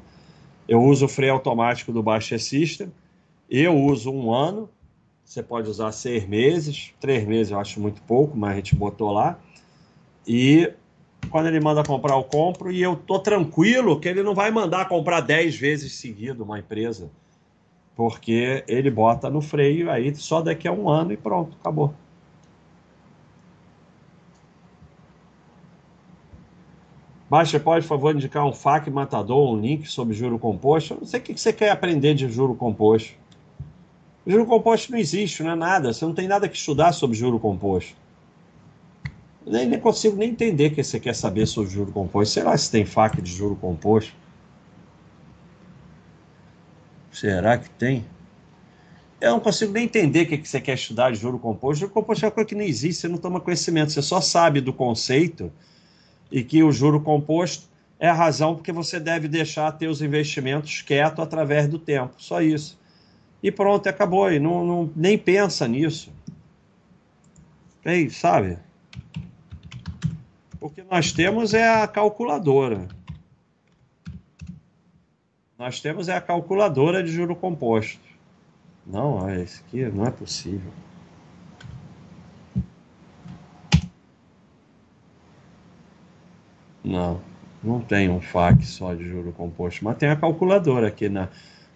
Eu 0.68 0.82
uso 0.82 1.06
o 1.06 1.10
freio 1.10 1.34
automático 1.34 1.92
do 1.92 2.02
Baixa 2.02 2.40
System. 2.40 2.92
Eu 3.50 3.76
uso 3.76 4.12
um 4.12 4.34
ano. 4.34 4.70
Você 5.26 5.44
pode 5.44 5.70
usar 5.70 5.92
seis 5.92 6.28
meses, 6.28 6.94
três 7.00 7.26
meses 7.28 7.52
eu 7.52 7.60
acho 7.60 7.80
muito 7.80 8.02
pouco, 8.04 8.36
mas 8.38 8.52
a 8.52 8.56
gente 8.56 8.76
botou 8.76 9.12
lá. 9.12 9.40
E 10.28 10.74
quando 11.30 11.48
ele 11.48 11.60
manda 11.60 11.84
comprar, 11.84 12.16
eu 12.16 12.24
compro 12.24 12.72
e 12.72 12.82
eu 12.82 12.96
tô 12.96 13.20
tranquilo 13.20 14.00
que 14.00 14.08
ele 14.08 14.24
não 14.24 14.34
vai 14.34 14.50
mandar 14.50 14.88
comprar 14.88 15.22
10 15.22 15.56
vezes 15.56 15.94
seguido 15.94 16.44
uma 16.44 16.60
empresa, 16.60 17.12
porque 17.96 18.64
ele 18.68 18.90
bota 18.90 19.30
no 19.30 19.42
freio 19.42 19.92
aí 19.92 20.14
só 20.16 20.42
daqui 20.42 20.68
a 20.68 20.72
um 20.72 20.90
ano 20.90 21.14
e 21.14 21.18
pronto, 21.18 21.56
acabou. 21.60 21.94
Baixa, 27.30 27.60
pode, 27.60 27.86
por 27.86 27.90
favor, 27.90 28.16
indicar 28.16 28.44
um 28.44 28.54
FAQ 28.54 28.90
matador, 28.90 29.54
um 29.54 29.60
link 29.62 29.86
sobre 29.86 30.16
juro 30.16 30.40
composto? 30.40 30.96
Eu 30.96 31.00
não 31.02 31.06
sei 31.06 31.20
o 31.20 31.24
que 31.24 31.38
você 31.38 31.54
quer 31.54 31.70
aprender 31.70 32.16
de 32.16 32.28
juro 32.28 32.56
composto. 32.56 33.19
Juro 34.30 34.46
composto 34.46 34.92
não 34.92 35.00
existe, 35.00 35.42
não 35.42 35.54
é 35.54 35.56
nada. 35.56 35.92
Você 35.92 36.06
não 36.06 36.14
tem 36.14 36.28
nada 36.28 36.48
que 36.48 36.56
estudar 36.56 36.92
sobre 36.92 37.18
juro 37.18 37.40
composto. 37.40 37.96
Nem, 39.44 39.68
nem 39.68 39.80
consigo 39.80 40.16
nem 40.16 40.30
entender 40.30 40.68
o 40.68 40.76
que 40.76 40.84
você 40.84 41.00
quer 41.00 41.16
saber 41.16 41.48
sobre 41.48 41.72
juro 41.72 41.92
composto. 41.92 42.36
Sei 42.36 42.44
lá 42.44 42.56
se 42.56 42.70
tem 42.70 42.86
faca 42.86 43.20
de 43.24 43.32
juro 43.32 43.56
composto. 43.56 44.14
Será 47.12 47.58
que 47.58 47.72
tem? 47.72 48.06
Eu 49.20 49.32
não 49.32 49.40
consigo 49.40 49.74
nem 49.74 49.86
entender 49.86 50.22
o 50.22 50.28
que 50.28 50.48
você 50.48 50.62
quer 50.62 50.76
estudar 50.76 51.12
de 51.12 51.18
juro 51.18 51.40
composto. 51.40 51.80
Juro 51.80 51.92
composto 51.92 52.24
é 52.24 52.28
uma 52.28 52.32
coisa 52.32 52.48
que 52.48 52.56
não 52.56 52.62
existe, 52.62 53.02
você 53.02 53.08
não 53.08 53.18
toma 53.18 53.42
conhecimento, 53.42 53.92
você 53.92 54.02
só 54.04 54.22
sabe 54.22 54.62
do 54.62 54.72
conceito 54.72 55.52
e 56.32 56.44
que 56.44 56.62
o 56.62 56.72
juro 56.72 57.02
composto 57.02 57.68
é 58.00 58.08
a 58.08 58.14
razão 58.14 58.54
porque 58.54 58.72
você 58.72 59.00
deve 59.00 59.28
deixar 59.28 59.72
teus 59.72 60.04
investimentos 60.04 60.84
quietos 60.84 61.20
através 61.20 61.68
do 61.68 61.80
tempo. 61.80 62.14
Só 62.20 62.44
isso. 62.44 62.79
E 63.42 63.52
pronto, 63.52 63.88
acabou. 63.88 64.32
E 64.32 64.40
não, 64.40 64.66
não 64.66 64.92
nem 64.96 65.18
pensa 65.18 65.68
nisso. 65.68 66.12
Ei, 67.84 68.10
sabe? 68.10 68.58
O 70.60 70.70
que 70.70 70.84
nós 70.84 71.14
temos 71.14 71.54
é 71.54 71.82
a 71.82 71.88
calculadora. 71.88 72.88
Nós 75.58 75.80
temos 75.80 76.08
é 76.08 76.16
a 76.16 76.22
calculadora 76.22 77.02
de 77.04 77.12
juro 77.12 77.36
composto. 77.36 78.00
Não, 78.86 79.30
esse 79.30 79.62
aqui 79.62 79.86
não 79.86 80.06
é 80.06 80.12
possível. 80.12 80.72
Não, 86.84 87.22
não 87.64 87.82
tem 87.82 88.10
um 88.10 88.22
FAQ 88.22 88.66
só 88.66 88.94
de 88.94 89.08
juro 89.08 89.32
composto, 89.34 89.84
mas 89.84 89.98
tem 89.98 90.10
a 90.10 90.16
calculadora 90.16 90.88
aqui 90.88 91.08
na, 91.10 91.30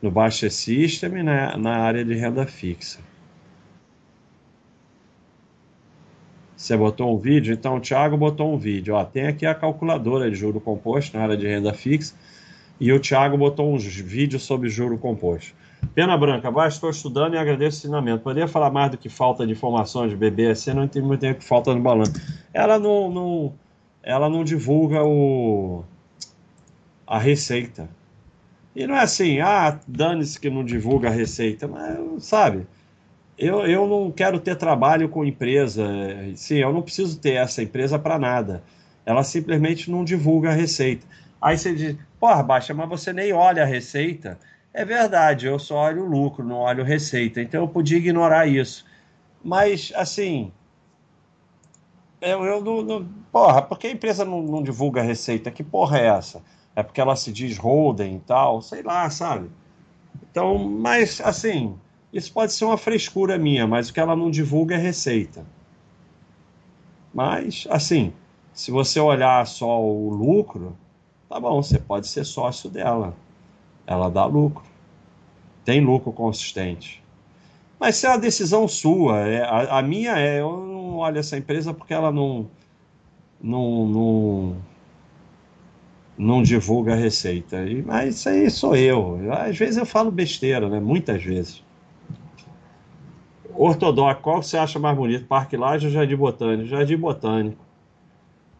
no 0.03 0.11
Baixa 0.11 0.49
System 0.49 1.19
e 1.19 1.23
na, 1.23 1.57
na 1.57 1.77
área 1.77 2.03
de 2.03 2.13
renda 2.13 2.45
fixa. 2.45 2.99
Você 6.57 6.75
botou 6.75 7.15
um 7.15 7.17
vídeo? 7.17 7.53
Então 7.53 7.77
o 7.77 7.79
Thiago 7.79 8.17
botou 8.17 8.53
um 8.53 8.57
vídeo. 8.57 8.95
Ó, 8.95 9.03
tem 9.05 9.27
aqui 9.27 9.45
a 9.45 9.55
calculadora 9.55 10.29
de 10.29 10.35
juro 10.35 10.59
composto 10.59 11.15
na 11.15 11.23
área 11.23 11.37
de 11.37 11.47
renda 11.47 11.73
fixa. 11.73 12.13
E 12.79 12.91
o 12.91 12.99
Thiago 12.99 13.37
botou 13.37 13.73
uns 13.73 13.85
vídeos 13.85 14.43
sobre 14.43 14.69
juro 14.69 14.97
composto. 14.97 15.55
Pena 15.95 16.17
Branca, 16.17 16.49
abaixo 16.49 16.75
estou 16.75 16.89
estudando 16.89 17.35
e 17.35 17.37
agradeço 17.37 17.77
o 17.77 17.79
ensinamento. 17.79 18.23
Poderia 18.23 18.47
falar 18.47 18.71
mais 18.71 18.91
do 18.91 18.97
que 18.97 19.07
falta 19.07 19.45
de 19.45 19.53
informações 19.53 20.09
de 20.09 20.17
BBSC, 20.17 20.73
não 20.73 20.83
entendo 20.83 21.07
muito 21.07 21.21
tempo 21.21 21.39
que 21.39 21.45
falta 21.45 21.73
no 21.73 21.81
balanço. 21.81 22.13
Ela 22.53 22.77
não, 22.77 23.09
não, 23.09 23.53
ela 24.01 24.29
não 24.29 24.43
divulga 24.43 25.01
o, 25.03 25.83
a 27.07 27.17
receita. 27.17 27.89
E 28.75 28.87
não 28.87 28.95
é 28.95 29.01
assim, 29.01 29.39
ah, 29.39 29.79
dane-se 29.87 30.39
que 30.39 30.49
não 30.49 30.63
divulga 30.63 31.09
a 31.09 31.11
receita, 31.11 31.67
mas 31.67 32.23
sabe, 32.25 32.65
eu, 33.37 33.65
eu 33.65 33.87
não 33.87 34.11
quero 34.11 34.39
ter 34.39 34.55
trabalho 34.55 35.09
com 35.09 35.25
empresa. 35.25 35.85
Sim, 36.35 36.55
eu 36.55 36.73
não 36.73 36.81
preciso 36.81 37.19
ter 37.19 37.33
essa 37.33 37.61
empresa 37.61 37.99
para 37.99 38.17
nada. 38.17 38.63
Ela 39.05 39.23
simplesmente 39.23 39.91
não 39.91 40.03
divulga 40.03 40.49
a 40.49 40.53
receita. 40.53 41.05
Aí 41.41 41.57
você 41.57 41.75
diz, 41.75 41.97
porra, 42.19 42.41
Baixa, 42.41 42.73
mas 42.73 42.89
você 42.89 43.11
nem 43.11 43.33
olha 43.33 43.63
a 43.63 43.65
receita. 43.65 44.39
É 44.73 44.83
verdade, 44.85 45.45
eu 45.45 45.59
só 45.59 45.75
olho 45.75 46.03
o 46.03 46.09
lucro, 46.09 46.43
não 46.43 46.57
olho 46.57 46.83
receita. 46.83 47.41
Então 47.41 47.61
eu 47.61 47.67
podia 47.67 47.97
ignorar 47.97 48.47
isso. 48.47 48.85
Mas, 49.43 49.91
assim, 49.95 50.51
eu, 52.21 52.43
eu 52.45 52.63
não, 52.63 52.81
não, 52.81 53.05
Porra, 53.31 53.61
por 53.61 53.77
que 53.77 53.87
a 53.87 53.91
empresa 53.91 54.23
não, 54.23 54.41
não 54.41 54.63
divulga 54.63 55.01
a 55.01 55.03
receita? 55.03 55.51
Que 55.51 55.63
porra 55.63 55.99
é 55.99 56.05
essa? 56.05 56.41
É 56.75 56.81
porque 56.83 56.99
ela 56.99 57.15
se 57.15 57.31
diz 57.31 57.57
holding 57.57 58.15
e 58.15 58.19
tal, 58.19 58.61
sei 58.61 58.81
lá, 58.81 59.09
sabe? 59.09 59.49
Então, 60.31 60.57
mas, 60.57 61.21
assim, 61.21 61.75
isso 62.11 62.31
pode 62.33 62.53
ser 62.53 62.65
uma 62.65 62.77
frescura 62.77 63.37
minha, 63.37 63.67
mas 63.67 63.89
o 63.89 63.93
que 63.93 63.99
ela 63.99 64.15
não 64.15 64.31
divulga 64.31 64.75
é 64.75 64.77
receita. 64.77 65.45
Mas, 67.13 67.67
assim, 67.69 68.11
se 68.53 68.71
você 68.71 68.99
olhar 68.99 69.45
só 69.45 69.81
o 69.81 70.09
lucro, 70.09 70.75
tá 71.29 71.39
bom, 71.39 71.61
você 71.61 71.77
pode 71.79 72.07
ser 72.07 72.23
sócio 72.23 72.69
dela. 72.69 73.15
Ela 73.85 74.09
dá 74.09 74.25
lucro. 74.25 74.63
Tem 75.65 75.81
lucro 75.81 76.11
consistente. 76.11 77.03
Mas 77.79 77.97
se 77.97 78.05
é 78.05 78.09
uma 78.09 78.17
decisão 78.17 78.67
sua, 78.67 79.19
é, 79.27 79.43
a, 79.43 79.79
a, 79.79 79.81
minha 79.81 80.17
é, 80.17 80.39
eu 80.39 80.65
não 80.65 80.97
olho 80.97 81.17
essa 81.17 81.37
empresa 81.37 81.73
porque 81.73 81.93
ela 81.93 82.11
não, 82.11 82.47
não, 83.41 83.87
não, 83.87 84.55
não 86.17 86.41
divulga 86.41 86.93
a 86.93 86.95
receita. 86.95 87.57
Mas 87.85 88.15
isso 88.15 88.29
aí 88.29 88.49
sou 88.49 88.75
eu. 88.75 89.19
Às 89.31 89.57
vezes 89.57 89.77
eu 89.77 89.85
falo 89.85 90.11
besteira, 90.11 90.69
né? 90.69 90.79
Muitas 90.79 91.23
vezes. 91.23 91.63
Ortodoxo, 93.55 94.21
qual 94.21 94.41
você 94.41 94.57
acha 94.57 94.79
mais 94.79 94.97
bonito? 94.97 95.25
Parque 95.25 95.55
Laje 95.55 95.87
ou 95.87 95.91
Jardim 95.91 96.15
Botânico? 96.15 96.67
Jardim 96.67 96.97
Botânico. 96.97 97.63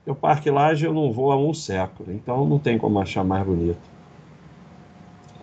O 0.06 0.14
Parque 0.14 0.51
Laje 0.51 0.86
eu 0.86 0.93
não 0.93 1.12
vou 1.12 1.32
há 1.32 1.38
um 1.38 1.54
século, 1.54 2.12
então 2.12 2.45
não 2.45 2.60
tem 2.60 2.78
como 2.78 2.99
achar 2.99 3.24
mais 3.24 3.45
bonito. 3.45 3.80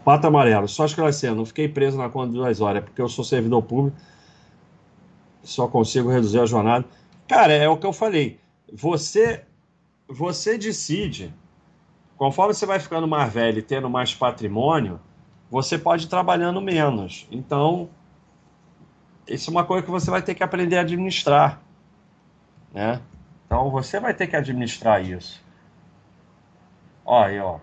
Pato 0.05 0.27
Amarelo, 0.27 0.69
só 0.69 0.85
esclarecendo, 0.85 1.37
não 1.37 1.47
fiquei 1.47 1.69
preso 1.69 1.97
na 1.97 2.09
conta 2.09 2.29
de 2.29 2.35
duas 2.35 2.61
horas, 2.61 2.83
é 2.83 2.85
porque 2.85 3.01
eu 3.01 3.09
sou 3.09 3.25
servidor 3.25 3.63
público, 3.63 3.97
só 5.43 5.67
consigo 5.67 6.11
reduzir 6.11 6.41
a 6.41 6.47
jornada. 6.47 6.85
Cara, 7.27 7.53
é 7.53 7.69
o 7.69 7.77
que 7.77 7.87
eu 7.87 7.93
falei. 7.93 8.39
Você, 8.73 9.45
você 10.09 10.59
decide, 10.59 11.33
conforme 12.21 12.53
você 12.53 12.67
vai 12.67 12.79
ficando 12.79 13.09
mais 13.09 13.33
velho 13.33 13.61
e 13.61 13.63
tendo 13.63 13.89
mais 13.89 14.15
patrimônio, 14.15 15.01
você 15.51 15.79
pode 15.79 16.05
ir 16.05 16.09
trabalhando 16.09 16.61
menos. 16.61 17.27
Então, 17.31 17.89
isso 19.27 19.49
é 19.49 19.51
uma 19.51 19.65
coisa 19.65 19.83
que 19.83 19.91
você 19.91 20.11
vai 20.11 20.21
ter 20.21 20.35
que 20.35 20.43
aprender 20.43 20.77
a 20.77 20.83
administrar, 20.83 21.63
né? 22.75 23.01
Então 23.47 23.71
você 23.71 23.99
vai 23.99 24.13
ter 24.13 24.27
que 24.27 24.37
administrar 24.37 25.03
isso. 25.03 25.43
Ó, 27.07 27.25
aí, 27.25 27.41
ó. 27.41 27.59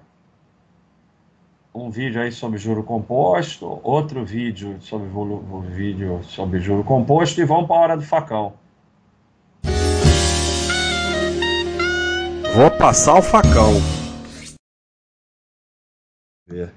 Um 1.71 1.91
vídeo 1.91 2.19
aí 2.19 2.31
sobre 2.31 2.57
juro 2.57 2.81
composto, 2.81 3.79
outro 3.83 4.25
vídeo 4.25 4.81
sobre 4.81 5.07
um 5.07 5.61
vídeo 5.61 6.23
sobre 6.23 6.59
juro 6.59 6.83
composto 6.83 7.39
e 7.39 7.45
vamos 7.45 7.67
para 7.67 7.75
a 7.75 7.79
hora 7.79 7.95
do 7.95 8.03
facão. 8.03 8.53
Vou 12.55 12.71
passar 12.71 13.19
o 13.19 13.21
facão. 13.21 13.96
Ver. 16.47 16.73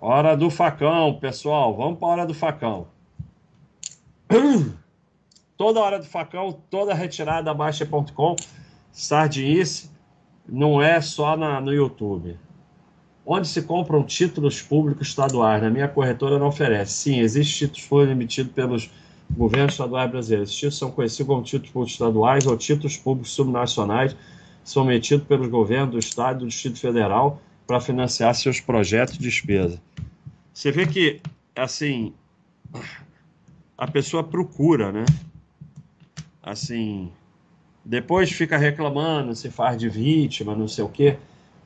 Hora 0.00 0.36
do 0.36 0.50
facão, 0.50 1.18
pessoal. 1.18 1.76
Vamos 1.76 1.98
para 1.98 2.08
a 2.08 2.10
hora 2.12 2.26
do 2.26 2.34
facão. 2.34 2.86
Toda 5.56 5.80
hora 5.80 5.98
do 5.98 6.04
facão, 6.04 6.56
toda 6.70 6.94
retirada 6.94 7.42
da 7.42 7.52
Baixa.com, 7.52 8.36
sardinice, 8.92 9.90
não 10.48 10.80
é 10.80 11.00
só 11.00 11.36
na, 11.36 11.60
no 11.60 11.74
YouTube. 11.74 12.38
Onde 13.26 13.48
se 13.48 13.62
compram 13.62 14.04
títulos 14.04 14.62
públicos 14.62 15.08
estaduais? 15.08 15.60
Na 15.60 15.68
minha 15.68 15.88
corretora 15.88 16.38
não 16.38 16.46
oferece. 16.46 16.92
Sim, 16.92 17.18
existem 17.18 17.66
títulos 17.66 17.88
públicos 17.88 18.12
emitidos 18.12 18.52
pelos 18.52 18.90
governos 19.28 19.72
estaduais 19.72 20.08
brasileiros. 20.08 20.48
Esses 20.48 20.56
títulos 20.58 20.78
são 20.78 20.90
conhecidos 20.92 21.26
como 21.26 21.42
títulos 21.42 21.70
públicos 21.72 21.92
estaduais 21.92 22.46
ou 22.46 22.56
títulos 22.56 22.96
públicos 22.96 23.32
subnacionais, 23.32 24.16
são 24.68 24.84
emitidos 24.84 25.26
pelos 25.26 25.48
governos 25.48 25.92
do 25.92 25.98
Estado 25.98 26.36
e 26.36 26.40
do 26.40 26.46
Distrito 26.46 26.78
Federal 26.78 27.40
para 27.66 27.80
financiar 27.80 28.34
seus 28.34 28.60
projetos 28.60 29.16
de 29.16 29.24
despesa. 29.24 29.80
Você 30.52 30.70
vê 30.70 30.86
que, 30.86 31.22
assim, 31.56 32.12
a 33.78 33.86
pessoa 33.86 34.22
procura, 34.22 34.92
né? 34.92 35.06
Assim, 36.42 37.10
depois 37.82 38.30
fica 38.30 38.58
reclamando, 38.58 39.34
se 39.34 39.50
faz 39.50 39.78
de 39.78 39.88
vítima, 39.88 40.54
não 40.54 40.68
sei 40.68 40.84
o 40.84 40.88
quê, 40.88 41.16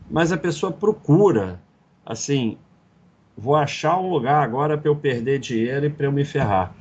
mas 0.09 0.31
a 0.31 0.37
pessoa 0.37 0.71
procura, 0.71 1.61
assim, 2.07 2.57
vou 3.37 3.57
achar 3.57 3.99
um 3.99 4.11
lugar 4.11 4.45
agora 4.45 4.79
para 4.79 4.89
eu 4.89 4.95
perder 4.95 5.41
dinheiro 5.41 5.87
e 5.87 5.91
para 5.91 6.07
eu 6.07 6.13
me 6.13 6.25
ferrar. 6.25 6.73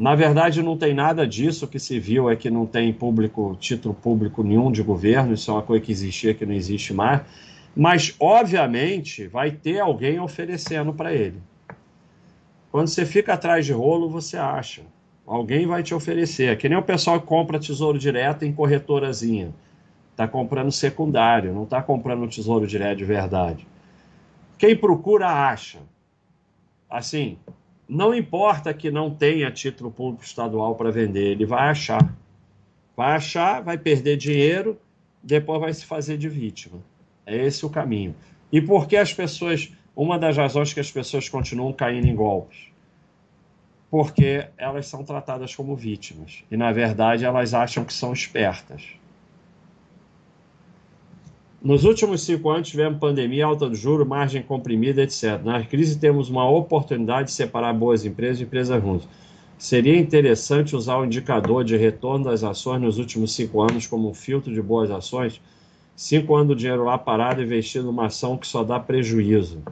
Na 0.00 0.14
verdade, 0.14 0.62
não 0.62 0.78
tem 0.78 0.94
nada 0.94 1.26
disso. 1.26 1.66
O 1.66 1.68
que 1.68 1.78
se 1.78 2.00
viu 2.00 2.30
é 2.30 2.34
que 2.34 2.48
não 2.48 2.64
tem 2.64 2.90
público, 2.90 3.54
título 3.60 3.94
público 3.94 4.42
nenhum 4.42 4.72
de 4.72 4.82
governo. 4.82 5.34
Isso 5.34 5.50
é 5.50 5.54
uma 5.54 5.62
coisa 5.62 5.84
que 5.84 5.92
existia 5.92 6.32
que 6.32 6.46
não 6.46 6.54
existe 6.54 6.94
mais. 6.94 7.20
Mas, 7.76 8.16
obviamente, 8.18 9.26
vai 9.26 9.50
ter 9.50 9.78
alguém 9.78 10.18
oferecendo 10.18 10.94
para 10.94 11.12
ele. 11.12 11.42
Quando 12.72 12.88
você 12.88 13.04
fica 13.04 13.34
atrás 13.34 13.66
de 13.66 13.74
rolo, 13.74 14.08
você 14.08 14.38
acha. 14.38 14.80
Alguém 15.26 15.66
vai 15.66 15.82
te 15.82 15.94
oferecer. 15.94 16.50
É 16.50 16.56
que 16.56 16.66
nem 16.66 16.78
o 16.78 16.82
pessoal 16.82 17.20
que 17.20 17.26
compra 17.26 17.58
tesouro 17.58 17.98
direto 17.98 18.42
em 18.46 18.54
corretorazinha. 18.54 19.52
Está 20.12 20.26
comprando 20.26 20.72
secundário, 20.72 21.52
não 21.52 21.64
está 21.64 21.82
comprando 21.82 22.26
tesouro 22.26 22.66
direto 22.66 22.96
de 22.96 23.04
verdade. 23.04 23.68
Quem 24.56 24.74
procura, 24.74 25.28
acha. 25.28 25.78
Assim, 26.88 27.36
não 27.90 28.14
importa 28.14 28.72
que 28.72 28.88
não 28.88 29.10
tenha 29.10 29.50
título 29.50 29.90
público 29.90 30.24
estadual 30.24 30.76
para 30.76 30.92
vender, 30.92 31.32
ele 31.32 31.44
vai 31.44 31.68
achar. 31.68 32.14
Vai 32.96 33.16
achar, 33.16 33.60
vai 33.62 33.76
perder 33.76 34.16
dinheiro, 34.16 34.78
depois 35.20 35.60
vai 35.60 35.74
se 35.74 35.84
fazer 35.84 36.16
de 36.16 36.28
vítima. 36.28 36.78
É 37.26 37.36
esse 37.36 37.66
o 37.66 37.70
caminho. 37.70 38.14
E 38.52 38.60
por 38.60 38.86
que 38.86 38.96
as 38.96 39.12
pessoas. 39.12 39.72
Uma 39.96 40.18
das 40.18 40.36
razões 40.36 40.72
que 40.72 40.78
as 40.78 40.90
pessoas 40.90 41.28
continuam 41.28 41.72
caindo 41.72 42.06
em 42.06 42.14
golpes? 42.14 42.70
Porque 43.90 44.46
elas 44.56 44.86
são 44.86 45.02
tratadas 45.02 45.54
como 45.54 45.74
vítimas. 45.74 46.44
E, 46.48 46.56
na 46.56 46.70
verdade, 46.72 47.24
elas 47.24 47.52
acham 47.52 47.84
que 47.84 47.92
são 47.92 48.12
espertas. 48.12 48.99
Nos 51.62 51.84
últimos 51.84 52.22
cinco 52.22 52.48
anos 52.48 52.68
tivemos 52.68 52.98
pandemia, 52.98 53.44
alta 53.44 53.68
do 53.68 53.74
juro, 53.74 54.06
margem 54.06 54.42
comprimida, 54.42 55.02
etc. 55.02 55.42
Na 55.44 55.62
crise 55.62 55.98
temos 55.98 56.30
uma 56.30 56.48
oportunidade 56.48 57.28
de 57.28 57.34
separar 57.34 57.74
boas 57.74 58.06
empresas 58.06 58.38
de 58.38 58.44
empresas 58.44 58.82
ruins. 58.82 59.06
Seria 59.58 59.98
interessante 59.98 60.74
usar 60.74 60.96
o 60.96 61.04
indicador 61.04 61.62
de 61.62 61.76
retorno 61.76 62.24
das 62.24 62.42
ações 62.42 62.80
nos 62.80 62.96
últimos 62.98 63.34
cinco 63.34 63.60
anos 63.60 63.86
como 63.86 64.08
um 64.08 64.14
filtro 64.14 64.54
de 64.54 64.62
boas 64.62 64.90
ações? 64.90 65.38
Cinco 65.94 66.34
anos 66.34 66.48
do 66.48 66.56
dinheiro 66.56 66.82
lá 66.82 66.96
parado 66.96 67.42
investido 67.42 67.84
numa 67.84 68.06
ação 68.06 68.38
que 68.38 68.46
só 68.46 68.64
dá 68.64 68.80
prejuízo. 68.80 69.62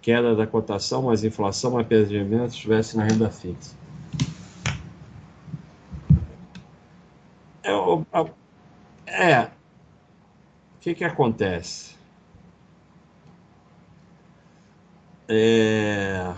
Queda 0.00 0.36
da 0.36 0.46
cotação, 0.46 1.02
mais 1.02 1.24
inflação, 1.24 1.72
mais 1.72 1.88
rendimento, 1.88 2.50
estivesse 2.50 2.96
na 2.96 3.02
renda 3.02 3.30
fixa. 3.30 3.74
É, 7.64 7.70
é 7.72 7.74
o 7.74 9.49
que, 10.90 10.94
que 10.94 11.04
acontece? 11.04 11.94
É... 15.28 16.32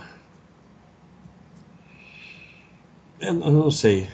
Eu 3.19 3.33
não 3.33 3.71
sei, 3.71 4.09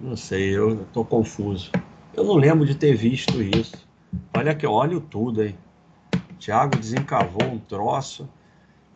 não 0.00 0.16
sei, 0.16 0.56
eu 0.56 0.82
estou 0.82 1.04
confuso. 1.04 1.70
Eu 2.12 2.24
não 2.24 2.34
lembro 2.34 2.66
de 2.66 2.74
ter 2.74 2.94
visto 2.94 3.40
isso. 3.40 3.88
Olha 4.36 4.54
que 4.54 4.66
eu 4.66 4.72
olho 4.72 5.00
tudo, 5.00 5.44
hein? 5.44 5.56
Tiago 6.38 6.76
desencavou 6.76 7.44
um 7.44 7.58
troço. 7.58 8.28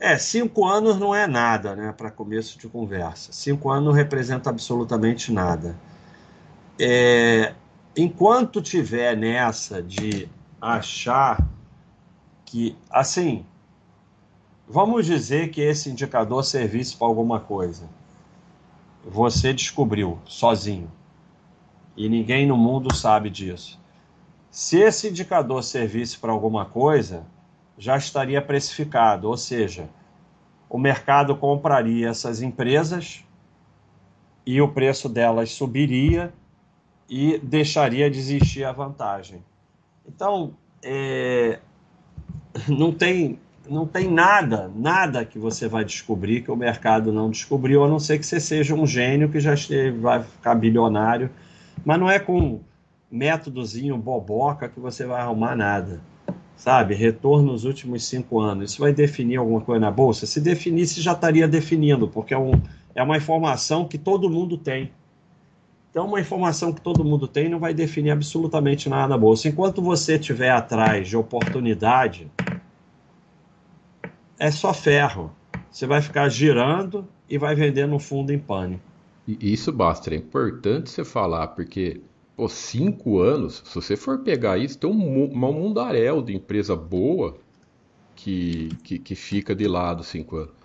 É, 0.01 0.18
cinco 0.18 0.66
anos 0.66 0.99
não 0.99 1.14
é 1.14 1.28
nada, 1.28 1.76
né, 1.76 1.95
para 1.97 2.11
começo 2.11 2.59
de 2.59 2.68
conversa. 2.68 3.32
Cinco 3.32 3.70
anos 3.70 3.84
não 3.84 3.93
representa 3.93 4.51
absolutamente 4.51 5.32
nada. 5.32 5.78
É, 6.78 7.55
enquanto 7.97 8.61
tiver 8.61 9.16
nessa 9.16 9.80
de 9.80 10.28
achar 10.62 11.44
que, 12.44 12.76
assim, 12.88 13.44
vamos 14.68 15.04
dizer 15.04 15.50
que 15.50 15.60
esse 15.60 15.90
indicador 15.90 16.44
servisse 16.44 16.96
para 16.96 17.08
alguma 17.08 17.40
coisa. 17.40 17.88
Você 19.04 19.52
descobriu 19.52 20.20
sozinho 20.24 20.88
e 21.96 22.08
ninguém 22.08 22.46
no 22.46 22.56
mundo 22.56 22.94
sabe 22.94 23.28
disso. 23.28 23.80
Se 24.52 24.78
esse 24.78 25.08
indicador 25.08 25.64
servisse 25.64 26.16
para 26.16 26.30
alguma 26.30 26.64
coisa, 26.64 27.26
já 27.76 27.96
estaria 27.96 28.40
precificado, 28.40 29.28
ou 29.28 29.36
seja, 29.36 29.90
o 30.70 30.78
mercado 30.78 31.36
compraria 31.36 32.08
essas 32.08 32.40
empresas 32.40 33.24
e 34.46 34.60
o 34.60 34.68
preço 34.68 35.08
delas 35.08 35.50
subiria 35.50 36.32
e 37.08 37.38
deixaria 37.38 38.08
de 38.08 38.18
existir 38.20 38.62
a 38.62 38.70
vantagem. 38.70 39.42
Então, 40.07 40.55
é, 40.82 41.59
não, 42.68 42.92
tem, 42.92 43.38
não 43.68 43.86
tem 43.86 44.11
nada, 44.11 44.70
nada 44.74 45.24
que 45.24 45.38
você 45.38 45.68
vai 45.68 45.84
descobrir 45.84 46.42
que 46.42 46.50
o 46.50 46.57
mercado 46.57 47.12
não 47.12 47.30
descobriu, 47.30 47.84
a 47.84 47.88
não 47.88 47.98
ser 47.98 48.18
que 48.18 48.26
você 48.26 48.40
seja 48.40 48.74
um 48.74 48.86
gênio 48.86 49.28
que 49.28 49.40
já 49.40 49.55
esteve, 49.55 49.98
vai 49.98 50.22
ficar 50.22 50.55
bilionário. 50.55 51.30
Mas 51.84 51.98
não 51.98 52.11
é 52.11 52.18
com 52.18 52.61
métodozinho 53.11 53.96
boboca 53.96 54.68
que 54.68 54.80
você 54.80 55.05
vai 55.05 55.20
arrumar 55.20 55.55
nada. 55.55 56.00
Sabe? 56.57 56.94
Retorno 56.94 57.53
nos 57.53 57.64
últimos 57.64 58.07
cinco 58.07 58.40
anos. 58.40 58.72
Isso 58.72 58.80
vai 58.80 58.92
definir 58.92 59.36
alguma 59.36 59.61
coisa 59.61 59.80
na 59.80 59.90
bolsa? 59.90 60.26
Se 60.26 60.40
definisse, 60.40 61.00
já 61.00 61.12
estaria 61.12 61.48
definindo, 61.48 62.07
porque 62.07 62.32
é, 62.32 62.38
um, 62.38 62.53
é 62.94 63.03
uma 63.03 63.16
informação 63.16 63.86
que 63.86 63.98
todo 63.98 64.30
mundo 64.30 64.57
tem. 64.57 64.92
Então, 65.93 66.07
uma 66.07 66.18
informação 66.18 66.72
que 66.72 66.80
todo 66.80 67.05
mundo 67.05 67.28
tem 67.28 67.51
não 67.51 67.59
vai 67.59 67.74
definir 67.74 68.12
absolutamente 68.12 68.88
nada 68.88 69.09
na 69.09 69.18
bolsa. 69.18 69.47
Enquanto 69.47 69.82
você 69.82 70.14
estiver 70.14 70.51
atrás 70.51 71.07
de 71.07 71.18
oportunidade, 71.18 72.32
é 74.38 74.51
só 74.51 74.72
ferro. 74.72 75.30
Você 75.70 75.86
vai 75.86 76.01
ficar 76.01 76.30
girando 76.30 77.07
e 77.28 77.36
vai 77.36 77.55
vender 77.55 77.86
no 77.86 77.99
fundo 77.99 78.32
em 78.32 78.38
pânico. 78.38 78.82
Isso, 79.28 79.70
basta. 79.70 80.14
É 80.14 80.16
importante 80.16 80.88
você 80.88 81.05
falar, 81.05 81.49
porque 81.49 82.01
pô, 82.34 82.49
cinco 82.49 83.20
anos, 83.20 83.62
se 83.62 83.74
você 83.74 83.95
for 83.95 84.20
pegar 84.20 84.57
isso, 84.57 84.78
tem 84.78 84.88
um, 84.88 85.24
um 85.24 85.53
mundaréu 85.53 86.22
de 86.22 86.34
empresa 86.34 86.74
boa 86.74 87.36
que, 88.16 88.70
que, 88.82 88.99
que 88.99 89.14
fica 89.14 89.55
de 89.55 89.68
lado 89.68 90.03
cinco 90.03 90.36
anos. 90.36 90.61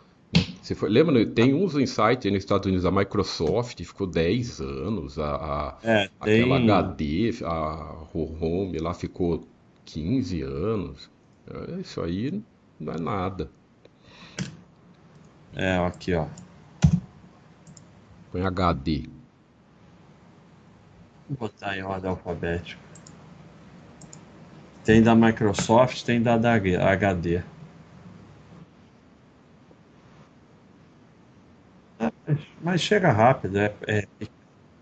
Você 0.61 0.75
foi, 0.75 0.89
lembra, 0.89 1.25
tem 1.25 1.53
uns 1.53 1.75
insights 1.75 2.29
nos 2.29 2.39
Estados 2.43 2.65
Unidos, 2.65 2.85
a 2.85 2.91
Microsoft 2.91 3.81
ficou 3.81 4.05
10 4.05 4.59
anos, 4.59 5.17
a, 5.17 5.35
a 5.35 5.77
é, 5.81 6.09
tem... 6.23 6.41
aquela 6.41 6.57
HD, 6.57 7.33
a 7.45 8.03
Home 8.13 8.77
lá 8.79 8.93
ficou 8.93 9.47
15 9.85 10.41
anos. 10.41 11.09
É, 11.49 11.79
isso 11.79 12.01
aí 12.01 12.43
não 12.77 12.93
é 12.93 12.99
nada. 12.99 13.49
É, 15.55 15.77
aqui 15.77 16.13
ó. 16.13 16.27
Põe 18.31 18.45
HD. 18.45 19.09
Vou 21.29 21.37
botar 21.47 21.77
em 21.77 21.83
ordem 21.83 22.09
alfabética. 22.09 22.81
Tem 24.83 25.01
da 25.01 25.15
Microsoft, 25.15 26.03
tem 26.03 26.21
da, 26.21 26.37
da 26.37 26.53
HD. 26.53 27.41
Mas 32.61 32.81
chega 32.81 33.11
rápido. 33.11 33.59
É, 33.59 33.73
é, 33.87 34.07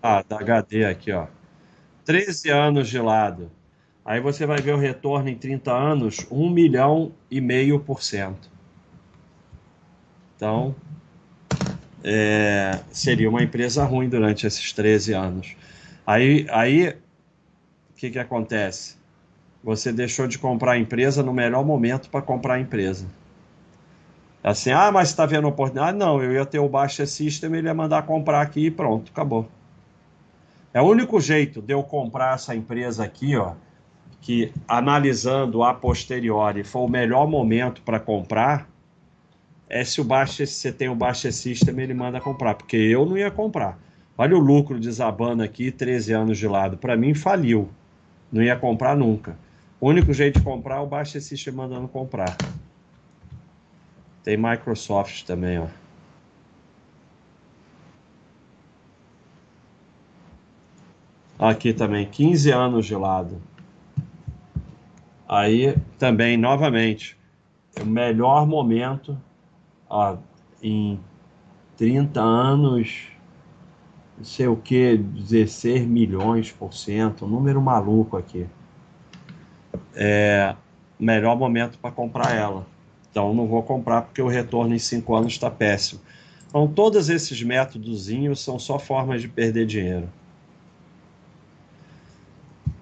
ah, 0.02 0.24
da 0.28 0.40
HD 0.40 0.86
aqui, 0.86 1.12
ó. 1.12 1.28
13 2.06 2.50
anos 2.52 2.90
de 2.90 3.00
lado. 3.00 3.52
Aí 4.06 4.20
você 4.20 4.46
vai 4.46 4.60
ver 4.60 4.74
o 4.74 4.78
retorno 4.78 5.30
em 5.30 5.36
30 5.36 5.72
anos, 5.72 6.28
1 6.30 6.50
milhão 6.50 7.12
e 7.30 7.42
meio 7.42 7.80
por 7.80 8.04
cento. 8.04 8.52
Então, 10.36 10.76
é, 12.04 12.82
seria 12.92 13.28
uma 13.28 13.42
empresa 13.42 13.84
ruim 13.84 14.08
durante 14.08 14.46
esses 14.46 14.72
13 14.72 15.14
anos. 15.14 15.56
Aí, 16.06 16.46
aí 16.52 16.90
o 16.90 17.96
que, 17.96 18.12
que 18.12 18.20
acontece? 18.20 18.96
Você 19.64 19.92
deixou 19.92 20.28
de 20.28 20.38
comprar 20.38 20.74
a 20.74 20.78
empresa 20.78 21.24
no 21.24 21.34
melhor 21.34 21.66
momento 21.66 22.08
para 22.12 22.22
comprar 22.22 22.56
a 22.56 22.60
empresa. 22.60 23.08
Assim, 24.46 24.70
ah, 24.70 24.92
mas 24.92 25.10
está 25.10 25.26
vendo 25.26 25.48
oportunidade? 25.48 25.98
Não, 25.98 26.22
eu 26.22 26.32
ia 26.32 26.46
ter 26.46 26.60
o 26.60 26.70
Baixa 26.70 27.04
System, 27.08 27.56
ele 27.56 27.68
ia 27.68 27.74
mandar 27.74 28.04
comprar 28.04 28.42
aqui 28.42 28.68
e 28.68 28.70
pronto, 28.70 29.12
acabou. 29.12 29.50
É 30.72 30.80
o 30.80 30.86
único 30.86 31.20
jeito 31.20 31.64
de 31.64 31.74
eu 31.74 31.82
comprar 31.82 32.36
essa 32.36 32.54
empresa 32.54 33.04
aqui, 33.04 33.36
ó, 33.36 33.54
que 34.22 34.54
analisando 34.68 35.64
a 35.64 35.74
posteriori 35.74 36.64
for 36.64 36.82
o 36.82 36.88
melhor 36.88 37.28
momento 37.28 37.82
para 37.82 38.00
comprar, 38.00 38.70
é 39.68 39.84
se 39.84 40.00
o 40.00 40.04
Baixa, 40.04 40.46
se 40.46 40.54
você 40.54 40.72
tem 40.72 40.90
o 40.90 40.96
Baixa 40.96 41.32
System, 41.32 41.80
ele 41.80 41.96
manda 41.96 42.22
comprar, 42.22 42.54
porque 42.54 42.78
eu 42.78 43.04
não 43.04 43.18
ia 43.18 43.32
comprar. 43.32 43.80
Olha 44.16 44.38
o 44.38 44.40
lucro 44.40 44.80
desabando 44.80 45.42
aqui, 45.42 45.72
13 45.72 46.14
anos 46.14 46.38
de 46.38 46.48
lado. 46.48 46.78
Para 46.78 46.96
mim, 46.96 47.16
faliu. 47.16 47.68
Não 48.32 48.44
ia 48.44 48.56
comprar 48.56 48.96
nunca. 48.96 49.36
O 49.82 49.90
único 49.90 50.14
jeito 50.14 50.38
de 50.38 50.46
comprar 50.46 50.76
é 50.76 50.82
o 50.82 50.86
Baixa 50.86 51.20
System 51.20 51.52
mandando 51.52 51.88
comprar. 51.88 52.38
Tem 54.26 54.36
Microsoft 54.36 55.24
também, 55.24 55.60
ó. 55.60 55.68
Aqui 61.38 61.72
também, 61.72 62.10
15 62.10 62.50
anos 62.50 62.88
de 62.88 62.96
lado. 62.96 63.40
Aí 65.30 65.78
também, 66.00 66.38
novamente, 66.38 67.16
o 67.80 67.86
melhor 67.86 68.48
momento 68.48 69.16
ó, 69.88 70.18
em 70.60 71.00
30 71.78 72.20
anos, 72.20 73.10
não 74.18 74.26
sei 74.26 74.48
o 74.48 74.56
que, 74.56 74.98
16 74.98 75.86
milhões 75.86 76.52
por 76.52 76.74
cento, 76.74 77.26
um 77.26 77.30
número 77.30 77.62
maluco 77.62 78.18
aqui. 78.18 78.48
É 79.94 80.56
melhor 81.00 81.38
momento 81.38 81.78
para 81.78 81.92
comprar 81.92 82.36
ela. 82.36 82.66
Então 83.16 83.34
não 83.34 83.48
vou 83.48 83.64
comprar 83.64 84.02
porque 84.02 84.22
o 84.22 84.28
retorno 84.28 84.76
em 84.76 84.78
cinco 84.80 85.16
anos 85.16 85.32
está 85.32 85.50
péssimo. 85.50 86.02
Então 86.50 86.68
todos 86.68 87.08
esses 87.08 87.42
métodos 87.42 88.10
são 88.36 88.60
só 88.60 88.78
formas 88.78 89.22
de 89.22 89.30
perder 89.30 89.66
dinheiro. 89.66 90.10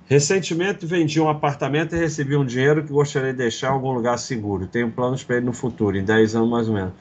Recentemente 0.07 0.87
vendi 0.87 1.21
um 1.21 1.29
apartamento 1.29 1.95
e 1.95 1.99
recebi 1.99 2.35
um 2.35 2.43
dinheiro 2.43 2.83
que 2.83 2.91
gostaria 2.91 3.31
de 3.31 3.37
deixar 3.37 3.67
em 3.67 3.73
algum 3.73 3.91
lugar 3.91 4.17
seguro. 4.17 4.65
Tenho 4.65 4.89
planos 4.91 5.23
para 5.23 5.37
ele 5.37 5.45
no 5.45 5.53
futuro, 5.53 5.95
em 5.95 6.03
10 6.03 6.35
anos 6.35 6.49
mais 6.49 6.67
ou 6.67 6.73
menos. 6.73 6.93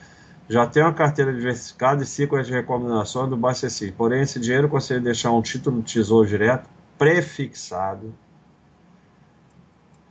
Já 0.46 0.66
tenho 0.66 0.84
uma 0.84 0.92
carteira 0.92 1.32
diversificada 1.32 2.02
e 2.02 2.06
sigo 2.06 2.36
as 2.36 2.50
recomendações 2.50 3.30
do 3.30 3.36
BACC. 3.38 3.92
Porém, 3.96 4.20
esse 4.20 4.38
dinheiro 4.38 4.68
gostaria 4.68 5.00
de 5.00 5.06
deixar 5.06 5.32
um 5.32 5.40
título 5.40 5.80
de 5.80 5.90
tesouro 5.90 6.28
direto 6.28 6.68
prefixado 6.98 8.12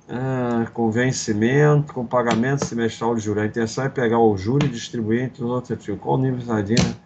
ah, 0.10 0.68
com 0.74 0.92
vencimento, 0.92 1.94
com 1.94 2.06
pagamento 2.06 2.66
semestral 2.66 3.16
de 3.16 3.22
juros. 3.22 3.44
A 3.44 3.46
intenção 3.46 3.86
é 3.86 3.90
pegar 3.90 4.20
o 4.20 4.36
juro 4.38 4.66
e 4.66 4.70
distribuir 4.70 5.24
entre 5.24 5.44
os 5.44 5.50
outros 5.50 5.72
ativos. 5.72 6.00
Qual 6.02 6.18
o 6.18 6.22
nível 6.22 6.42
sardinha? 6.42 6.98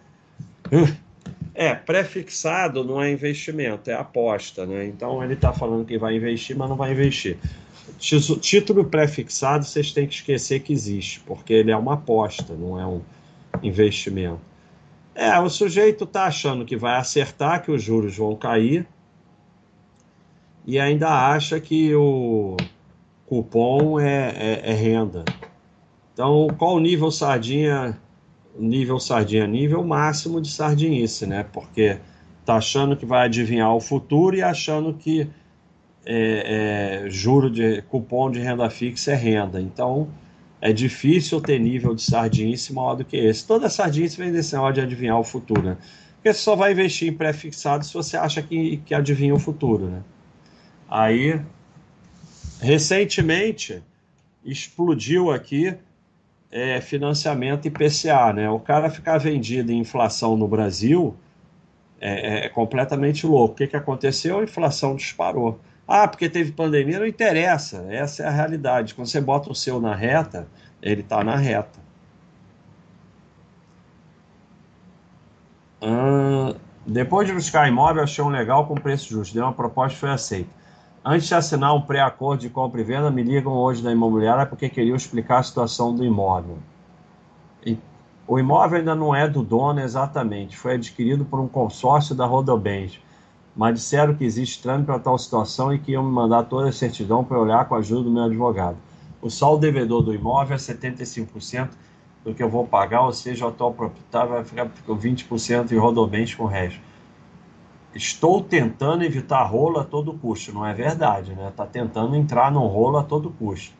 É, 1.54 1.74
prefixado 1.74 2.84
não 2.84 3.00
é 3.00 3.10
investimento, 3.10 3.90
é 3.90 3.94
aposta, 3.94 4.66
né? 4.66 4.84
Então 4.84 5.24
ele 5.24 5.32
está 5.32 5.54
falando 5.54 5.86
que 5.86 5.96
vai 5.96 6.14
investir, 6.14 6.54
mas 6.54 6.68
não 6.68 6.76
vai 6.76 6.92
investir. 6.92 7.38
Título 7.98 8.84
prefixado 8.84 9.64
vocês 9.64 9.90
têm 9.90 10.06
que 10.06 10.16
esquecer 10.16 10.60
que 10.60 10.72
existe, 10.72 11.20
porque 11.20 11.54
ele 11.54 11.70
é 11.70 11.76
uma 11.76 11.94
aposta, 11.94 12.54
não 12.54 12.78
é 12.78 12.86
um 12.86 13.00
investimento. 13.62 14.40
É, 15.14 15.38
o 15.40 15.48
sujeito 15.48 16.04
está 16.04 16.24
achando 16.24 16.64
que 16.66 16.76
vai 16.76 16.98
acertar, 16.98 17.62
que 17.62 17.70
os 17.70 17.82
juros 17.82 18.16
vão 18.18 18.36
cair, 18.36 18.86
e 20.66 20.78
ainda 20.78 21.08
acha 21.08 21.58
que 21.58 21.94
o 21.94 22.56
cupom 23.26 24.00
é, 24.00 24.32
é, 24.36 24.70
é 24.70 24.72
renda. 24.72 25.24
Então, 26.12 26.48
qual 26.56 26.76
o 26.76 26.80
nível 26.80 27.10
sardinha? 27.10 27.98
Nível 28.58 28.98
sardinha, 28.98 29.46
nível 29.46 29.84
máximo 29.84 30.40
de 30.40 30.50
sardinice, 30.50 31.26
né? 31.26 31.44
Porque 31.52 31.98
tá 32.44 32.56
achando 32.56 32.96
que 32.96 33.04
vai 33.04 33.26
adivinhar 33.26 33.74
o 33.74 33.80
futuro 33.80 34.34
e 34.34 34.42
achando 34.42 34.94
que 34.94 35.28
é, 36.06 37.02
é, 37.04 37.10
juro 37.10 37.50
de 37.50 37.82
cupom 37.82 38.30
de 38.30 38.40
renda 38.40 38.70
fixa 38.70 39.12
é 39.12 39.14
renda. 39.14 39.60
Então, 39.60 40.08
é 40.60 40.72
difícil 40.72 41.40
ter 41.40 41.58
nível 41.58 41.94
de 41.94 42.02
sardinice 42.02 42.72
maior 42.72 42.94
do 42.94 43.04
que 43.04 43.16
esse. 43.16 43.46
Toda 43.46 43.68
sardinice 43.68 44.16
vem 44.16 44.32
desse 44.32 44.54
negócio 44.54 44.74
de 44.74 44.80
adivinhar 44.80 45.18
o 45.18 45.24
futuro, 45.24 45.62
né? 45.62 45.76
Porque 46.14 46.32
você 46.32 46.40
só 46.40 46.56
vai 46.56 46.72
investir 46.72 47.08
em 47.08 47.12
pré-fixado 47.12 47.84
se 47.84 47.92
você 47.92 48.16
acha 48.16 48.40
que, 48.40 48.78
que 48.78 48.94
adivinha 48.94 49.34
o 49.34 49.38
futuro, 49.38 49.86
né? 49.86 50.02
Aí 50.88 51.40
Recentemente 52.60 53.82
explodiu 54.44 55.30
aqui 55.30 55.76
é, 56.50 56.80
financiamento 56.80 57.66
IPCA, 57.66 58.32
né? 58.32 58.48
O 58.48 58.58
cara 58.58 58.88
ficar 58.90 59.18
vendido 59.18 59.72
em 59.72 59.78
inflação 59.78 60.36
no 60.36 60.48
Brasil 60.48 61.16
é, 62.00 62.44
é, 62.44 62.46
é 62.46 62.48
completamente 62.48 63.26
louco. 63.26 63.54
O 63.54 63.56
que, 63.56 63.66
que 63.66 63.76
aconteceu? 63.76 64.40
A 64.40 64.44
inflação 64.44 64.96
disparou. 64.96 65.60
Ah, 65.86 66.08
porque 66.08 66.28
teve 66.28 66.52
pandemia, 66.52 66.98
não 66.98 67.06
interessa. 67.06 67.86
Essa 67.90 68.24
é 68.24 68.26
a 68.26 68.30
realidade. 68.30 68.94
Quando 68.94 69.08
você 69.08 69.20
bota 69.20 69.50
o 69.50 69.54
seu 69.54 69.80
na 69.80 69.94
reta, 69.94 70.48
ele 70.82 71.02
está 71.02 71.22
na 71.22 71.36
reta. 71.36 71.86
depois 76.86 77.26
de 77.26 77.34
buscar 77.34 77.68
imóvel, 77.68 78.02
achei 78.02 78.22
um 78.24 78.28
legal 78.28 78.66
com 78.66 78.74
preço 78.74 79.10
justo. 79.10 79.34
Deu 79.34 79.44
uma 79.44 79.52
proposta 79.52 79.96
e 79.96 80.00
foi 80.00 80.10
aceita. 80.10 80.50
Antes 81.08 81.28
de 81.28 81.36
assinar 81.36 81.72
um 81.72 81.80
pré-acordo 81.80 82.40
de 82.40 82.50
compra 82.50 82.80
e 82.80 82.84
venda, 82.84 83.12
me 83.12 83.22
ligam 83.22 83.52
hoje 83.52 83.80
da 83.80 83.92
imobiliária 83.92 84.44
porque 84.44 84.68
queriam 84.68 84.96
explicar 84.96 85.38
a 85.38 85.42
situação 85.44 85.94
do 85.94 86.04
imóvel. 86.04 86.58
E 87.64 87.78
o 88.26 88.40
imóvel 88.40 88.80
ainda 88.80 88.92
não 88.92 89.14
é 89.14 89.28
do 89.28 89.40
dono 89.40 89.78
exatamente, 89.78 90.56
foi 90.56 90.74
adquirido 90.74 91.24
por 91.24 91.38
um 91.38 91.46
consórcio 91.46 92.12
da 92.12 92.26
Rodobens, 92.26 92.98
mas 93.54 93.74
disseram 93.74 94.16
que 94.16 94.24
existe 94.24 94.60
trâmite 94.60 94.86
para 94.86 94.98
tal 94.98 95.16
situação 95.16 95.72
e 95.72 95.78
que 95.78 95.92
iam 95.92 96.02
me 96.02 96.10
mandar 96.10 96.42
toda 96.42 96.70
a 96.70 96.72
certidão 96.72 97.22
para 97.22 97.38
olhar 97.38 97.68
com 97.68 97.76
a 97.76 97.78
ajuda 97.78 98.02
do 98.02 98.10
meu 98.10 98.24
advogado. 98.24 98.76
O 99.22 99.30
saldo 99.30 99.60
devedor 99.60 100.02
do 100.02 100.12
imóvel 100.12 100.56
é 100.56 100.58
75% 100.58 101.68
do 102.24 102.34
que 102.34 102.42
eu 102.42 102.50
vou 102.50 102.66
pagar, 102.66 103.02
ou 103.02 103.12
seja, 103.12 103.44
o 103.44 103.48
atual 103.50 103.72
proprietário 103.72 104.30
vai 104.30 104.44
ficar 104.44 104.68
com 104.84 104.98
20% 104.98 105.70
em 105.70 105.78
Rodobens 105.78 106.34
com 106.34 106.42
o 106.42 106.48
resto 106.48 106.80
estou 107.96 108.42
tentando 108.42 109.04
evitar 109.04 109.42
rolo 109.44 109.80
a 109.80 109.84
todo 109.84 110.12
custo. 110.14 110.52
Não 110.52 110.64
é 110.66 110.72
verdade, 110.72 111.34
né? 111.34 111.48
Está 111.48 111.66
tentando 111.66 112.14
entrar 112.14 112.52
no 112.52 112.66
rolo 112.66 112.98
a 112.98 113.02
todo 113.02 113.30
custo. 113.30 113.74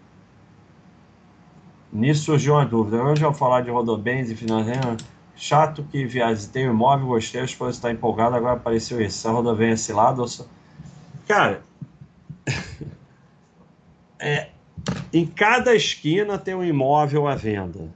Nisso 1.92 2.24
surgiu 2.24 2.54
uma 2.54 2.64
dúvida. 2.64 3.02
Hoje 3.02 3.22
eu 3.22 3.32
falar 3.32 3.60
de 3.60 3.70
rodobens 3.70 4.30
e 4.30 4.34
financiamento. 4.34 5.04
Chato 5.36 5.84
que 5.84 6.06
visitei 6.06 6.66
o 6.66 6.70
imóvel, 6.70 7.08
gostei, 7.08 7.42
a 7.42 7.44
esposa 7.44 7.72
está 7.72 7.92
empolgada, 7.92 8.36
agora 8.36 8.54
apareceu 8.54 9.00
isso. 9.00 9.18
Se 9.18 9.28
a 9.28 9.30
rodovia 9.30 9.68
é 9.68 9.72
esse 9.72 9.92
lado, 9.92 10.22
ou 10.22 10.28
só... 10.28 10.46
Cara, 11.28 11.62
é, 14.18 14.48
em 15.12 15.26
cada 15.26 15.74
esquina 15.74 16.38
tem 16.38 16.54
um 16.54 16.64
imóvel 16.64 17.28
à 17.28 17.34
venda. 17.34 17.90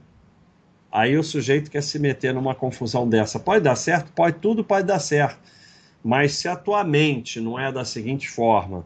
Aí 0.91 1.17
o 1.17 1.23
sujeito 1.23 1.71
quer 1.71 1.81
se 1.81 1.97
meter 1.97 2.33
numa 2.33 2.53
confusão 2.53 3.07
dessa. 3.07 3.39
Pode 3.39 3.63
dar 3.63 3.75
certo? 3.75 4.11
Pode, 4.11 4.37
tudo 4.37 4.63
pode 4.63 4.85
dar 4.85 4.99
certo. 4.99 5.39
Mas 6.03 6.33
se 6.33 6.47
a 6.47 6.55
tua 6.55 6.83
mente 6.83 7.39
não 7.39 7.59
é 7.59 7.71
da 7.71 7.85
seguinte 7.85 8.29
forma, 8.29 8.85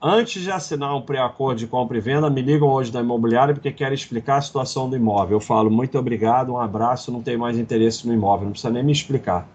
antes 0.00 0.42
de 0.42 0.50
assinar 0.50 0.96
um 0.96 1.02
pré-acordo 1.02 1.58
de 1.58 1.66
compra 1.66 1.98
e 1.98 2.00
venda, 2.00 2.30
me 2.30 2.40
ligam 2.40 2.68
hoje 2.68 2.92
da 2.92 3.00
imobiliária 3.00 3.54
porque 3.54 3.72
querem 3.72 3.94
explicar 3.94 4.36
a 4.36 4.42
situação 4.42 4.88
do 4.88 4.96
imóvel. 4.96 5.36
Eu 5.36 5.40
falo, 5.40 5.70
muito 5.70 5.98
obrigado, 5.98 6.52
um 6.52 6.58
abraço, 6.58 7.10
não 7.10 7.22
tenho 7.22 7.38
mais 7.38 7.58
interesse 7.58 8.06
no 8.06 8.14
imóvel, 8.14 8.44
não 8.44 8.52
precisa 8.52 8.72
nem 8.72 8.82
me 8.82 8.92
explicar. 8.92 9.48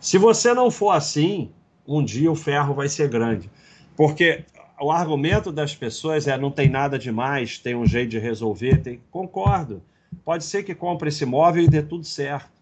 Se 0.00 0.18
você 0.18 0.52
não 0.52 0.70
for 0.70 0.90
assim, 0.90 1.50
um 1.86 2.04
dia 2.04 2.30
o 2.30 2.36
ferro 2.36 2.74
vai 2.74 2.88
ser 2.88 3.08
grande. 3.08 3.50
Porque 3.96 4.44
o 4.80 4.90
argumento 4.90 5.52
das 5.52 5.74
pessoas 5.74 6.26
é 6.26 6.36
não 6.36 6.50
tem 6.50 6.68
nada 6.68 6.98
demais, 6.98 7.58
tem 7.58 7.74
um 7.74 7.86
jeito 7.86 8.10
de 8.10 8.18
resolver, 8.18 8.78
tem... 8.82 9.00
concordo. 9.10 9.82
Pode 10.24 10.44
ser 10.44 10.62
que 10.62 10.74
compre 10.74 11.08
esse 11.08 11.24
imóvel 11.24 11.64
e 11.64 11.68
dê 11.68 11.82
tudo 11.82 12.04
certo. 12.04 12.53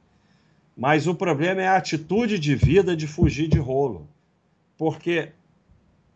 Mas 0.76 1.06
o 1.06 1.14
problema 1.14 1.60
é 1.60 1.68
a 1.68 1.76
atitude 1.76 2.38
de 2.38 2.54
vida 2.54 2.96
de 2.96 3.06
fugir 3.06 3.48
de 3.48 3.58
rolo. 3.58 4.08
Porque 4.76 5.30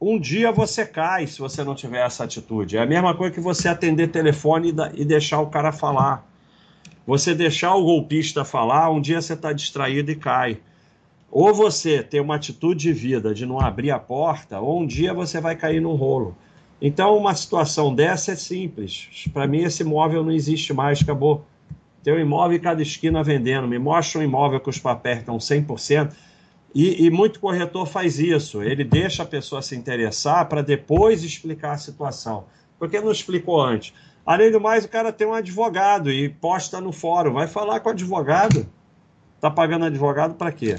um 0.01 0.19
dia 0.19 0.51
você 0.53 0.85
cai 0.85 1.27
se 1.27 1.39
você 1.39 1.63
não 1.63 1.75
tiver 1.75 2.05
essa 2.05 2.25
atitude. 2.25 2.77
É 2.77 2.83
a 2.83 2.87
mesma 2.87 3.15
coisa 3.15 3.35
que 3.35 3.41
você 3.41 3.69
atender 3.69 4.09
telefone 4.09 4.75
e 4.95 5.05
deixar 5.05 5.41
o 5.41 5.49
cara 5.49 5.73
falar. 5.73 6.27
Você 7.07 7.35
deixar 7.35 7.75
o 7.75 7.85
golpista 7.85 8.45
falar, 8.45 8.91
um 8.91 9.01
dia 9.01 9.23
você 9.23 9.35
está 9.35 9.53
distraído 9.53 10.11
e 10.11 10.17
cai. 10.17 10.59
Ou 11.31 11.55
você 11.55 12.03
tem 12.03 12.21
uma 12.21 12.37
atitude 12.37 12.81
de 12.81 12.93
vida 12.93 13.35
de 13.35 13.47
não 13.47 13.61
abrir 13.61 13.91
a 13.91 13.99
porta, 13.99 14.59
ou 14.59 14.81
um 14.81 14.87
dia 14.87 15.13
você 15.15 15.41
vai 15.41 15.55
cair 15.55 15.81
no 15.81 15.95
rolo. 15.95 16.37
Então, 16.81 17.17
uma 17.17 17.35
situação 17.35 17.95
dessa 17.95 18.33
é 18.33 18.37
simples. 18.37 19.09
Para 19.33 19.47
mim, 19.47 19.63
esse 19.63 19.83
móvel 19.83 20.23
não 20.23 20.33
existe 20.33 20.73
mais, 20.73 21.01
acabou. 21.01 21.45
Tem 22.07 22.15
um 22.15 22.21
imóvel 22.21 22.57
em 22.57 22.61
cada 22.61 22.81
esquina 22.81 23.21
vendendo. 23.21 23.67
Me 23.67 23.81
mostra 23.81 24.21
um 24.21 24.23
imóvel 24.23 24.61
que 24.61 24.71
os 24.71 24.79
papéis 24.79 25.19
estão 25.19 25.39
100%. 25.39 26.13
E, 26.73 27.05
e, 27.05 27.11
muito 27.11 27.41
corretor 27.41 27.85
faz 27.85 28.21
isso. 28.21 28.63
Ele 28.63 28.85
deixa 28.85 29.25
a 29.25 29.27
pessoa 29.27 29.61
se 29.61 29.75
interessar 29.75 30.49
para 30.49 30.63
depois 30.63 31.25
explicar 31.25 31.73
a 31.73 31.79
situação. 31.79 32.45
Por 32.79 32.89
que 32.89 33.01
não 33.01 33.11
explicou 33.11 33.61
antes? 33.61 33.93
Além 34.25 34.53
do 34.53 34.61
mais, 34.61 34.85
o 34.85 34.89
cara 34.89 35.13
tem 35.13 35.27
um 35.27 35.35
advogado 35.35 36.09
e 36.09 36.29
posta 36.29 36.81
no 36.81 36.93
fórum. 36.93 37.33
Vai 37.33 37.49
falar 37.49 37.81
com 37.81 37.89
o 37.89 37.93
advogado. 37.93 38.69
Está 39.35 39.51
pagando 39.51 39.87
advogado 39.87 40.37
para 40.37 40.53
quê? 40.53 40.77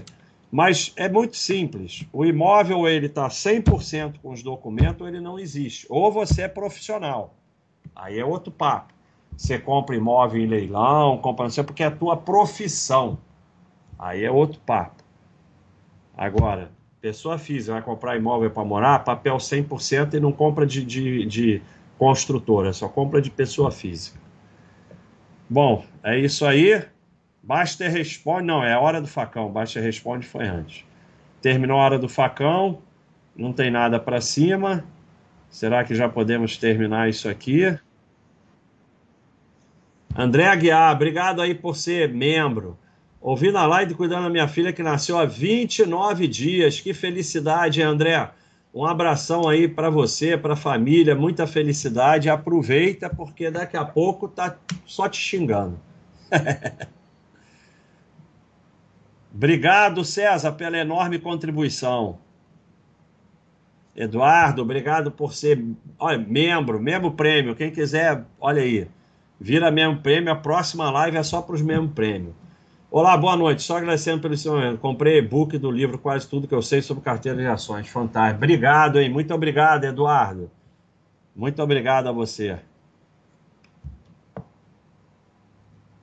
Mas 0.50 0.94
é 0.96 1.10
muito 1.10 1.36
simples. 1.36 2.06
O 2.14 2.24
imóvel 2.24 2.88
ele 2.88 3.08
está 3.08 3.28
100% 3.28 4.22
com 4.24 4.32
os 4.32 4.42
documentos 4.42 5.06
ele 5.06 5.20
não 5.20 5.38
existe. 5.38 5.86
Ou 5.90 6.10
você 6.10 6.44
é 6.44 6.48
profissional. 6.48 7.36
Aí 7.94 8.18
é 8.18 8.24
outro 8.24 8.50
papo. 8.50 8.97
Você 9.38 9.60
compra 9.60 9.96
imóvel 9.96 10.42
em 10.42 10.48
leilão, 10.48 11.20
compra 11.20 11.44
não 11.44 11.52
sei 11.52 11.64
porque 11.64 11.84
é 11.84 11.86
a 11.86 11.92
tua 11.92 12.18
profissão. 12.18 13.20
Aí 13.98 14.24
é 14.24 14.32
outro 14.32 14.60
papo. 14.62 15.04
Agora, 16.18 16.72
pessoa 17.00 17.38
física 17.38 17.74
vai 17.74 17.82
comprar 17.84 18.18
imóvel 18.18 18.50
para 18.50 18.66
morar, 18.66 19.04
papel 19.04 19.38
100% 19.38 20.16
e 20.16 20.20
não 20.20 20.32
compra 20.32 20.66
de, 20.66 20.84
de, 20.84 21.26
de 21.26 21.62
construtora, 22.00 22.74
só 22.74 22.90
compra 22.90 23.22
de 23.22 23.30
pessoa 23.30 23.70
física. 23.70 24.20
Bom, 25.48 25.86
é 26.04 26.18
isso 26.18 26.44
aí. 26.44 26.84
Baster 27.42 27.92
responde. 27.92 28.48
Não, 28.48 28.64
é 28.64 28.74
a 28.74 28.80
hora 28.80 29.00
do 29.00 29.08
facão. 29.08 29.50
Baster 29.50 29.82
responde 29.82 30.26
foi 30.26 30.48
antes. 30.48 30.84
Terminou 31.42 31.80
a 31.80 31.84
hora 31.84 32.00
do 32.00 32.10
facão. 32.10 32.80
Não 33.36 33.54
tem 33.54 33.70
nada 33.70 34.00
para 34.00 34.20
cima. 34.20 34.84
Será 35.50 35.84
que 35.84 35.96
já 35.96 36.10
podemos 36.10 36.58
terminar 36.58 37.08
isso 37.08 37.30
aqui? 37.30 37.78
André 40.18 40.48
Aguiar, 40.48 40.96
obrigado 40.96 41.44
aí 41.44 41.54
por 41.54 41.76
ser 41.76 42.12
membro. 42.12 42.76
Ouvindo 43.22 43.60
a 43.60 43.68
live 43.68 43.94
cuidando 43.94 44.24
da 44.24 44.30
minha 44.32 44.48
filha 44.48 44.74
que 44.74 44.82
nasceu 44.82 45.16
há 45.20 45.26
29 45.26 46.28
dias. 46.28 46.82
Que 46.82 46.92
felicidade, 46.92 47.84
André. 47.84 48.28
Um 48.74 48.84
abração 48.84 49.48
aí 49.48 49.68
para 49.68 49.92
você, 49.92 50.36
para 50.36 50.54
a 50.54 50.58
família, 50.58 51.14
muita 51.14 51.46
felicidade. 51.46 52.32
Aproveita 52.32 53.12
porque 53.12 53.52
daqui 53.52 53.78
a 53.78 53.86
pouco 53.86 54.28
tá 54.28 54.58
só 54.88 55.08
te 55.08 55.20
xingando. 55.20 55.80
obrigado, 59.32 60.04
César, 60.04 60.52
pela 60.54 60.80
enorme 60.80 61.20
contribuição. 61.20 62.18
Eduardo, 63.96 64.64
obrigado 64.64 65.12
por 65.12 65.36
ser 65.36 65.64
olha, 66.00 66.18
membro, 66.18 66.80
membro 66.80 67.12
prêmio. 67.12 67.56
Quem 67.56 67.70
quiser, 67.70 68.26
olha 68.40 68.64
aí, 68.64 68.88
vira 69.40 69.72
membro 69.72 70.02
prêmio. 70.02 70.32
A 70.32 70.36
próxima 70.36 70.90
live 70.90 71.18
é 71.18 71.24
só 71.24 71.42
para 71.42 71.56
os 71.56 71.62
membros 71.62 71.94
prêmio. 71.94 72.36
Olá, 72.90 73.18
boa 73.18 73.36
noite. 73.36 73.64
Só 73.64 73.78
agradecendo 73.78 74.22
pelo 74.22 74.38
seu 74.38 74.54
momento. 74.54 74.80
Comprei 74.80 75.18
e-book 75.18 75.58
do 75.58 75.70
livro 75.70 75.98
Quase 75.98 76.28
Tudo 76.28 76.48
que 76.48 76.56
eu 76.56 76.62
sei 76.62 76.82
sobre 76.82 77.04
carteira 77.04 77.38
de 77.38 77.48
ações. 77.48 77.88
Fantástico. 77.88 78.38
Obrigado, 78.38 79.00
hein? 79.00 79.10
Muito 79.10 79.34
obrigado, 79.34 79.84
Eduardo. 79.84 80.50
Muito 81.36 81.62
obrigado 81.62 82.08
a 82.08 82.12
você. 82.12 82.58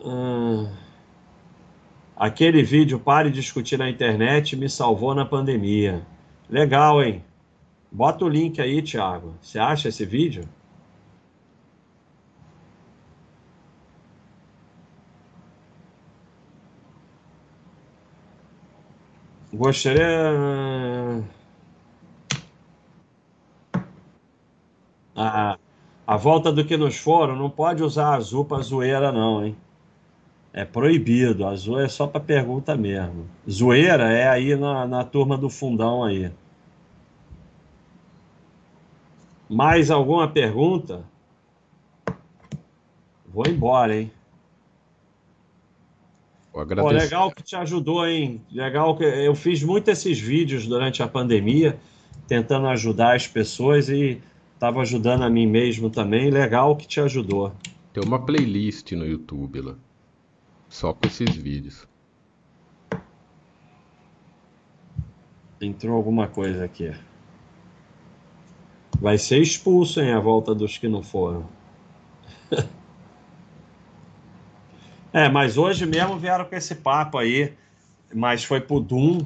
Hum... 0.00 0.68
Aquele 2.16 2.62
vídeo 2.62 3.00
Pare 3.00 3.28
de 3.28 3.40
Discutir 3.40 3.76
na 3.76 3.90
Internet 3.90 4.56
me 4.56 4.68
salvou 4.68 5.14
na 5.14 5.24
pandemia. 5.24 6.06
Legal, 6.48 7.02
hein? 7.02 7.24
Bota 7.90 8.24
o 8.24 8.28
link 8.28 8.60
aí, 8.60 8.80
Thiago. 8.82 9.34
Você 9.40 9.58
acha 9.58 9.88
esse 9.88 10.04
vídeo? 10.04 10.44
Gostaria. 19.54 21.22
A, 25.14 25.56
a 26.04 26.16
volta 26.16 26.50
do 26.50 26.64
que 26.64 26.76
nos 26.76 26.96
foram, 26.96 27.36
não 27.36 27.48
pode 27.48 27.82
usar 27.82 28.14
azul 28.14 28.44
para 28.44 28.62
zoeira, 28.62 29.12
não, 29.12 29.44
hein? 29.44 29.56
É 30.52 30.64
proibido. 30.64 31.46
Azul 31.46 31.78
é 31.78 31.88
só 31.88 32.06
para 32.06 32.20
pergunta 32.20 32.76
mesmo. 32.76 33.26
Zoeira 33.48 34.12
é 34.12 34.28
aí 34.28 34.56
na, 34.56 34.86
na 34.88 35.04
turma 35.04 35.38
do 35.38 35.48
fundão 35.48 36.02
aí. 36.02 36.32
Mais 39.48 39.88
alguma 39.88 40.26
pergunta? 40.26 41.04
Vou 43.26 43.46
embora, 43.46 43.94
hein? 43.96 44.10
Pô, 46.54 46.90
legal 46.90 47.32
que 47.32 47.42
te 47.42 47.56
ajudou, 47.56 48.06
hein? 48.06 48.40
Legal 48.52 48.96
que 48.96 49.02
eu 49.02 49.34
fiz 49.34 49.60
muito 49.64 49.90
esses 49.90 50.20
vídeos 50.20 50.68
durante 50.68 51.02
a 51.02 51.08
pandemia, 51.08 51.80
tentando 52.28 52.68
ajudar 52.68 53.16
as 53.16 53.26
pessoas 53.26 53.88
e 53.88 54.22
estava 54.54 54.80
ajudando 54.80 55.22
a 55.24 55.28
mim 55.28 55.48
mesmo 55.48 55.90
também. 55.90 56.30
Legal 56.30 56.76
que 56.76 56.86
te 56.86 57.00
ajudou. 57.00 57.52
Tem 57.92 58.04
uma 58.04 58.24
playlist 58.24 58.92
no 58.92 59.04
YouTube 59.04 59.62
lá, 59.62 59.74
só 60.68 60.92
com 60.92 61.08
esses 61.08 61.34
vídeos. 61.34 61.88
Entrou 65.60 65.96
alguma 65.96 66.28
coisa 66.28 66.64
aqui. 66.64 66.94
Vai 69.00 69.18
ser 69.18 69.40
expulso, 69.40 70.00
hein, 70.00 70.12
a 70.12 70.20
volta 70.20 70.54
dos 70.54 70.78
que 70.78 70.86
não 70.86 71.02
foram. 71.02 71.48
É, 75.14 75.28
mas 75.28 75.56
hoje 75.56 75.86
mesmo 75.86 76.18
vieram 76.18 76.44
com 76.44 76.56
esse 76.56 76.74
papo 76.74 77.18
aí, 77.18 77.52
mas 78.12 78.42
foi 78.42 78.60
pro 78.60 78.80
Doom, 78.80 79.20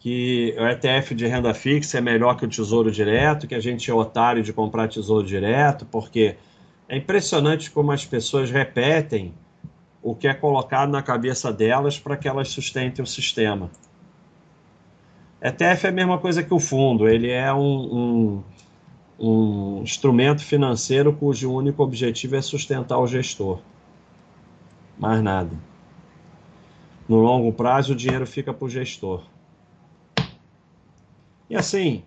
que 0.00 0.54
o 0.58 0.66
ETF 0.66 1.14
de 1.14 1.26
renda 1.26 1.52
fixa 1.52 1.98
é 1.98 2.00
melhor 2.00 2.34
que 2.38 2.46
o 2.46 2.48
Tesouro 2.48 2.90
Direto, 2.90 3.46
que 3.46 3.54
a 3.54 3.60
gente 3.60 3.90
é 3.90 3.92
otário 3.92 4.42
de 4.42 4.50
comprar 4.50 4.88
Tesouro 4.88 5.26
Direto, 5.26 5.84
porque 5.84 6.36
é 6.88 6.96
impressionante 6.96 7.70
como 7.70 7.92
as 7.92 8.06
pessoas 8.06 8.50
repetem 8.50 9.34
o 10.02 10.14
que 10.14 10.26
é 10.26 10.32
colocado 10.32 10.90
na 10.90 11.02
cabeça 11.02 11.52
delas 11.52 11.98
para 11.98 12.16
que 12.16 12.26
elas 12.26 12.48
sustentem 12.48 13.02
o 13.02 13.06
sistema. 13.06 13.70
ETF 15.42 15.84
é 15.84 15.88
a 15.90 15.92
mesma 15.92 16.16
coisa 16.16 16.42
que 16.42 16.54
o 16.54 16.58
fundo, 16.58 17.06
ele 17.06 17.30
é 17.30 17.52
um, 17.52 17.60
um, 17.60 18.44
um 19.18 19.82
instrumento 19.82 20.42
financeiro 20.42 21.12
cujo 21.12 21.52
único 21.52 21.82
objetivo 21.82 22.36
é 22.36 22.40
sustentar 22.40 22.98
o 22.98 23.06
gestor 23.06 23.60
mais 24.98 25.22
nada. 25.22 25.50
No 27.08 27.16
longo 27.16 27.52
prazo, 27.52 27.92
o 27.92 27.96
dinheiro 27.96 28.26
fica 28.26 28.52
para 28.52 28.64
o 28.64 28.70
gestor. 28.70 29.24
E 31.48 31.56
assim, 31.56 32.02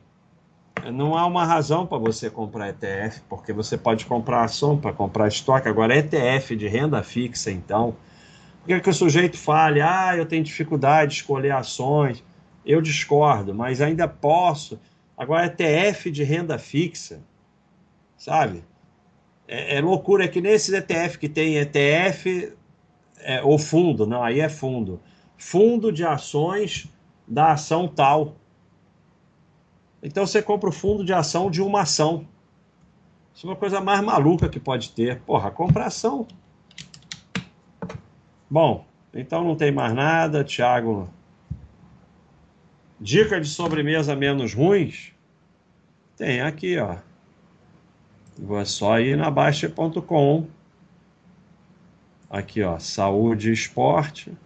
não 0.91 1.17
há 1.17 1.25
uma 1.25 1.45
razão 1.45 1.85
para 1.85 1.97
você 1.97 2.29
comprar 2.29 2.69
ETF, 2.69 3.21
porque 3.29 3.53
você 3.53 3.77
pode 3.77 4.05
comprar 4.05 4.43
ação 4.43 4.77
para 4.77 4.93
comprar 4.93 5.27
estoque. 5.27 5.67
Agora, 5.67 5.95
ETF 5.95 6.55
de 6.55 6.67
renda 6.67 7.03
fixa, 7.03 7.51
então, 7.51 7.95
por 8.61 8.67
que, 8.67 8.79
que 8.79 8.89
o 8.89 8.93
sujeito 8.93 9.38
fale, 9.38 9.81
ah, 9.81 10.15
eu 10.17 10.25
tenho 10.25 10.43
dificuldade 10.43 11.11
de 11.11 11.17
escolher 11.17 11.51
ações? 11.51 12.23
Eu 12.65 12.81
discordo, 12.81 13.53
mas 13.53 13.81
ainda 13.81 14.07
posso. 14.07 14.79
Agora, 15.17 15.45
ETF 15.45 16.11
de 16.11 16.23
renda 16.23 16.57
fixa, 16.57 17.21
sabe? 18.17 18.63
É, 19.47 19.77
é 19.77 19.81
loucura, 19.81 20.25
é 20.25 20.27
que 20.27 20.41
nesses 20.41 20.73
ETF 20.73 21.17
que 21.17 21.29
tem 21.29 21.57
ETF 21.57 22.53
é, 23.20 23.41
ou 23.43 23.57
fundo, 23.57 24.05
não, 24.05 24.24
aí 24.24 24.39
é 24.39 24.49
fundo. 24.49 24.99
Fundo 25.38 25.91
de 25.91 26.03
ações 26.05 26.88
da 27.28 27.51
ação 27.51 27.88
tal. 27.88 28.36
Então 30.01 30.26
você 30.26 30.41
compra 30.41 30.70
o 30.70 30.74
fundo 30.74 31.03
de 31.03 31.13
ação 31.13 31.51
de 31.51 31.61
uma 31.61 31.82
ação. 31.82 32.28
Isso 33.34 33.45
é 33.45 33.49
uma 33.49 33.55
coisa 33.55 33.82
mais 33.82 34.01
maluca 34.01 34.49
que 34.49 34.59
pode 34.59 34.91
ter. 34.91 35.20
Porra, 35.22 35.51
compra 35.51 35.86
ação. 35.86 36.28
Bom, 38.49 38.86
então 39.13 39.43
não 39.43 39.55
tem 39.55 39.72
mais 39.72 39.93
nada, 39.93 40.43
Thiago. 40.43 41.09
Dica 42.99 43.39
de 43.39 43.47
sobremesa 43.47 44.15
menos 44.15 44.53
ruins? 44.53 45.13
Tem 46.15 46.41
aqui, 46.41 46.80
ó. 46.80 46.97
Vou 48.39 48.63
só 48.65 48.99
ir 48.99 49.18
na 49.18 49.30
Baixa.com 49.30 50.47
aqui, 52.30 52.63
ó, 52.63 52.80
saúde 52.80 53.49
e 53.49 53.53
esporte. 53.53 54.38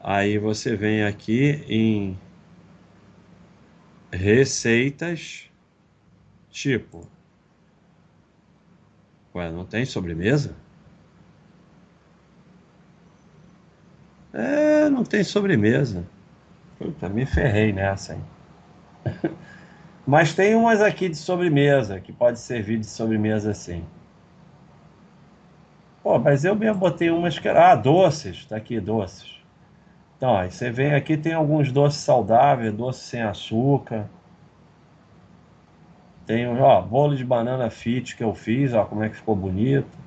Aí 0.00 0.38
você 0.38 0.76
vem 0.76 1.04
aqui 1.04 1.64
em 1.68 2.18
receitas, 4.12 5.50
tipo. 6.50 7.06
Ué, 9.34 9.50
não 9.50 9.64
tem 9.64 9.84
sobremesa? 9.84 10.54
É, 14.32 14.88
não 14.88 15.04
tem 15.04 15.22
sobremesa. 15.22 16.06
Puta, 16.78 17.08
me 17.08 17.24
ferrei 17.24 17.72
nessa, 17.72 18.14
hein? 18.14 18.24
Mas 20.06 20.34
tem 20.34 20.54
umas 20.54 20.80
aqui 20.80 21.08
de 21.08 21.16
sobremesa, 21.16 22.00
que 22.00 22.12
pode 22.12 22.40
servir 22.40 22.78
de 22.78 22.86
sobremesa 22.86 23.52
assim. 23.52 23.84
Pô, 26.02 26.18
mas 26.18 26.44
eu 26.44 26.54
mesmo 26.56 26.78
botei 26.78 27.10
umas 27.10 27.38
que 27.38 27.48
era. 27.48 27.72
Ah, 27.72 27.74
doces, 27.76 28.44
tá 28.46 28.56
aqui, 28.56 28.80
doces. 28.80 29.40
Então, 30.16 30.36
aí 30.36 30.50
você 30.50 30.70
vem 30.70 30.94
aqui, 30.94 31.16
tem 31.16 31.34
alguns 31.34 31.70
doces 31.72 32.00
saudáveis, 32.00 32.72
doce 32.72 33.04
sem 33.04 33.22
açúcar. 33.22 34.08
Tem, 36.26 36.46
ó, 36.60 36.80
bolo 36.80 37.16
de 37.16 37.24
banana 37.24 37.70
fit 37.70 38.16
que 38.16 38.22
eu 38.22 38.34
fiz, 38.34 38.72
ó, 38.72 38.84
como 38.84 39.02
é 39.02 39.08
que 39.08 39.16
ficou 39.16 39.34
bonito. 39.34 39.98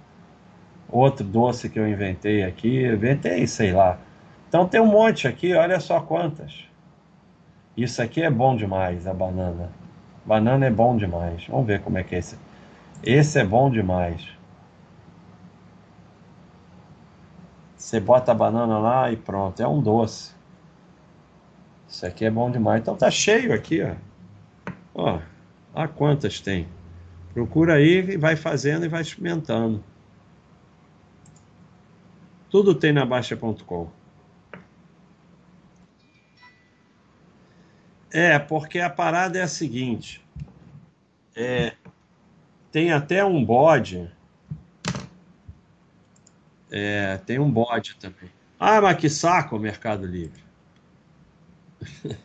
Outro 0.89 1.25
doce 1.25 1.69
que 1.69 1.79
eu 1.79 1.87
inventei 1.87 2.43
aqui, 2.43 2.85
inventei, 2.85 3.45
sei 3.47 3.71
lá. 3.73 3.97
Então 4.47 4.67
tem 4.67 4.79
um 4.79 4.85
monte 4.85 5.27
aqui, 5.27 5.53
olha 5.53 5.79
só 5.79 5.99
quantas. 5.99 6.65
Isso 7.75 8.01
aqui 8.01 8.21
é 8.21 8.29
bom 8.29 8.55
demais, 8.55 9.05
a 9.07 9.13
banana. 9.13 9.69
Banana 10.25 10.65
é 10.65 10.71
bom 10.71 10.95
demais. 10.95 11.45
Vamos 11.47 11.67
ver 11.67 11.81
como 11.81 11.97
é 11.97 12.03
que 12.03 12.15
é 12.15 12.19
esse. 12.19 12.37
Esse 13.03 13.39
é 13.39 13.43
bom 13.43 13.69
demais. 13.69 14.34
Você 17.85 17.99
bota 17.99 18.31
a 18.31 18.33
banana 18.35 18.79
lá 18.79 19.11
e 19.11 19.15
pronto, 19.15 19.61
é 19.61 19.67
um 19.67 19.79
doce. 19.79 20.33
Isso 21.87 22.03
aqui 22.03 22.25
é 22.25 22.31
bom 22.31 22.49
demais. 22.49 22.81
Então 22.81 22.95
tá 22.95 23.11
cheio 23.11 23.53
aqui, 23.53 23.79
ó. 23.83 23.95
Ó, 24.95 25.21
olha 25.71 25.87
quantas 25.89 26.41
tem. 26.41 26.67
Procura 27.31 27.75
aí 27.75 27.99
e 27.99 28.17
vai 28.17 28.35
fazendo 28.35 28.85
e 28.85 28.89
vai 28.89 29.03
experimentando. 29.03 29.83
Tudo 32.49 32.73
tem 32.73 32.91
na 32.91 33.05
Baixa.com. 33.05 33.87
É, 38.11 38.39
porque 38.39 38.79
a 38.79 38.89
parada 38.89 39.37
é 39.37 39.43
a 39.43 39.47
seguinte. 39.47 40.25
É, 41.35 41.73
tem 42.71 42.91
até 42.91 43.23
um 43.23 43.45
bode. 43.45 44.11
É, 46.77 47.17
tem 47.19 47.39
um 47.39 47.49
bode 47.49 47.95
também. 47.95 48.29
Ah, 48.59 48.81
mas 48.81 48.97
que 48.97 49.09
saco 49.09 49.55
o 49.55 49.59
Mercado 49.59 50.05
Livre. 50.05 50.43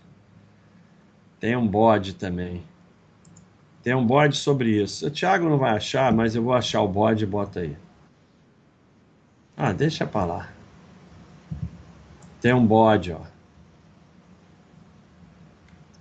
tem 1.39 1.55
um 1.55 1.65
bode 1.65 2.15
também. 2.15 2.65
Tem 3.81 3.95
um 3.95 4.05
bode 4.05 4.37
sobre 4.37 4.83
isso. 4.83 5.07
O 5.07 5.11
Thiago 5.11 5.49
não 5.49 5.57
vai 5.57 5.77
achar, 5.77 6.13
mas 6.13 6.35
eu 6.35 6.43
vou 6.43 6.53
achar 6.53 6.83
o 6.83 6.89
bode 6.89 7.23
e 7.23 7.27
bota 7.29 7.61
aí. 7.61 7.77
Ah, 9.57 9.73
deixa 9.73 10.05
pra 10.05 10.25
lá. 10.25 10.53
Tem 12.41 12.53
um 12.53 12.67
bode, 12.67 13.13
ó. 13.13 13.21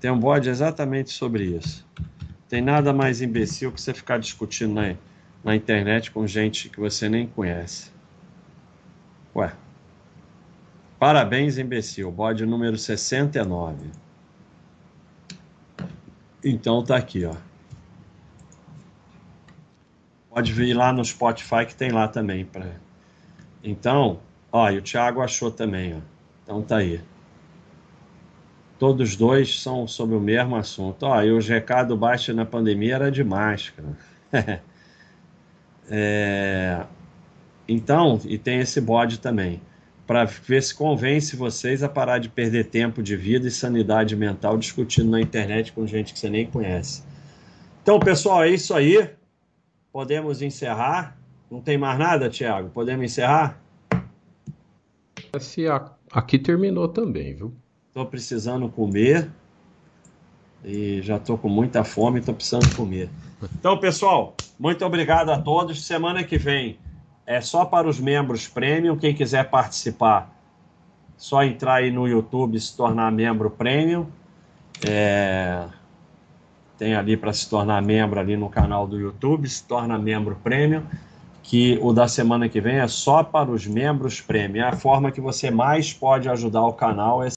Tem 0.01 0.09
um 0.09 0.19
bode 0.19 0.49
exatamente 0.49 1.11
sobre 1.11 1.43
isso. 1.55 1.87
Tem 2.47 2.63
nada 2.63 2.91
mais 2.91 3.21
imbecil 3.21 3.71
que 3.71 3.79
você 3.79 3.93
ficar 3.93 4.17
discutindo 4.17 4.73
na, 4.73 4.95
na 5.43 5.55
internet 5.55 6.09
com 6.09 6.25
gente 6.25 6.67
que 6.67 6.79
você 6.79 7.07
nem 7.07 7.27
conhece. 7.27 7.98
Ué. 9.35 9.53
Parabéns, 10.97 11.57
imbecil. 11.57 12.11
Bode 12.11 12.45
número 12.45 12.77
69. 12.77 13.91
Então 16.43 16.83
tá 16.83 16.97
aqui, 16.97 17.25
ó. 17.25 17.35
Pode 20.29 20.53
vir 20.53 20.73
lá 20.73 20.93
no 20.93 21.03
Spotify 21.03 21.65
que 21.65 21.75
tem 21.75 21.91
lá 21.91 22.07
também 22.07 22.45
para 22.45 22.65
então, 23.63 24.19
ó, 24.51 24.69
e 24.69 24.77
o 24.77 24.81
Thiago 24.81 25.21
achou 25.21 25.51
também, 25.51 25.95
ó. 25.95 25.99
Então 26.43 26.61
tá 26.61 26.77
aí. 26.77 27.01
Todos 28.77 29.15
dois 29.15 29.61
são 29.61 29.87
sobre 29.87 30.15
o 30.15 30.21
mesmo 30.21 30.55
assunto. 30.55 31.03
Ó, 31.03 31.21
e 31.21 31.31
os 31.31 31.47
recados 31.47 31.97
baixos 31.97 32.33
na 32.35 32.45
pandemia 32.45 32.95
era 32.95 33.11
de 33.11 33.23
máscara. 33.23 33.89
é... 35.89 36.85
Então, 37.71 38.19
e 38.25 38.35
tem 38.35 38.59
esse 38.61 38.81
bode 38.81 39.19
também, 39.19 39.61
para 40.07 40.25
ver 40.25 40.63
se 40.63 40.73
convence 40.73 41.35
vocês 41.35 41.83
a 41.83 41.87
parar 41.87 42.17
de 42.17 42.27
perder 42.27 42.65
tempo 42.65 43.03
de 43.03 43.15
vida 43.15 43.47
e 43.47 43.51
sanidade 43.51 44.15
mental 44.15 44.57
discutindo 44.57 45.11
na 45.11 45.21
internet 45.21 45.71
com 45.71 45.85
gente 45.85 46.11
que 46.11 46.17
você 46.17 46.31
nem 46.31 46.47
conhece. 46.47 47.03
Então, 47.83 47.99
pessoal, 47.99 48.43
é 48.43 48.49
isso 48.49 48.73
aí. 48.73 49.07
Podemos 49.93 50.41
encerrar. 50.41 51.15
Não 51.49 51.61
tem 51.61 51.77
mais 51.77 51.99
nada, 51.99 52.27
Tiago? 52.27 52.69
Podemos 52.69 53.05
encerrar? 53.05 53.61
Esse 55.35 55.65
aqui 56.11 56.39
terminou 56.39 56.87
também, 56.87 57.35
viu? 57.35 57.53
Estou 57.87 58.03
precisando 58.07 58.67
comer 58.67 59.29
e 60.65 61.03
já 61.03 61.17
estou 61.17 61.37
com 61.37 61.49
muita 61.49 61.83
fome, 61.83 62.17
estou 62.19 62.33
precisando 62.33 62.75
comer. 62.75 63.11
Então, 63.59 63.77
pessoal, 63.77 64.35
muito 64.57 64.83
obrigado 64.83 65.29
a 65.29 65.39
todos. 65.39 65.85
Semana 65.85 66.23
que 66.23 66.39
vem 66.39 66.79
é 67.29 67.39
só 67.41 67.63
para 67.63 67.87
os 67.87 67.99
membros 67.99 68.47
premium. 68.47 68.97
Quem 68.97 69.13
quiser 69.13 69.47
participar, 69.51 70.33
só 71.15 71.43
entrar 71.43 71.75
aí 71.75 71.91
no 71.91 72.07
YouTube 72.07 72.57
e 72.57 72.59
se 72.59 72.75
tornar 72.75 73.11
membro 73.11 73.51
premium. 73.51 74.07
É... 74.83 75.63
Tem 76.75 76.95
ali 76.95 77.15
para 77.15 77.31
se 77.31 77.47
tornar 77.47 77.83
membro 77.83 78.19
ali 78.19 78.35
no 78.35 78.49
canal 78.49 78.87
do 78.87 78.99
YouTube, 78.99 79.47
se 79.47 79.63
torna 79.63 79.95
membro 79.99 80.39
premium 80.43 80.83
que 81.43 81.79
o 81.81 81.93
da 81.93 82.07
semana 82.07 82.47
que 82.47 82.61
vem 82.61 82.77
é 82.77 82.87
só 82.87 83.23
para 83.23 83.49
os 83.49 83.65
membros 83.67 84.21
prêmio. 84.21 84.61
É 84.61 84.67
a 84.67 84.75
forma 84.75 85.11
que 85.11 85.21
você 85.21 85.51
mais 85.51 85.93
pode 85.93 86.27
ajudar 86.29 86.63
o 86.63 86.73
canal 86.73 87.23
é 87.23 87.27